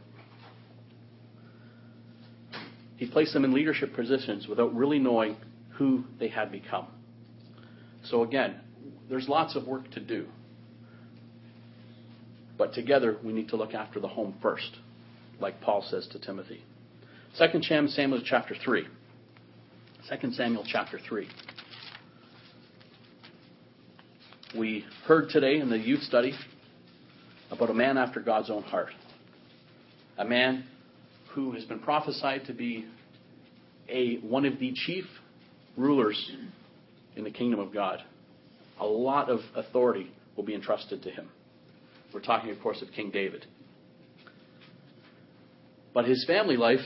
He 2.96 3.06
placed 3.06 3.32
them 3.32 3.44
in 3.44 3.52
leadership 3.52 3.94
positions 3.94 4.46
without 4.46 4.74
really 4.74 5.00
knowing 5.00 5.36
who 5.70 6.04
they 6.20 6.28
had 6.28 6.52
become. 6.52 6.86
So 8.04 8.22
again, 8.22 8.60
there's 9.08 9.28
lots 9.28 9.56
of 9.56 9.66
work 9.66 9.90
to 9.92 10.00
do. 10.00 10.26
But 12.56 12.74
together, 12.74 13.16
we 13.24 13.32
need 13.32 13.48
to 13.48 13.56
look 13.56 13.74
after 13.74 13.98
the 13.98 14.06
home 14.06 14.34
first, 14.40 14.76
like 15.40 15.60
Paul 15.60 15.84
says 15.88 16.06
to 16.12 16.20
Timothy. 16.20 16.62
2 17.38 17.88
Samuel 17.88 18.22
chapter 18.24 18.54
3. 18.54 18.86
2 20.20 20.32
Samuel 20.32 20.64
chapter 20.66 21.00
3. 21.08 21.28
We 24.56 24.84
heard 25.06 25.30
today 25.30 25.58
in 25.58 25.70
the 25.70 25.78
youth 25.78 26.02
study 26.02 26.34
about 27.52 27.70
a 27.70 27.74
man 27.74 27.98
after 27.98 28.18
God's 28.18 28.50
own 28.50 28.62
heart. 28.62 28.88
A 30.18 30.24
man 30.24 30.64
who 31.34 31.52
has 31.52 31.64
been 31.64 31.78
prophesied 31.78 32.46
to 32.46 32.54
be 32.54 32.86
a, 33.88 34.16
one 34.16 34.46
of 34.46 34.58
the 34.58 34.72
chief 34.74 35.04
rulers 35.76 36.32
in 37.14 37.24
the 37.24 37.30
kingdom 37.30 37.60
of 37.60 37.72
God. 37.72 38.02
A 38.80 38.86
lot 38.86 39.28
of 39.28 39.40
authority 39.54 40.10
will 40.34 40.44
be 40.44 40.54
entrusted 40.54 41.02
to 41.02 41.10
him. 41.10 41.28
We're 42.12 42.20
talking, 42.20 42.50
of 42.50 42.60
course, 42.60 42.80
of 42.82 42.88
King 42.92 43.10
David. 43.10 43.46
But 45.94 46.06
his 46.06 46.24
family 46.26 46.56
life 46.56 46.80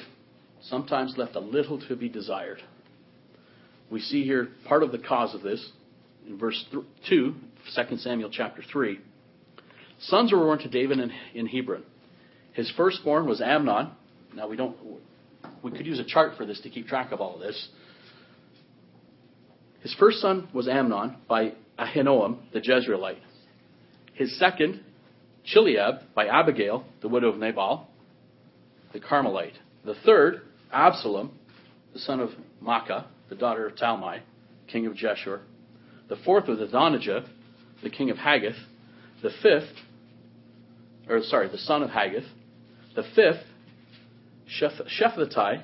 sometimes 0.62 1.14
left 1.16 1.36
a 1.36 1.40
little 1.40 1.80
to 1.88 1.96
be 1.96 2.08
desired. 2.08 2.60
we 3.88 4.00
see 4.00 4.24
here 4.24 4.48
part 4.66 4.82
of 4.82 4.90
the 4.90 4.98
cause 4.98 5.32
of 5.32 5.42
this 5.42 5.70
in 6.26 6.38
verse 6.38 6.64
th- 6.72 6.84
2, 7.08 7.34
2 7.76 7.96
Samuel 7.98 8.30
chapter 8.32 8.62
3. 8.72 8.98
Sons 10.00 10.32
were 10.32 10.38
born 10.38 10.58
to 10.60 10.68
David 10.68 10.98
in, 10.98 11.10
in 11.34 11.46
Hebron. 11.46 11.82
His 12.52 12.70
firstborn 12.76 13.26
was 13.26 13.40
Amnon. 13.40 13.90
Now 14.34 14.48
we 14.48 14.56
don't 14.56 14.76
we 15.62 15.70
could 15.70 15.86
use 15.86 15.98
a 15.98 16.04
chart 16.04 16.36
for 16.36 16.46
this 16.46 16.60
to 16.62 16.70
keep 16.70 16.86
track 16.86 17.12
of 17.12 17.20
all 17.20 17.34
of 17.34 17.40
this. 17.40 17.68
His 19.80 19.94
first 19.94 20.20
son 20.20 20.48
was 20.52 20.68
Amnon 20.68 21.16
by 21.28 21.52
Ahinoam 21.78 22.38
the 22.52 22.60
Jezreelite. 22.60 23.18
His 24.14 24.38
second, 24.38 24.82
Chileab 25.46 26.02
by 26.14 26.26
Abigail, 26.26 26.84
the 27.02 27.08
widow 27.08 27.28
of 27.28 27.38
Nabal, 27.38 27.88
the 28.92 29.00
Carmelite. 29.00 29.54
The 29.84 29.94
third, 30.04 30.42
Absalom, 30.72 31.38
the 31.92 31.98
son 31.98 32.20
of 32.20 32.30
Maacah, 32.62 33.04
the 33.28 33.34
daughter 33.34 33.66
of 33.66 33.76
Talmai, 33.76 34.20
king 34.66 34.86
of 34.86 34.94
Geshur. 34.94 35.40
The 36.08 36.16
fourth 36.24 36.48
was 36.48 36.60
Adonijah, 36.60 37.26
the 37.82 37.90
king 37.90 38.10
of 38.10 38.16
Haggith. 38.16 38.56
The 39.22 39.30
fifth, 39.42 39.74
or 41.08 41.22
sorry, 41.22 41.48
the 41.48 41.58
son 41.58 41.82
of 41.82 41.90
Haggith. 41.90 42.24
The 42.94 43.04
fifth, 43.14 43.44
Shephatiah, 44.60 45.62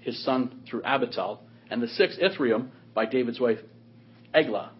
his 0.00 0.24
son 0.24 0.62
through 0.68 0.82
Abital. 0.82 1.38
And 1.70 1.82
the 1.82 1.88
sixth, 1.88 2.18
Ithream, 2.18 2.70
by 2.94 3.06
David's 3.06 3.38
wife, 3.38 3.58
Eglah. 4.34 4.72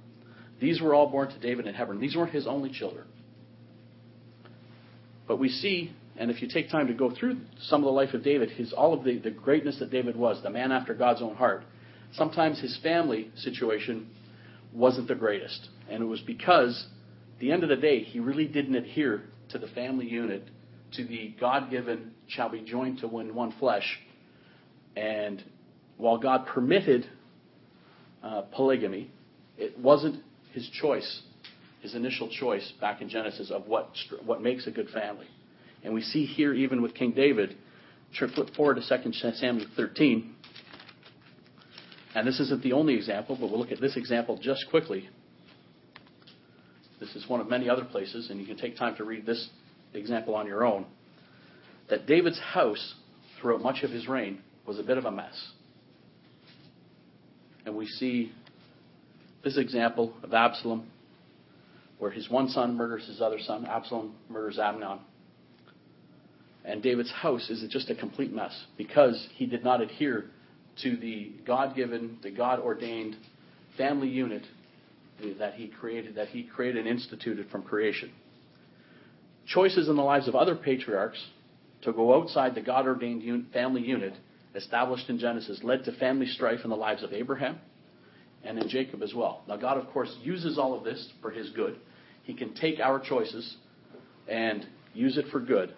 These 0.61 0.81
were 0.81 0.95
all 0.95 1.09
born 1.09 1.29
to 1.31 1.39
David 1.39 1.67
in 1.67 1.75
Hebron. 1.75 2.01
These 2.01 2.17
weren't 2.17 2.33
his 2.33 2.47
only 2.47 2.71
children. 2.71 3.07
But 5.27 5.39
we 5.39 5.49
see, 5.49 5.93
and 6.17 6.31
if 6.31 6.43
you 6.43 6.49
take 6.49 6.71
time 6.71 6.89
to 6.89 6.95
go 6.95 7.15
through 7.15 7.37
some 7.61 7.83
of 7.83 7.85
the 7.85 7.93
life 7.93 8.15
of 8.15 8.25
David, 8.25 8.51
his 8.51 8.73
all 8.73 8.93
of 8.93 9.05
the, 9.05 9.19
the 9.19 9.31
greatness 9.31 9.79
that 9.79 9.91
David 9.91 10.17
was, 10.17 10.43
the 10.43 10.51
man 10.51 10.73
after 10.73 10.93
God's 10.93 11.23
own 11.23 11.37
heart, 11.37 11.63
sometimes 12.13 12.61
his 12.61 12.77
family 12.83 13.31
situation 13.37 14.09
wasn't 14.73 15.09
the 15.09 15.15
greatest. 15.15 15.69
And 15.89 16.03
it 16.03 16.07
was 16.07 16.21
because, 16.21 16.87
at 17.35 17.41
the 17.41 17.53
end 17.53 17.63
of 17.63 17.69
the 17.69 17.77
day, 17.77 18.03
he 18.03 18.19
really 18.21 18.47
didn't 18.47 18.75
adhere 18.75 19.23
to 19.53 19.59
the 19.59 19.69
family 19.69 20.07
unit, 20.07 20.45
to 20.93 21.05
the 21.05 21.35
God 21.41 21.71
given, 21.71 22.13
shall 22.29 22.49
be 22.49 22.61
joined 22.61 22.99
to 23.01 23.09
one 23.09 23.53
flesh. 23.59 23.99
And 24.97 25.43
while 25.97 26.19
God 26.19 26.47
permitted 26.47 27.07
uh, 28.23 28.43
polygamy, 28.55 29.11
it 29.57 29.79
wasn't 29.79 30.23
his 30.53 30.69
choice, 30.81 31.23
his 31.81 31.95
initial 31.95 32.29
choice 32.29 32.73
back 32.81 33.01
in 33.01 33.09
Genesis 33.09 33.51
of 33.51 33.67
what, 33.67 33.91
what 34.25 34.43
makes 34.43 34.67
a 34.67 34.71
good 34.71 34.89
family. 34.89 35.27
And 35.83 35.95
we 35.95 36.03
see 36.03 36.27
here, 36.27 36.53
even 36.53 36.83
with 36.83 36.95
King 36.95 37.13
David, 37.13 37.57
flip 38.35 38.55
forward 38.55 38.77
to 38.77 39.03
2 39.03 39.13
Samuel 39.13 39.67
13. 39.77 40.35
And 42.15 42.27
this 42.27 42.41
isn't 42.41 42.63
the 42.63 42.73
only 42.73 42.95
example, 42.95 43.37
but 43.41 43.51
we'll 43.51 43.61
look 43.61 43.73
at 43.73 43.81
this 43.81 43.97
example 43.97 44.39
just 44.43 44.67
quickly. 44.69 45.09
This 47.01 47.17
is 47.17 47.27
one 47.29 47.41
of 47.41 47.49
many 47.49 47.69
other 47.69 47.85
places, 47.85 48.31
and 48.31 48.39
you 48.39 48.47
can 48.47 48.59
take 48.59 48.77
time 48.77 48.95
to 48.97 49.05
read 49.05 49.25
this 49.25 49.49
example 49.95 50.35
on 50.35 50.47
your 50.47 50.65
own. 50.65 50.85
That 51.89 52.07
David's 52.07 52.39
house, 52.39 52.95
throughout 53.41 53.63
much 53.63 53.83
of 53.83 53.91
his 53.91 54.07
reign, 54.07 54.41
was 54.67 54.79
a 54.79 54.83
bit 54.83 54.99
of 54.99 55.07
a 55.07 55.11
mess. 55.11 55.53
And 57.65 57.75
we 57.75 57.87
see 57.87 58.33
this 59.43 59.57
example 59.57 60.13
of 60.23 60.35
Absalom, 60.35 60.87
where 61.99 62.11
his 62.11 62.29
one 62.31 62.49
son 62.49 62.77
murders 62.77 63.07
his 63.07 63.21
other 63.21 63.39
son. 63.41 63.67
Absalom 63.67 64.15
murders 64.29 64.59
Amnon. 64.59 64.99
And 66.65 66.83
David's 66.83 67.11
house 67.11 67.49
is 67.49 67.65
just 67.71 67.89
a 67.89 67.95
complete 67.95 68.33
mess 68.33 68.53
because 68.77 69.29
he 69.35 69.47
did 69.47 69.65
not 69.65 69.81
adhere 69.81 70.27
to 70.83 70.97
the 70.97 71.33
God 71.47 71.75
given, 71.75 72.19
the 72.23 72.31
God 72.31 72.61
ordained 72.61 73.17
family 73.77 74.09
unit 74.09 74.43
that 75.39 75.55
he 75.55 75.69
created, 75.69 76.15
that 76.17 76.29
he 76.29 76.43
created 76.43 76.87
and 76.87 76.89
instituted 76.89 77.49
from 77.51 77.63
creation. 77.63 78.13
Choices 79.47 79.89
in 79.89 79.97
the 79.97 80.03
lives 80.03 80.29
of 80.29 80.35
other 80.35 80.55
patriarchs 80.55 81.23
to 81.83 81.93
go 81.93 82.21
outside 82.21 82.55
the 82.55 82.61
God 82.61 82.87
ordained 82.87 83.47
family 83.53 83.83
unit 83.83 84.15
established 84.55 85.09
in 85.09 85.19
Genesis 85.19 85.61
led 85.63 85.85
to 85.85 85.93
family 85.93 86.27
strife 86.27 86.61
in 86.65 86.71
the 86.71 86.77
lives 86.77 87.03
of 87.03 87.13
Abraham 87.13 87.59
and 88.45 88.59
in 88.59 88.69
Jacob 88.69 89.03
as 89.03 89.15
well. 89.15 89.43
Now, 89.49 89.57
God, 89.57 89.79
of 89.79 89.89
course, 89.91 90.15
uses 90.23 90.59
all 90.59 90.77
of 90.77 90.85
this 90.85 91.11
for 91.21 91.31
his 91.31 91.51
good. 91.51 91.77
He 92.25 92.35
can 92.35 92.55
take 92.55 92.81
our 92.81 92.99
choices 92.99 93.57
and 94.29 94.67
use 94.95 95.19
it 95.19 95.27
for 95.31 95.41
good. 95.41 95.75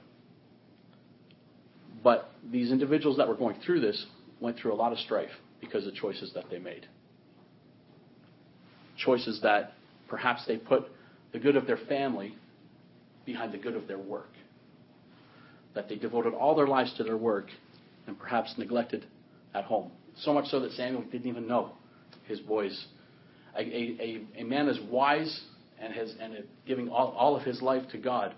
But 2.03 2.30
these 2.51 2.72
individuals 2.72 3.16
that 3.18 3.28
were 3.28 3.36
going 3.36 3.61
through 3.64 3.80
this 3.80 4.07
went 4.40 4.59
through 4.59 4.72
a 4.72 4.74
lot 4.74 4.93
of 4.93 4.99
strife 4.99 5.30
because 5.61 5.86
of 5.86 5.95
choices 5.95 6.32
that 6.34 6.51
they 6.51 6.59
made. 6.59 6.86
Choices 8.97 9.40
that 9.43 9.72
perhaps 10.09 10.45
they 10.47 10.57
put 10.57 10.84
the 11.32 11.38
good 11.38 11.57
of 11.57 11.66
their 11.66 11.78
family 11.88 12.34
behind 13.24 13.53
the 13.53 13.59
good 13.59 13.74
of 13.74 13.88
their 13.88 13.99
work. 13.99 14.30
That 15.74 15.88
they 15.88 15.97
devoted 15.97 16.34
all 16.34 16.55
their 16.55 16.66
lives 16.66 16.95
to 16.99 17.05
their 17.05 17.16
work 17.16 17.47
and 18.07 18.18
perhaps 18.18 18.55
neglected 18.59 19.07
at 19.55 19.64
home. 19.64 19.90
So 20.18 20.34
much 20.34 20.49
so 20.49 20.61
that 20.61 20.72
Samuel 20.72 21.03
didn't 21.11 21.26
even 21.26 21.47
know 21.47 21.72
his 22.24 22.40
boys. 22.40 22.86
A, 23.57 23.61
a, 23.61 24.26
a 24.36 24.45
man 24.45 24.68
as 24.68 24.78
wise 24.90 25.43
and, 25.80 25.93
has, 25.93 26.14
and 26.20 26.45
giving 26.66 26.88
all, 26.88 27.09
all 27.16 27.36
of 27.36 27.43
his 27.43 27.62
life 27.62 27.88
to 27.93 27.99
God 27.99 28.34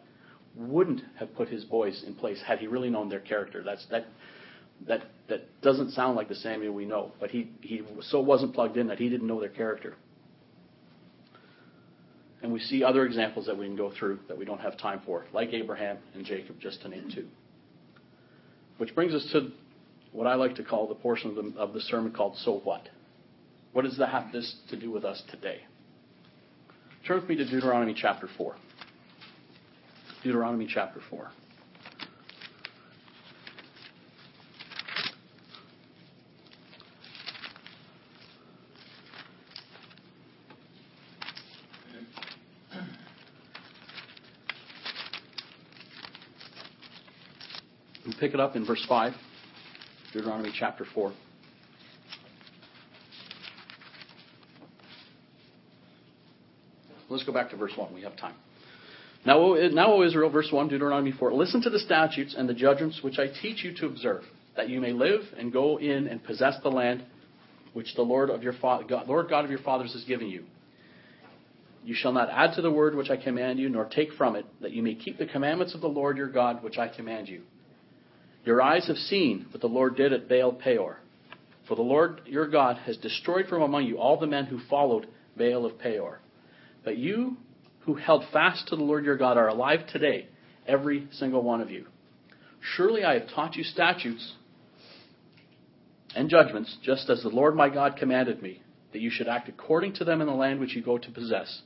wouldn't 0.57 1.03
have 1.17 1.35
put 1.35 1.49
his 1.49 1.65
boys 1.65 2.05
in 2.07 2.15
place 2.15 2.41
had 2.47 2.59
he 2.59 2.67
really 2.67 2.91
known 2.91 3.09
their 3.09 3.21
character. 3.21 3.63
That's, 3.65 3.85
that, 3.91 4.07
that, 4.87 5.03
that 5.29 5.61
doesn't 5.63 5.91
sound 5.91 6.17
like 6.17 6.29
the 6.29 6.35
Samuel 6.37 6.73
we 6.73 6.85
know, 6.85 7.13
but 7.19 7.31
he, 7.31 7.51
he 7.61 7.83
so 8.03 8.21
wasn't 8.21 8.55
plugged 8.55 8.77
in 8.77 8.87
that 8.89 8.99
he 8.99 9.09
didn't 9.09 9.27
know 9.27 9.41
their 9.41 9.49
character. 9.49 9.95
And 12.45 12.53
we 12.53 12.61
see 12.61 12.85
other 12.85 13.07
examples 13.07 13.47
that 13.47 13.57
we 13.57 13.65
can 13.65 13.75
go 13.75 13.91
through 13.99 14.19
that 14.29 14.37
we 14.37 14.45
don't 14.45 14.61
have 14.61 14.77
time 14.77 15.01
for, 15.07 15.25
like 15.33 15.55
Abraham 15.55 15.97
and 16.15 16.27
Jacob, 16.27 16.61
just 16.61 16.83
to 16.83 16.89
name 16.91 17.11
two. 17.13 17.27
Which 18.77 18.95
brings 18.95 19.15
us 19.15 19.27
to 19.33 19.49
what 20.13 20.27
I 20.27 20.35
like 20.35 20.55
to 20.57 20.63
call 20.63 20.87
the 20.87 20.95
portion 20.95 21.31
of 21.31 21.37
the, 21.37 21.59
of 21.59 21.73
the 21.73 21.81
sermon 21.81 22.13
called 22.13 22.37
So 22.37 22.61
What? 22.63 22.91
What 23.73 23.87
does 23.87 23.97
that 23.97 24.11
have 24.11 24.31
this 24.31 24.57
to 24.69 24.79
do 24.79 24.91
with 24.91 25.07
us 25.07 25.23
today? 25.31 25.63
Turn 27.07 27.19
with 27.19 27.31
me 27.31 27.37
to 27.37 27.47
Deuteronomy 27.47 27.95
chapter 27.97 28.29
4. 28.37 28.57
Deuteronomy 30.23 30.69
chapter 30.71 31.01
4. 31.09 31.31
We 48.07 48.13
pick 48.25 48.33
it 48.33 48.41
up 48.41 48.57
in 48.57 48.65
verse 48.65 48.83
5, 48.89 49.13
Deuteronomy 50.15 50.51
chapter 50.59 50.87
4. 50.95 51.13
Let's 57.11 57.23
go 57.25 57.35
back 57.35 57.51
to 57.51 57.57
verse 57.57 57.73
1. 57.77 57.93
We 57.93 58.01
have 58.01 58.17
time. 58.17 58.35
Now, 59.27 59.41
o, 59.41 59.69
now, 59.69 59.93
O 59.93 60.03
Israel, 60.03 60.31
verse 60.31 60.49
1, 60.51 60.69
Deuteronomy 60.69 61.13
4, 61.13 61.35
listen 61.35 61.61
to 61.65 61.69
the 61.69 61.79
statutes 61.79 62.35
and 62.37 62.49
the 62.49 62.55
judgments 62.55 63.01
which 63.03 63.19
I 63.19 63.27
teach 63.27 63.63
you 63.63 63.77
to 63.77 63.87
observe, 63.87 64.23
that 64.57 64.71
you 64.71 64.81
may 64.81 64.93
live 64.93 65.21
and 65.39 65.53
go 65.53 65.79
in 65.79 66.07
and 66.07 66.25
possess 66.25 66.55
the 66.63 66.71
land 66.71 67.05
which 67.75 67.95
the 67.95 68.03
Lord, 68.03 68.31
of 68.31 68.43
your 68.43 68.55
fa- 68.55 68.85
God, 68.89 69.07
Lord 69.07 69.29
God 69.29 69.45
of 69.45 69.51
your 69.51 69.61
fathers 69.61 69.93
has 69.93 70.05
given 70.05 70.29
you. 70.29 70.45
You 71.85 71.95
shall 71.95 72.13
not 72.13 72.31
add 72.31 72.55
to 72.55 72.63
the 72.63 72.71
word 72.71 72.95
which 72.95 73.11
I 73.11 73.19
command 73.19 73.59
you, 73.59 73.69
nor 73.69 73.85
take 73.85 74.15
from 74.15 74.35
it, 74.35 74.47
that 74.63 74.73
you 74.73 74.83
may 74.83 74.95
keep 74.95 75.19
the 75.19 75.27
commandments 75.27 75.75
of 75.75 75.83
the 75.83 75.89
Lord 75.89 76.17
your 76.17 76.31
God 76.31 76.63
which 76.63 76.79
I 76.79 76.89
command 76.89 77.29
you. 77.29 77.43
Your 78.45 78.61
eyes 78.61 78.87
have 78.89 78.97
seen 78.97 79.47
what 79.51 79.61
the 79.61 79.67
Lord 79.69 79.97
did 79.97 80.13
at 80.13 80.29
Baal 80.29 80.53
Peor. 80.53 80.99
For 81.67 81.77
the 81.77 81.83
Lord 81.83 82.21
your 82.27 82.47
God 82.47 82.77
has 82.85 82.97
destroyed 82.99 83.47
from 83.49 83.63
among 83.63 83.87
you 83.87 83.99
all 83.99 84.19
the 84.19 84.27
men 84.27 84.45
who 84.45 84.59
followed 84.69 85.07
Baal 85.37 85.65
of 85.65 85.79
Peor. 85.79 86.21
But 86.85 86.99
you 86.99 87.39
who 87.81 87.95
held 87.95 88.25
fast 88.33 88.69
to 88.69 88.77
the 88.77 88.83
Lord 88.83 89.05
your 89.05 89.17
God 89.17 89.37
are 89.37 89.49
alive 89.49 89.87
today, 89.91 90.29
every 90.67 91.09
single 91.13 91.43
one 91.43 91.61
of 91.61 91.71
you. 91.71 91.87
Surely 92.61 93.05
I 93.05 93.19
have 93.19 93.29
taught 93.35 93.57
you 93.57 93.65
statutes 93.65 94.35
and 96.15 96.31
judgments, 96.31 96.77
just 96.83 97.11
as 97.11 97.23
the 97.23 97.29
Lord 97.29 97.57
my 97.57 97.69
God 97.69 97.97
commanded 97.97 98.43
me, 98.43 98.63
that 98.93 99.01
you 99.01 99.11
should 99.11 99.29
act 99.29 99.49
according 99.49 99.95
to 99.95 100.05
them 100.05 100.21
in 100.21 100.27
the 100.27 100.33
land 100.33 100.61
which 100.61 100.75
you 100.75 100.83
go 100.83 100.97
to 100.97 101.11
possess. 101.11 101.63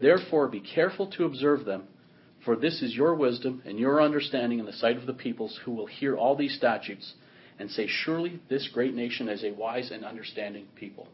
Therefore 0.00 0.48
be 0.48 0.60
careful 0.60 1.06
to 1.12 1.24
observe 1.24 1.64
them, 1.64 1.84
for 2.46 2.56
this 2.56 2.80
is 2.80 2.94
your 2.94 3.14
wisdom 3.14 3.62
and 3.66 3.78
your 3.78 4.00
understanding 4.00 4.58
in 4.58 4.64
the 4.64 4.72
sight 4.72 4.96
of 4.96 5.04
the 5.04 5.12
peoples 5.12 5.60
who 5.64 5.72
will 5.72 5.86
hear 5.86 6.16
all 6.16 6.34
these 6.34 6.56
statutes 6.56 7.12
and 7.58 7.70
say, 7.70 7.86
Surely 7.86 8.40
this 8.48 8.68
great 8.72 8.94
nation 8.94 9.28
is 9.28 9.44
a 9.44 9.50
wise 9.50 9.90
and 9.90 10.02
understanding 10.02 10.66
people 10.74 11.08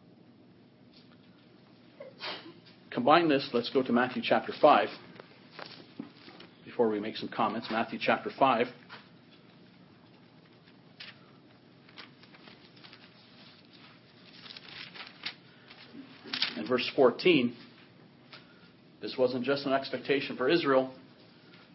combine 2.92 3.28
this, 3.28 3.48
let's 3.52 3.70
go 3.70 3.82
to 3.82 3.92
Matthew 3.92 4.22
chapter 4.24 4.52
5 4.60 4.88
before 6.64 6.88
we 6.88 7.00
make 7.00 7.16
some 7.16 7.28
comments. 7.28 7.68
Matthew 7.70 7.98
chapter 8.00 8.30
5. 8.38 8.66
And 16.56 16.68
verse 16.68 16.88
14, 16.94 17.54
this 19.00 19.16
wasn't 19.18 19.44
just 19.44 19.64
an 19.66 19.72
expectation 19.72 20.36
for 20.36 20.48
Israel, 20.48 20.92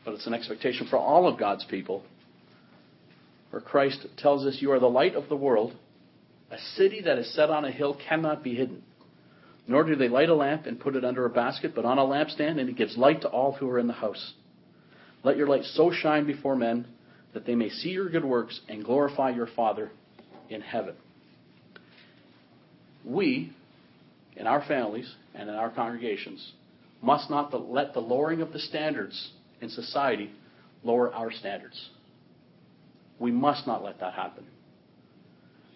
but 0.07 0.13
it's 0.13 0.25
an 0.25 0.33
expectation 0.33 0.87
for 0.87 0.95
all 0.95 1.27
of 1.27 1.37
God's 1.37 1.65
people. 1.65 2.01
Where 3.49 3.61
Christ 3.61 4.07
tells 4.15 4.45
us, 4.45 4.55
You 4.61 4.71
are 4.71 4.79
the 4.79 4.87
light 4.87 5.15
of 5.15 5.27
the 5.27 5.35
world. 5.35 5.75
A 6.49 6.57
city 6.77 7.01
that 7.01 7.17
is 7.17 7.35
set 7.35 7.49
on 7.49 7.65
a 7.65 7.71
hill 7.71 7.99
cannot 8.07 8.41
be 8.41 8.55
hidden. 8.55 8.83
Nor 9.67 9.83
do 9.83 9.97
they 9.97 10.07
light 10.07 10.29
a 10.29 10.33
lamp 10.33 10.65
and 10.65 10.79
put 10.79 10.95
it 10.95 11.03
under 11.03 11.25
a 11.25 11.29
basket, 11.29 11.73
but 11.75 11.83
on 11.83 11.97
a 11.97 12.05
lampstand, 12.05 12.57
and 12.57 12.69
it 12.69 12.77
gives 12.77 12.95
light 12.95 13.19
to 13.23 13.27
all 13.27 13.51
who 13.51 13.69
are 13.69 13.79
in 13.79 13.87
the 13.87 13.91
house. 13.91 14.31
Let 15.23 15.35
your 15.35 15.47
light 15.47 15.65
so 15.65 15.91
shine 15.91 16.25
before 16.25 16.55
men 16.55 16.87
that 17.33 17.45
they 17.45 17.55
may 17.55 17.67
see 17.67 17.89
your 17.89 18.09
good 18.09 18.23
works 18.23 18.61
and 18.69 18.85
glorify 18.85 19.31
your 19.31 19.49
Father 19.57 19.91
in 20.49 20.61
heaven. 20.61 20.95
We, 23.03 23.51
in 24.37 24.47
our 24.47 24.63
families 24.65 25.13
and 25.35 25.49
in 25.49 25.55
our 25.55 25.69
congregations, 25.69 26.53
must 27.01 27.29
not 27.29 27.53
let 27.69 27.93
the 27.93 27.99
lowering 27.99 28.39
of 28.39 28.53
the 28.53 28.59
standards 28.59 29.31
in 29.61 29.69
society 29.69 30.31
lower 30.83 31.13
our 31.13 31.31
standards. 31.31 31.89
We 33.19 33.31
must 33.31 33.65
not 33.65 33.83
let 33.83 33.99
that 33.99 34.13
happen. 34.13 34.45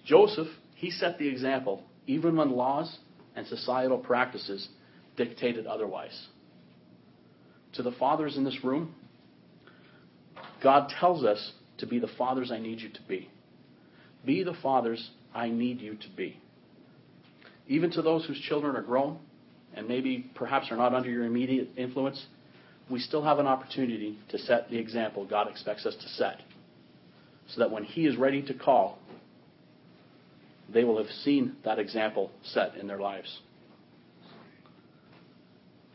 Joseph, 0.06 0.48
he 0.76 0.92
set 0.92 1.18
the 1.18 1.28
example 1.28 1.84
even 2.08 2.36
when 2.36 2.52
laws 2.52 2.98
and 3.36 3.46
societal 3.48 3.98
practices 3.98 4.68
dictated 5.18 5.68
otherwise. 5.68 6.28
To 7.74 7.84
the 7.84 7.92
fathers 7.92 8.38
in 8.38 8.44
this 8.44 8.64
room, 8.64 8.96
God 10.62 10.92
tells 11.00 11.24
us 11.24 11.52
to 11.78 11.86
be 11.86 12.00
the 12.00 12.10
fathers 12.18 12.52
I 12.52 12.60
need 12.60 12.80
you 12.80 12.90
to 12.90 13.02
be. 13.08 13.30
Be 14.26 14.44
the 14.44 14.56
fathers 14.62 15.12
I 15.34 15.50
need 15.50 15.80
you 15.80 15.96
to 15.96 16.10
be. 16.16 16.40
Even 17.68 17.92
to 17.92 18.02
those 18.02 18.26
whose 18.26 18.40
children 18.40 18.76
are 18.76 18.82
grown 18.82 19.18
and 19.74 19.88
maybe 19.88 20.30
perhaps 20.36 20.70
are 20.72 20.78
not 20.78 20.94
under 20.94 21.10
your 21.10 21.26
immediate 21.26 21.70
influence, 21.78 22.26
we 22.92 23.00
still 23.00 23.24
have 23.24 23.40
an 23.40 23.48
opportunity 23.48 24.20
to 24.30 24.38
set 24.38 24.70
the 24.70 24.78
example 24.78 25.26
God 25.26 25.48
expects 25.48 25.86
us 25.86 25.96
to 25.96 26.10
set. 26.10 26.42
So 27.48 27.60
that 27.60 27.72
when 27.72 27.84
He 27.84 28.06
is 28.06 28.18
ready 28.18 28.42
to 28.44 28.54
call, 28.54 29.00
they 30.72 30.84
will 30.84 30.98
have 30.98 31.12
seen 31.24 31.56
that 31.64 31.80
example 31.80 32.32
set 32.44 32.76
in 32.76 32.88
their 32.88 33.00
lives. 33.00 33.40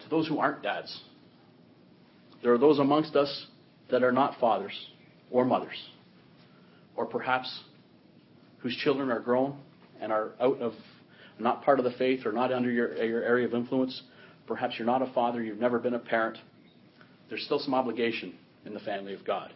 To 0.03 0.09
those 0.09 0.27
who 0.27 0.39
aren't 0.39 0.63
dads, 0.63 1.01
there 2.43 2.53
are 2.53 2.59
those 2.59 2.79
amongst 2.79 3.15
us 3.17 3.47
that 3.91 4.03
are 4.03 4.13
not 4.13 4.39
fathers 4.41 4.75
or 5.31 5.45
mothers, 5.45 5.77
or 6.97 7.07
perhaps 7.07 7.63
whose 8.59 8.77
children 8.77 9.11
are 9.11 9.21
grown 9.21 9.59
and 10.01 10.13
are 10.13 10.31
out 10.41 10.61
of 10.61 10.73
not 11.39 11.63
part 11.65 11.79
of 11.79 11.85
the 11.85 11.93
faith 11.93 12.25
or 12.25 12.33
not 12.33 12.53
under 12.53 12.71
your, 12.71 12.97
your 13.05 13.23
area 13.23 13.47
of 13.47 13.55
influence. 13.55 14.03
Perhaps 14.47 14.75
you're 14.79 14.87
not 14.87 15.03
a 15.03 15.13
father, 15.13 15.43
you've 15.43 15.59
never 15.59 15.79
been 15.79 15.95
a 15.95 15.99
parent. 15.99 16.39
There's 17.29 17.45
still 17.45 17.59
some 17.59 17.75
obligation 17.75 18.35
in 18.65 18.75
the 18.75 18.81
family 18.81 19.15
of 19.15 19.25
God. 19.25 19.53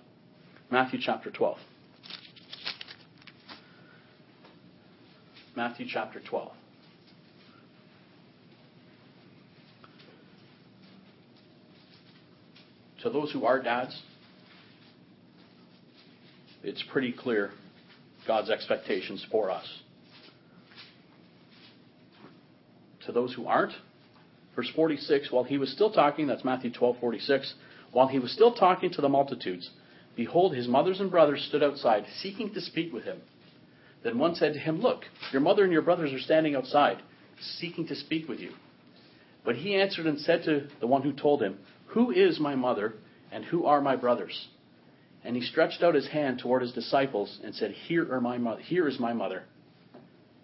Matthew 0.71 0.99
chapter 1.03 1.31
12. 1.31 1.59
Matthew 5.57 5.87
chapter 5.89 6.21
12. 6.21 6.53
To 13.03 13.11
those 13.11 13.33
who 13.33 13.45
are 13.47 13.63
dads, 13.63 14.01
it's 16.63 16.83
pretty 16.93 17.13
clear 17.13 17.51
God's 18.27 18.51
expectations 18.51 19.25
for 19.31 19.51
us. 19.51 19.67
To 23.07 23.13
those 23.13 23.33
who 23.33 23.47
aren't, 23.47 23.73
verse 24.57 24.71
46, 24.75 25.31
while 25.31 25.45
he 25.45 25.59
was 25.59 25.71
still 25.71 25.91
talking, 25.91 26.27
that's 26.27 26.45
Matthew 26.45 26.71
12:46, 26.71 27.55
while 27.93 28.09
he 28.09 28.19
was 28.19 28.33
still 28.33 28.53
talking 28.53 28.91
to 28.91 29.01
the 29.01 29.09
multitudes, 29.09 29.71
behold 30.17 30.55
his 30.55 30.69
mothers 30.69 31.01
and 31.01 31.11
brothers 31.11 31.45
stood 31.49 31.63
outside 31.63 32.05
seeking 32.21 32.53
to 32.55 32.61
speak 32.61 32.93
with 32.93 33.05
him. 33.05 33.21
Then 34.03 34.19
one 34.19 34.35
said 34.35 34.55
to 34.55 34.59
him, 34.59 34.81
Look, 34.81 35.05
your 35.33 35.41
mother 35.41 35.65
and 35.65 35.73
your 35.73 35.83
brothers 35.83 36.13
are 36.13 36.19
standing 36.19 36.57
outside, 36.57 37.03
seeking 37.41 37.87
to 37.89 37.95
speak 37.95 38.29
with 38.29 38.41
you. 38.41 38.53
But 39.45 39.57
he 39.57 39.75
answered 39.75 40.07
and 40.07 40.19
said 40.19 40.45
to 40.45 40.69
the 40.81 40.87
one 40.87 41.03
who 41.03 41.13
told 41.13 41.43
him, 41.43 41.59
Who 41.89 42.11
is 42.11 42.41
my 42.41 42.55
mother, 42.55 42.95
and 43.33 43.45
who 43.45 43.65
are 43.65 43.81
my 43.81 43.97
brothers? 43.97 44.49
And 45.23 45.37
he 45.37 45.43
stretched 45.43 45.83
out 45.83 45.95
his 45.95 46.09
hand 46.09 46.39
toward 46.39 46.63
his 46.63 46.73
disciples 46.73 47.41
and 47.45 47.55
said, 47.55 47.73
Here 47.73 48.13
are 48.13 48.21
my 48.21 48.39
mother, 48.39 48.61
here 48.63 48.89
is 48.89 48.99
my 48.99 49.13
mother, 49.13 49.45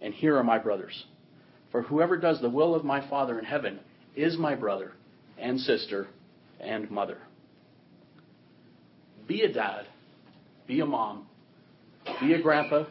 and 0.00 0.12
here 0.12 0.36
are 0.36 0.44
my 0.44 0.59
brothers. 0.59 1.04
For 1.70 1.82
whoever 1.82 2.16
does 2.16 2.40
the 2.40 2.50
will 2.50 2.74
of 2.74 2.84
my 2.84 3.07
Father 3.09 3.38
in 3.38 3.44
heaven 3.44 3.80
is 4.16 4.36
my 4.38 4.54
brother 4.54 4.92
and 5.38 5.60
sister 5.60 6.08
and 6.58 6.90
mother. 6.90 7.18
Be 9.28 9.42
a 9.42 9.52
dad, 9.52 9.86
be 10.66 10.80
a 10.80 10.86
mom, 10.86 11.26
be 12.20 12.32
a 12.32 12.40
grandpa, 12.40 12.84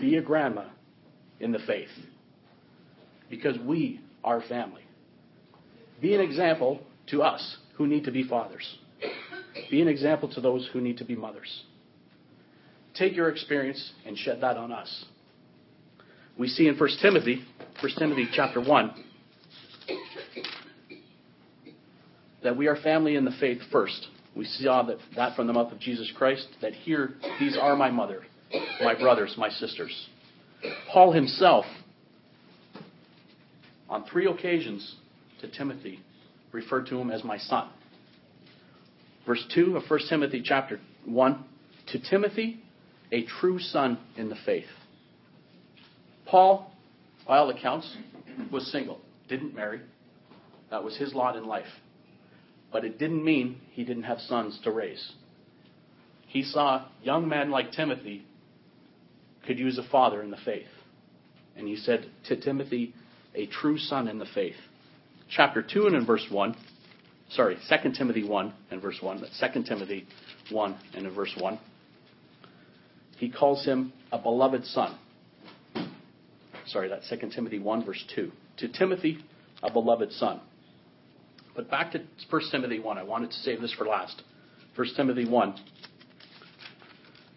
be 0.00 0.16
a 0.16 0.22
grandma 0.22 0.64
in 1.40 1.52
the 1.52 1.58
faith. 1.60 1.88
Because 3.30 3.56
we 3.58 4.00
are 4.24 4.42
family. 4.42 4.82
Be 6.00 6.14
an 6.14 6.20
example 6.20 6.80
to 7.08 7.22
us 7.22 7.56
who 7.76 7.86
need 7.86 8.04
to 8.04 8.10
be 8.10 8.24
fathers. 8.24 8.78
Be 9.70 9.80
an 9.80 9.88
example 9.88 10.28
to 10.34 10.40
those 10.40 10.68
who 10.72 10.80
need 10.80 10.98
to 10.98 11.04
be 11.04 11.16
mothers. 11.16 11.64
Take 12.94 13.14
your 13.14 13.28
experience 13.28 13.92
and 14.06 14.16
shed 14.16 14.40
that 14.40 14.56
on 14.56 14.72
us. 14.72 15.04
We 16.38 16.48
see 16.48 16.68
in 16.68 16.78
1 16.78 16.88
Timothy, 17.00 17.42
1 17.80 17.92
Timothy 17.98 18.28
chapter 18.32 18.60
1, 18.60 19.04
that 22.46 22.56
we 22.56 22.68
are 22.68 22.76
family 22.76 23.16
in 23.16 23.24
the 23.24 23.32
faith 23.40 23.58
first. 23.72 24.06
We 24.36 24.44
saw 24.44 24.84
that, 24.84 24.98
that 25.16 25.34
from 25.34 25.48
the 25.48 25.52
mouth 25.52 25.72
of 25.72 25.80
Jesus 25.80 26.12
Christ, 26.16 26.46
that 26.62 26.74
here, 26.74 27.14
these 27.40 27.58
are 27.60 27.74
my 27.74 27.90
mother, 27.90 28.22
my 28.80 28.94
brothers, 28.94 29.34
my 29.36 29.48
sisters. 29.48 30.08
Paul 30.92 31.10
himself, 31.10 31.64
on 33.88 34.04
three 34.04 34.28
occasions 34.28 34.94
to 35.40 35.50
Timothy, 35.50 35.98
referred 36.52 36.86
to 36.86 37.00
him 37.00 37.10
as 37.10 37.24
my 37.24 37.36
son. 37.36 37.68
Verse 39.26 39.44
2 39.52 39.76
of 39.76 39.82
1 39.90 40.00
Timothy 40.08 40.40
chapter 40.44 40.78
1 41.04 41.44
To 41.88 41.98
Timothy, 41.98 42.62
a 43.10 43.24
true 43.24 43.58
son 43.58 43.98
in 44.16 44.28
the 44.28 44.36
faith. 44.46 44.66
Paul, 46.26 46.70
by 47.26 47.38
all 47.38 47.50
accounts, 47.50 47.92
was 48.52 48.70
single, 48.70 49.00
didn't 49.28 49.52
marry. 49.52 49.80
That 50.70 50.84
was 50.84 50.96
his 50.96 51.12
lot 51.12 51.34
in 51.34 51.44
life. 51.44 51.66
But 52.76 52.84
it 52.84 52.98
didn't 52.98 53.24
mean 53.24 53.62
he 53.70 53.84
didn't 53.84 54.02
have 54.02 54.18
sons 54.18 54.60
to 54.64 54.70
raise. 54.70 55.12
He 56.26 56.42
saw 56.42 56.84
young 57.02 57.26
men 57.26 57.50
like 57.50 57.72
Timothy 57.72 58.22
could 59.46 59.58
use 59.58 59.78
a 59.78 59.82
father 59.82 60.20
in 60.20 60.30
the 60.30 60.36
faith. 60.44 60.68
And 61.56 61.66
he 61.66 61.76
said 61.76 62.04
to 62.28 62.36
Timothy, 62.38 62.92
a 63.34 63.46
true 63.46 63.78
son 63.78 64.08
in 64.08 64.18
the 64.18 64.26
faith. 64.26 64.56
Chapter 65.30 65.62
2 65.62 65.86
and 65.86 65.96
in 65.96 66.04
verse 66.04 66.26
1 66.30 66.54
sorry, 67.30 67.56
2 67.66 67.92
Timothy 67.96 68.28
1 68.28 68.52
and 68.70 68.82
verse 68.82 68.98
1, 69.00 69.20
but 69.20 69.52
2 69.54 69.62
Timothy 69.62 70.06
1 70.50 70.78
and 70.92 71.06
in 71.06 71.14
verse 71.14 71.34
1. 71.40 71.58
He 73.16 73.30
calls 73.30 73.64
him 73.64 73.94
a 74.12 74.18
beloved 74.18 74.66
son. 74.66 74.98
Sorry, 76.66 76.90
that's 76.90 77.08
2 77.08 77.30
Timothy 77.34 77.58
1, 77.58 77.86
verse 77.86 78.04
2. 78.14 78.30
To 78.58 78.68
Timothy, 78.68 79.24
a 79.62 79.72
beloved 79.72 80.12
son. 80.12 80.42
But 81.56 81.70
back 81.70 81.92
to 81.92 82.02
1 82.28 82.42
Timothy 82.52 82.78
1. 82.78 82.98
I 82.98 83.02
wanted 83.02 83.30
to 83.30 83.36
save 83.38 83.62
this 83.62 83.72
for 83.72 83.86
last. 83.86 84.22
1 84.76 84.88
Timothy 84.94 85.26
1. 85.26 85.54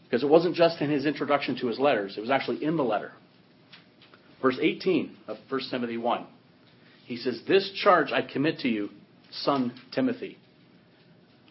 Because 0.04 0.24
it 0.24 0.30
wasn't 0.30 0.56
just 0.56 0.82
in 0.82 0.90
his 0.90 1.06
introduction 1.06 1.58
to 1.62 1.68
his 1.68 1.80
letters, 1.80 2.16
it 2.18 2.22
was 2.22 2.30
actually 2.30 2.64
in 2.64 2.76
the 2.76 2.84
letter. 2.84 3.14
Verse 4.42 4.58
18 4.62 5.16
of 5.28 5.38
1 5.48 5.62
Timothy 5.72 5.98
1. 5.98 6.26
He 7.06 7.18
says, 7.18 7.42
This 7.48 7.72
charge 7.82 8.12
I 8.12 8.22
commit 8.22 8.60
to 8.60 8.68
you 8.68 8.90
son 9.32 9.74
Timothy. 9.94 10.38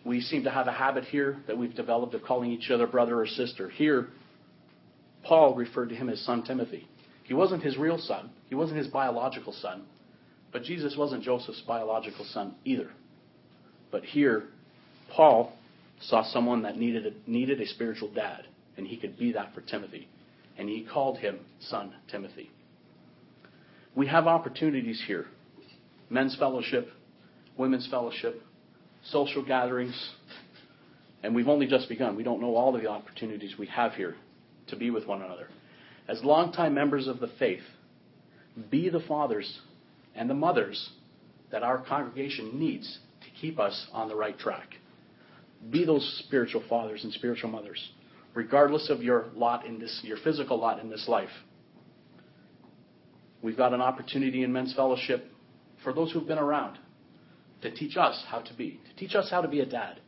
We 0.05 0.21
seem 0.21 0.45
to 0.45 0.51
have 0.51 0.67
a 0.69 0.73
habit 0.73 1.05
here 1.05 1.39
that 1.47 1.57
we've 1.57 1.75
developed 1.75 2.15
of 2.15 2.23
calling 2.23 2.51
each 2.51 2.71
other 2.71 2.87
brother 2.87 3.21
or 3.21 3.27
sister. 3.27 3.69
Here, 3.69 4.09
Paul 5.25 5.55
referred 5.55 5.89
to 5.91 5.95
him 5.95 6.09
as 6.09 6.21
son 6.21 6.45
Timothy. 6.45 6.87
He 7.25 7.35
wasn't 7.35 7.63
his 7.63 7.77
real 7.77 7.99
son, 7.99 8.31
he 8.49 8.55
wasn't 8.55 8.79
his 8.79 8.89
biological 8.89 9.53
son, 9.53 9.85
but 10.53 10.63
Jesus 10.63 10.97
wasn't 10.97 11.23
Joseph's 11.23 11.63
biological 11.67 12.25
son 12.25 12.55
either. 12.65 12.91
But 13.91 14.05
here, 14.05 14.45
Paul 15.11 15.53
saw 16.01 16.23
someone 16.25 16.63
that 16.63 16.77
needed 16.77 17.07
a, 17.07 17.31
needed 17.31 17.61
a 17.61 17.67
spiritual 17.67 18.11
dad, 18.13 18.47
and 18.77 18.87
he 18.87 18.97
could 18.97 19.19
be 19.19 19.33
that 19.33 19.55
for 19.55 19.61
Timothy. 19.61 20.09
And 20.57 20.69
he 20.69 20.85
called 20.85 21.19
him 21.19 21.39
son 21.61 21.95
Timothy. 22.11 22.51
We 23.95 24.07
have 24.07 24.27
opportunities 24.27 25.03
here 25.07 25.27
men's 26.11 26.37
fellowship, 26.37 26.89
women's 27.59 27.87
fellowship, 27.89 28.41
social 29.05 29.45
gatherings, 29.45 30.11
and 31.23 31.35
we've 31.35 31.49
only 31.49 31.67
just 31.67 31.89
begun. 31.89 32.17
We 32.17 32.23
don't 32.23 32.41
know 32.41 32.55
all 32.55 32.73
the 32.73 32.87
opportunities 32.87 33.59
we 33.59 33.67
have 33.67 33.93
here 33.93 34.15
to 34.69 34.77
be 34.77 34.91
with 34.91 35.07
one 35.07 35.23
another. 35.23 35.49
As 36.09 36.23
longtime 36.23 36.75
members 36.75 37.07
of 37.09 37.21
the 37.21 37.29
faith, 37.39 37.63
be 38.71 38.89
the 38.89 39.01
fathers 39.01 39.61
and 40.19 40.29
the 40.29 40.35
mothers 40.35 40.91
that 41.51 41.63
our 41.63 41.79
congregation 41.79 42.59
needs 42.59 42.99
to 43.23 43.41
keep 43.41 43.59
us 43.59 43.87
on 43.93 44.09
the 44.09 44.17
right 44.17 44.39
track. 44.39 44.75
Be 45.71 45.85
those 45.85 46.23
spiritual 46.27 46.63
fathers 46.69 47.05
and 47.05 47.13
spiritual 47.13 47.51
mothers, 47.51 47.91
regardless 48.35 48.91
of 48.91 49.01
your 49.03 49.27
lot 49.35 49.65
in 49.65 49.79
this, 49.79 50.01
your 50.03 50.19
physical 50.19 50.59
lot 50.59 50.81
in 50.81 50.91
this 50.91 51.07
life. 51.09 51.31
We've 53.43 53.57
got 53.57 53.73
an 53.73 53.81
opportunity 53.81 54.43
in 54.43 54.53
men's 54.53 54.75
fellowship 54.75 55.25
for 55.85 55.93
those 55.93 56.13
who've 56.13 56.27
been 56.27 56.39
around 56.39 56.79
to 57.63 57.71
teach 57.71 57.97
us 57.97 58.25
how 58.29 58.41
to 58.41 58.55
be, 58.55 58.81
to 58.91 58.97
teach 58.97 59.15
us 59.15 59.31
how 59.31 59.41
to 59.41 59.49
be 59.49 59.61
a 59.61 59.67
dad, 59.67 60.01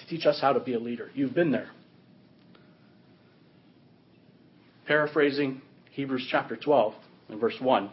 to 0.00 0.06
teach 0.08 0.24
us 0.24 0.40
how 0.40 0.54
to 0.54 0.60
be 0.60 0.72
a 0.72 0.78
leader. 0.78 1.10
You've 1.14 1.34
been 1.34 1.52
there. 1.52 1.68
Paraphrasing 4.86 5.60
Hebrews 5.90 6.26
chapter 6.30 6.56
12 6.56 6.94
and 7.28 7.38
verse 7.38 7.56
1, 7.60 7.90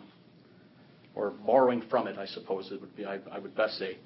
or 1.15 1.31
borrowing 1.31 1.81
from 1.89 2.07
it, 2.07 2.17
I 2.17 2.25
suppose 2.25 2.71
it 2.71 2.81
would 2.81 2.95
be, 2.95 3.05
I, 3.05 3.19
I 3.31 3.39
would 3.39 3.55
best 3.55 3.77
say, 3.77 3.97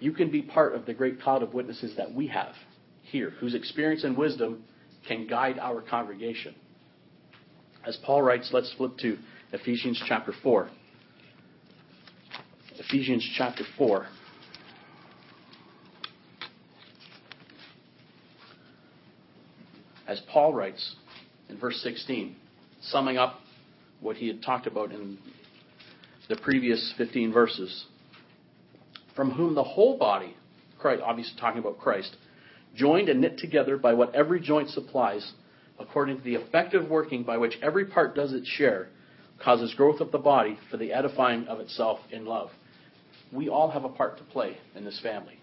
you 0.00 0.12
can 0.12 0.30
be 0.30 0.42
part 0.42 0.74
of 0.74 0.86
the 0.86 0.94
great 0.94 1.20
cloud 1.20 1.42
of 1.42 1.54
witnesses 1.54 1.96
that 1.96 2.12
we 2.12 2.28
have 2.28 2.54
here, 3.02 3.30
whose 3.40 3.54
experience 3.54 4.04
and 4.04 4.16
wisdom 4.16 4.64
can 5.06 5.26
guide 5.26 5.58
our 5.58 5.82
congregation. 5.82 6.54
As 7.84 7.96
Paul 8.04 8.22
writes, 8.22 8.50
let's 8.52 8.72
flip 8.74 8.96
to 8.98 9.18
Ephesians 9.52 10.02
chapter 10.06 10.32
4. 10.42 10.68
Ephesians 12.78 13.28
chapter 13.36 13.64
4. 13.76 14.06
As 20.06 20.22
Paul 20.32 20.54
writes 20.54 20.96
in 21.48 21.58
verse 21.58 21.80
16, 21.82 22.34
summing 22.82 23.18
up 23.18 23.40
what 24.00 24.16
he 24.16 24.28
had 24.28 24.42
talked 24.42 24.66
about 24.66 24.92
in 24.92 25.18
the 26.28 26.36
previous 26.36 26.92
15 26.98 27.32
verses, 27.32 27.86
from 29.16 29.30
whom 29.30 29.54
the 29.54 29.64
whole 29.64 29.96
body, 29.96 30.36
Christ, 30.78 31.02
obviously 31.04 31.38
talking 31.40 31.60
about 31.60 31.78
Christ, 31.78 32.14
joined 32.74 33.08
and 33.08 33.20
knit 33.20 33.38
together 33.38 33.76
by 33.76 33.94
what 33.94 34.14
every 34.14 34.40
joint 34.40 34.68
supplies, 34.68 35.32
according 35.78 36.18
to 36.18 36.22
the 36.22 36.34
effective 36.34 36.88
working 36.88 37.24
by 37.24 37.38
which 37.38 37.58
every 37.62 37.86
part 37.86 38.14
does 38.14 38.32
its 38.32 38.46
share, 38.46 38.88
causes 39.42 39.74
growth 39.74 40.00
of 40.00 40.12
the 40.12 40.18
body 40.18 40.58
for 40.70 40.76
the 40.76 40.92
edifying 40.92 41.46
of 41.46 41.60
itself 41.60 41.98
in 42.10 42.26
love. 42.26 42.50
We 43.32 43.48
all 43.48 43.70
have 43.70 43.84
a 43.84 43.88
part 43.88 44.18
to 44.18 44.24
play 44.24 44.56
in 44.74 44.84
this 44.84 45.00
family. 45.02 45.40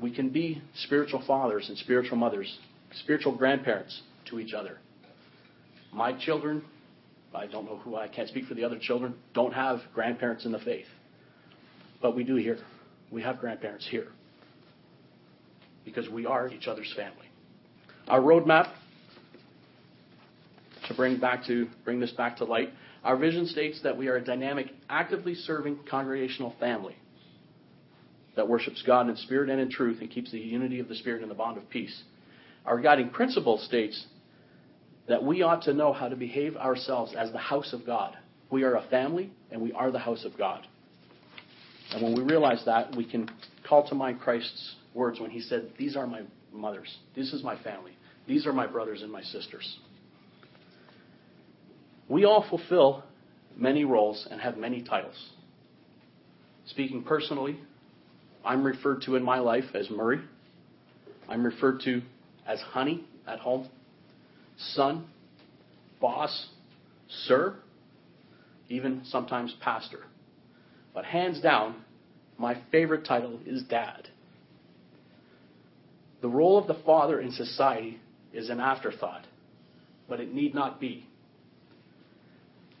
We 0.00 0.14
can 0.14 0.30
be 0.30 0.62
spiritual 0.82 1.22
fathers 1.26 1.68
and 1.68 1.76
spiritual 1.76 2.16
mothers, 2.16 2.58
spiritual 3.02 3.36
grandparents 3.36 4.00
to 4.30 4.38
each 4.38 4.54
other. 4.54 4.78
My 5.92 6.12
children, 6.12 6.64
I 7.34 7.46
don't 7.46 7.64
know 7.64 7.78
who, 7.78 7.96
I 7.96 8.08
can't 8.08 8.28
speak 8.28 8.46
for 8.46 8.54
the 8.54 8.64
other 8.64 8.78
children, 8.78 9.14
don't 9.34 9.52
have 9.52 9.80
grandparents 9.94 10.44
in 10.44 10.52
the 10.52 10.58
faith. 10.58 10.86
But 12.02 12.16
we 12.16 12.24
do 12.24 12.36
here. 12.36 12.58
We 13.10 13.22
have 13.22 13.38
grandparents 13.38 13.86
here 13.88 14.08
because 15.84 16.08
we 16.08 16.26
are 16.26 16.48
each 16.48 16.66
other's 16.66 16.92
family. 16.96 17.26
Our 18.08 18.20
roadmap 18.20 18.72
to 20.88 20.94
bring 20.94 21.18
back 21.18 21.46
to 21.46 21.68
bring 21.84 22.00
this 22.00 22.12
back 22.12 22.38
to 22.38 22.44
light. 22.44 22.70
Our 23.04 23.16
vision 23.16 23.46
states 23.46 23.80
that 23.82 23.96
we 23.96 24.08
are 24.08 24.16
a 24.16 24.24
dynamic, 24.24 24.66
actively 24.88 25.34
serving 25.34 25.78
congregational 25.88 26.54
family 26.60 26.96
that 28.36 28.48
worships 28.48 28.82
God 28.86 29.08
in 29.08 29.16
spirit 29.16 29.50
and 29.50 29.60
in 29.60 29.70
truth 29.70 29.98
and 30.00 30.10
keeps 30.10 30.30
the 30.30 30.38
unity 30.38 30.80
of 30.80 30.88
the 30.88 30.94
spirit 30.94 31.22
in 31.22 31.28
the 31.28 31.34
bond 31.34 31.58
of 31.58 31.68
peace. 31.70 32.02
Our 32.66 32.80
guiding 32.80 33.10
principle 33.10 33.58
states 33.58 34.06
that 35.10 35.24
we 35.24 35.42
ought 35.42 35.62
to 35.62 35.74
know 35.74 35.92
how 35.92 36.08
to 36.08 36.14
behave 36.14 36.56
ourselves 36.56 37.16
as 37.18 37.32
the 37.32 37.38
house 37.38 37.72
of 37.72 37.84
God. 37.84 38.16
We 38.48 38.62
are 38.62 38.76
a 38.76 38.82
family 38.90 39.32
and 39.50 39.60
we 39.60 39.72
are 39.72 39.90
the 39.90 39.98
house 39.98 40.24
of 40.24 40.38
God. 40.38 40.64
And 41.92 42.00
when 42.00 42.14
we 42.14 42.22
realize 42.22 42.62
that, 42.66 42.94
we 42.94 43.04
can 43.04 43.28
call 43.68 43.88
to 43.88 43.94
mind 43.96 44.20
Christ's 44.20 44.76
words 44.94 45.18
when 45.18 45.30
he 45.30 45.40
said, 45.40 45.72
These 45.76 45.96
are 45.96 46.06
my 46.06 46.22
mothers. 46.52 46.96
This 47.16 47.32
is 47.32 47.42
my 47.42 47.60
family. 47.60 47.90
These 48.28 48.46
are 48.46 48.52
my 48.52 48.68
brothers 48.68 49.02
and 49.02 49.10
my 49.10 49.22
sisters. 49.22 49.78
We 52.08 52.24
all 52.24 52.46
fulfill 52.48 53.02
many 53.56 53.84
roles 53.84 54.28
and 54.30 54.40
have 54.40 54.56
many 54.58 54.80
titles. 54.80 55.30
Speaking 56.66 57.02
personally, 57.02 57.58
I'm 58.44 58.62
referred 58.62 59.02
to 59.06 59.16
in 59.16 59.24
my 59.24 59.40
life 59.40 59.74
as 59.74 59.90
Murray. 59.90 60.20
I'm 61.28 61.44
referred 61.44 61.80
to 61.86 62.00
as 62.46 62.60
Honey 62.60 63.04
at 63.26 63.40
home, 63.40 63.68
son, 64.74 65.06
boss, 66.00 66.48
sir, 67.08 67.56
even 68.68 69.02
sometimes 69.04 69.54
pastor. 69.60 70.00
But 70.94 71.04
hands 71.04 71.40
down, 71.40 71.76
my 72.38 72.60
favorite 72.70 73.04
title 73.04 73.40
is 73.46 73.62
dad. 73.64 74.08
The 76.22 76.28
role 76.28 76.58
of 76.58 76.66
the 76.66 76.82
father 76.84 77.20
in 77.20 77.32
society 77.32 77.98
is 78.32 78.50
an 78.50 78.60
afterthought, 78.60 79.26
but 80.08 80.20
it 80.20 80.32
need 80.32 80.54
not 80.54 80.80
be. 80.80 81.06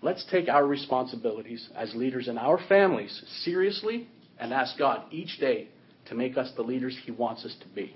Let's 0.02 0.24
take 0.30 0.48
our 0.48 0.66
responsibilities 0.66 1.68
as 1.76 1.94
leaders 1.94 2.28
in 2.28 2.38
our 2.38 2.58
families 2.68 3.22
seriously 3.44 4.08
and 4.38 4.52
ask 4.52 4.78
God 4.78 5.02
each 5.10 5.38
day 5.38 5.68
to 6.06 6.14
make 6.14 6.38
us 6.38 6.50
the 6.56 6.62
leaders 6.62 6.96
He 7.04 7.10
wants 7.10 7.44
us 7.44 7.54
to 7.60 7.68
be. 7.68 7.94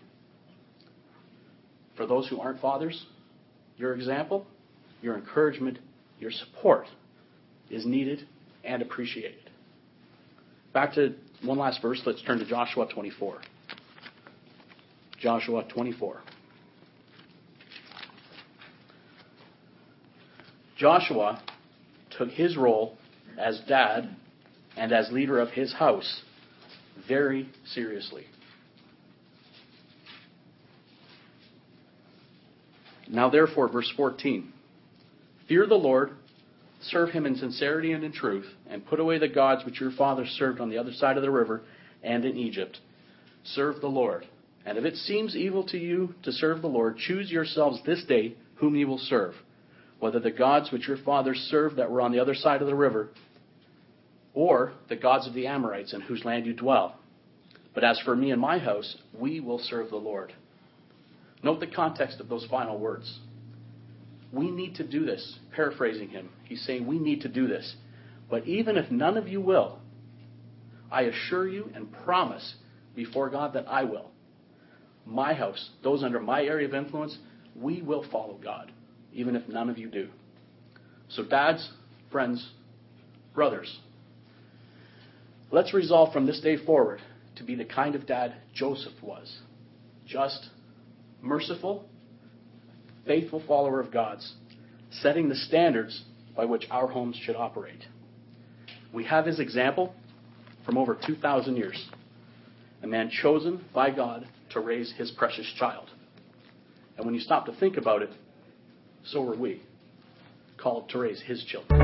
For 1.96 2.06
those 2.06 2.28
who 2.28 2.40
aren't 2.40 2.60
fathers, 2.60 3.06
your 3.76 3.94
example, 3.94 4.46
your 5.02 5.16
encouragement, 5.16 5.78
your 6.18 6.30
support 6.30 6.86
is 7.70 7.84
needed 7.84 8.26
and 8.64 8.82
appreciated. 8.82 9.50
Back 10.72 10.94
to 10.94 11.14
one 11.42 11.58
last 11.58 11.82
verse. 11.82 12.02
Let's 12.06 12.22
turn 12.22 12.38
to 12.38 12.46
Joshua 12.46 12.88
24. 12.92 13.40
Joshua 15.18 15.64
24. 15.72 16.20
Joshua 20.76 21.42
took 22.10 22.30
his 22.30 22.56
role 22.56 22.96
as 23.38 23.60
dad 23.68 24.14
and 24.76 24.92
as 24.92 25.10
leader 25.12 25.38
of 25.38 25.50
his 25.50 25.72
house 25.72 26.22
very 27.08 27.48
seriously. 27.64 28.26
Now, 33.14 33.30
therefore, 33.30 33.68
verse 33.68 33.90
14 33.96 34.52
Fear 35.48 35.66
the 35.66 35.74
Lord 35.74 36.10
Serve 36.82 37.10
him 37.10 37.24
in 37.24 37.36
sincerity 37.36 37.92
and 37.92 38.04
in 38.04 38.12
truth, 38.12 38.46
and 38.68 38.84
put 38.84 39.00
away 39.00 39.18
the 39.18 39.28
gods 39.28 39.64
which 39.64 39.80
your 39.80 39.92
fathers 39.92 40.28
served 40.38 40.60
on 40.60 40.68
the 40.68 40.76
other 40.76 40.92
side 40.92 41.16
of 41.16 41.22
the 41.22 41.30
river 41.30 41.62
and 42.02 42.24
in 42.26 42.36
Egypt. 42.36 42.78
Serve 43.42 43.80
the 43.80 43.86
Lord. 43.86 44.26
And 44.66 44.76
if 44.76 44.84
it 44.84 44.96
seems 44.96 45.34
evil 45.34 45.64
to 45.68 45.78
you 45.78 46.14
to 46.24 46.32
serve 46.32 46.60
the 46.60 46.68
Lord, 46.68 46.98
choose 46.98 47.30
yourselves 47.30 47.80
this 47.86 48.04
day 48.04 48.34
whom 48.56 48.76
you 48.76 48.86
will 48.86 48.98
serve, 48.98 49.34
whether 49.98 50.20
the 50.20 50.30
gods 50.30 50.70
which 50.70 50.88
your 50.88 50.98
fathers 50.98 51.38
served 51.50 51.76
that 51.76 51.90
were 51.90 52.00
on 52.00 52.12
the 52.12 52.20
other 52.20 52.34
side 52.34 52.60
of 52.60 52.66
the 52.66 52.74
river, 52.74 53.08
or 54.34 54.72
the 54.88 54.96
gods 54.96 55.26
of 55.26 55.34
the 55.34 55.46
Amorites 55.46 55.94
in 55.94 56.02
whose 56.02 56.24
land 56.24 56.44
you 56.44 56.52
dwell. 56.52 56.96
But 57.74 57.84
as 57.84 57.98
for 58.00 58.14
me 58.14 58.30
and 58.30 58.40
my 58.40 58.58
house, 58.58 58.96
we 59.18 59.40
will 59.40 59.58
serve 59.58 59.90
the 59.90 59.96
Lord. 59.96 60.32
Note 61.44 61.60
the 61.60 61.66
context 61.66 62.20
of 62.20 62.30
those 62.30 62.46
final 62.50 62.78
words. 62.78 63.20
We 64.32 64.50
need 64.50 64.76
to 64.76 64.84
do 64.84 65.04
this. 65.04 65.38
Paraphrasing 65.54 66.08
him, 66.08 66.30
he's 66.44 66.64
saying, 66.64 66.86
We 66.86 66.98
need 66.98 67.20
to 67.20 67.28
do 67.28 67.46
this. 67.46 67.76
But 68.30 68.46
even 68.46 68.78
if 68.78 68.90
none 68.90 69.18
of 69.18 69.28
you 69.28 69.42
will, 69.42 69.78
I 70.90 71.02
assure 71.02 71.46
you 71.46 71.70
and 71.74 71.92
promise 71.92 72.54
before 72.96 73.28
God 73.28 73.52
that 73.52 73.68
I 73.68 73.84
will. 73.84 74.10
My 75.04 75.34
house, 75.34 75.68
those 75.82 76.02
under 76.02 76.18
my 76.18 76.42
area 76.42 76.66
of 76.66 76.72
influence, 76.72 77.18
we 77.54 77.82
will 77.82 78.06
follow 78.10 78.38
God, 78.42 78.72
even 79.12 79.36
if 79.36 79.46
none 79.46 79.68
of 79.68 79.76
you 79.76 79.90
do. 79.90 80.08
So, 81.10 81.24
dads, 81.24 81.70
friends, 82.10 82.48
brothers, 83.34 83.80
let's 85.50 85.74
resolve 85.74 86.14
from 86.14 86.24
this 86.24 86.40
day 86.40 86.56
forward 86.56 87.02
to 87.36 87.44
be 87.44 87.54
the 87.54 87.66
kind 87.66 87.94
of 87.94 88.06
dad 88.06 88.34
Joseph 88.54 88.94
was 89.02 89.40
just, 90.06 90.48
merciful, 91.24 91.86
faithful 93.06 93.42
follower 93.46 93.80
of 93.80 93.90
God's, 93.90 94.34
setting 94.90 95.28
the 95.28 95.34
standards 95.34 96.02
by 96.36 96.44
which 96.44 96.66
our 96.70 96.86
homes 96.86 97.16
should 97.16 97.36
operate. 97.36 97.84
We 98.92 99.04
have 99.04 99.26
his 99.26 99.40
example 99.40 99.94
from 100.64 100.76
over 100.76 100.96
2,000 101.06 101.56
years, 101.56 101.88
a 102.82 102.86
man 102.86 103.10
chosen 103.10 103.64
by 103.74 103.90
God 103.90 104.28
to 104.50 104.60
raise 104.60 104.92
his 104.96 105.10
precious 105.10 105.50
child. 105.58 105.90
And 106.96 107.04
when 107.04 107.14
you 107.14 107.20
stop 107.20 107.46
to 107.46 107.56
think 107.58 107.76
about 107.76 108.02
it, 108.02 108.10
so 109.04 109.26
are 109.28 109.36
we, 109.36 109.62
called 110.56 110.88
to 110.90 110.98
raise 110.98 111.20
his 111.20 111.44
children. 111.44 111.80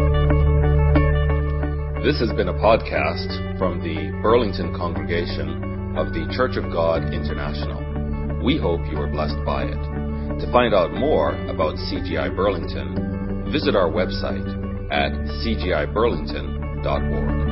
This 2.05 2.19
has 2.21 2.31
been 2.37 2.49
a 2.49 2.55
podcast 2.55 3.59
from 3.59 3.81
the 3.81 4.19
Burlington 4.23 4.75
congregation 4.75 5.97
of 5.97 6.15
the 6.15 6.33
Church 6.35 6.57
of 6.57 6.73
God 6.73 7.13
International. 7.13 7.90
We 8.43 8.57
hope 8.57 8.81
you 8.91 8.99
are 8.99 9.07
blessed 9.07 9.45
by 9.45 9.65
it. 9.65 9.77
To 10.41 10.51
find 10.51 10.75
out 10.75 10.95
more 10.95 11.35
about 11.49 11.75
CGI 11.75 12.35
Burlington, 12.35 13.53
visit 13.53 13.77
our 13.77 13.91
website 13.91 14.49
at 14.91 15.13
cgiburlington.org. 15.45 17.50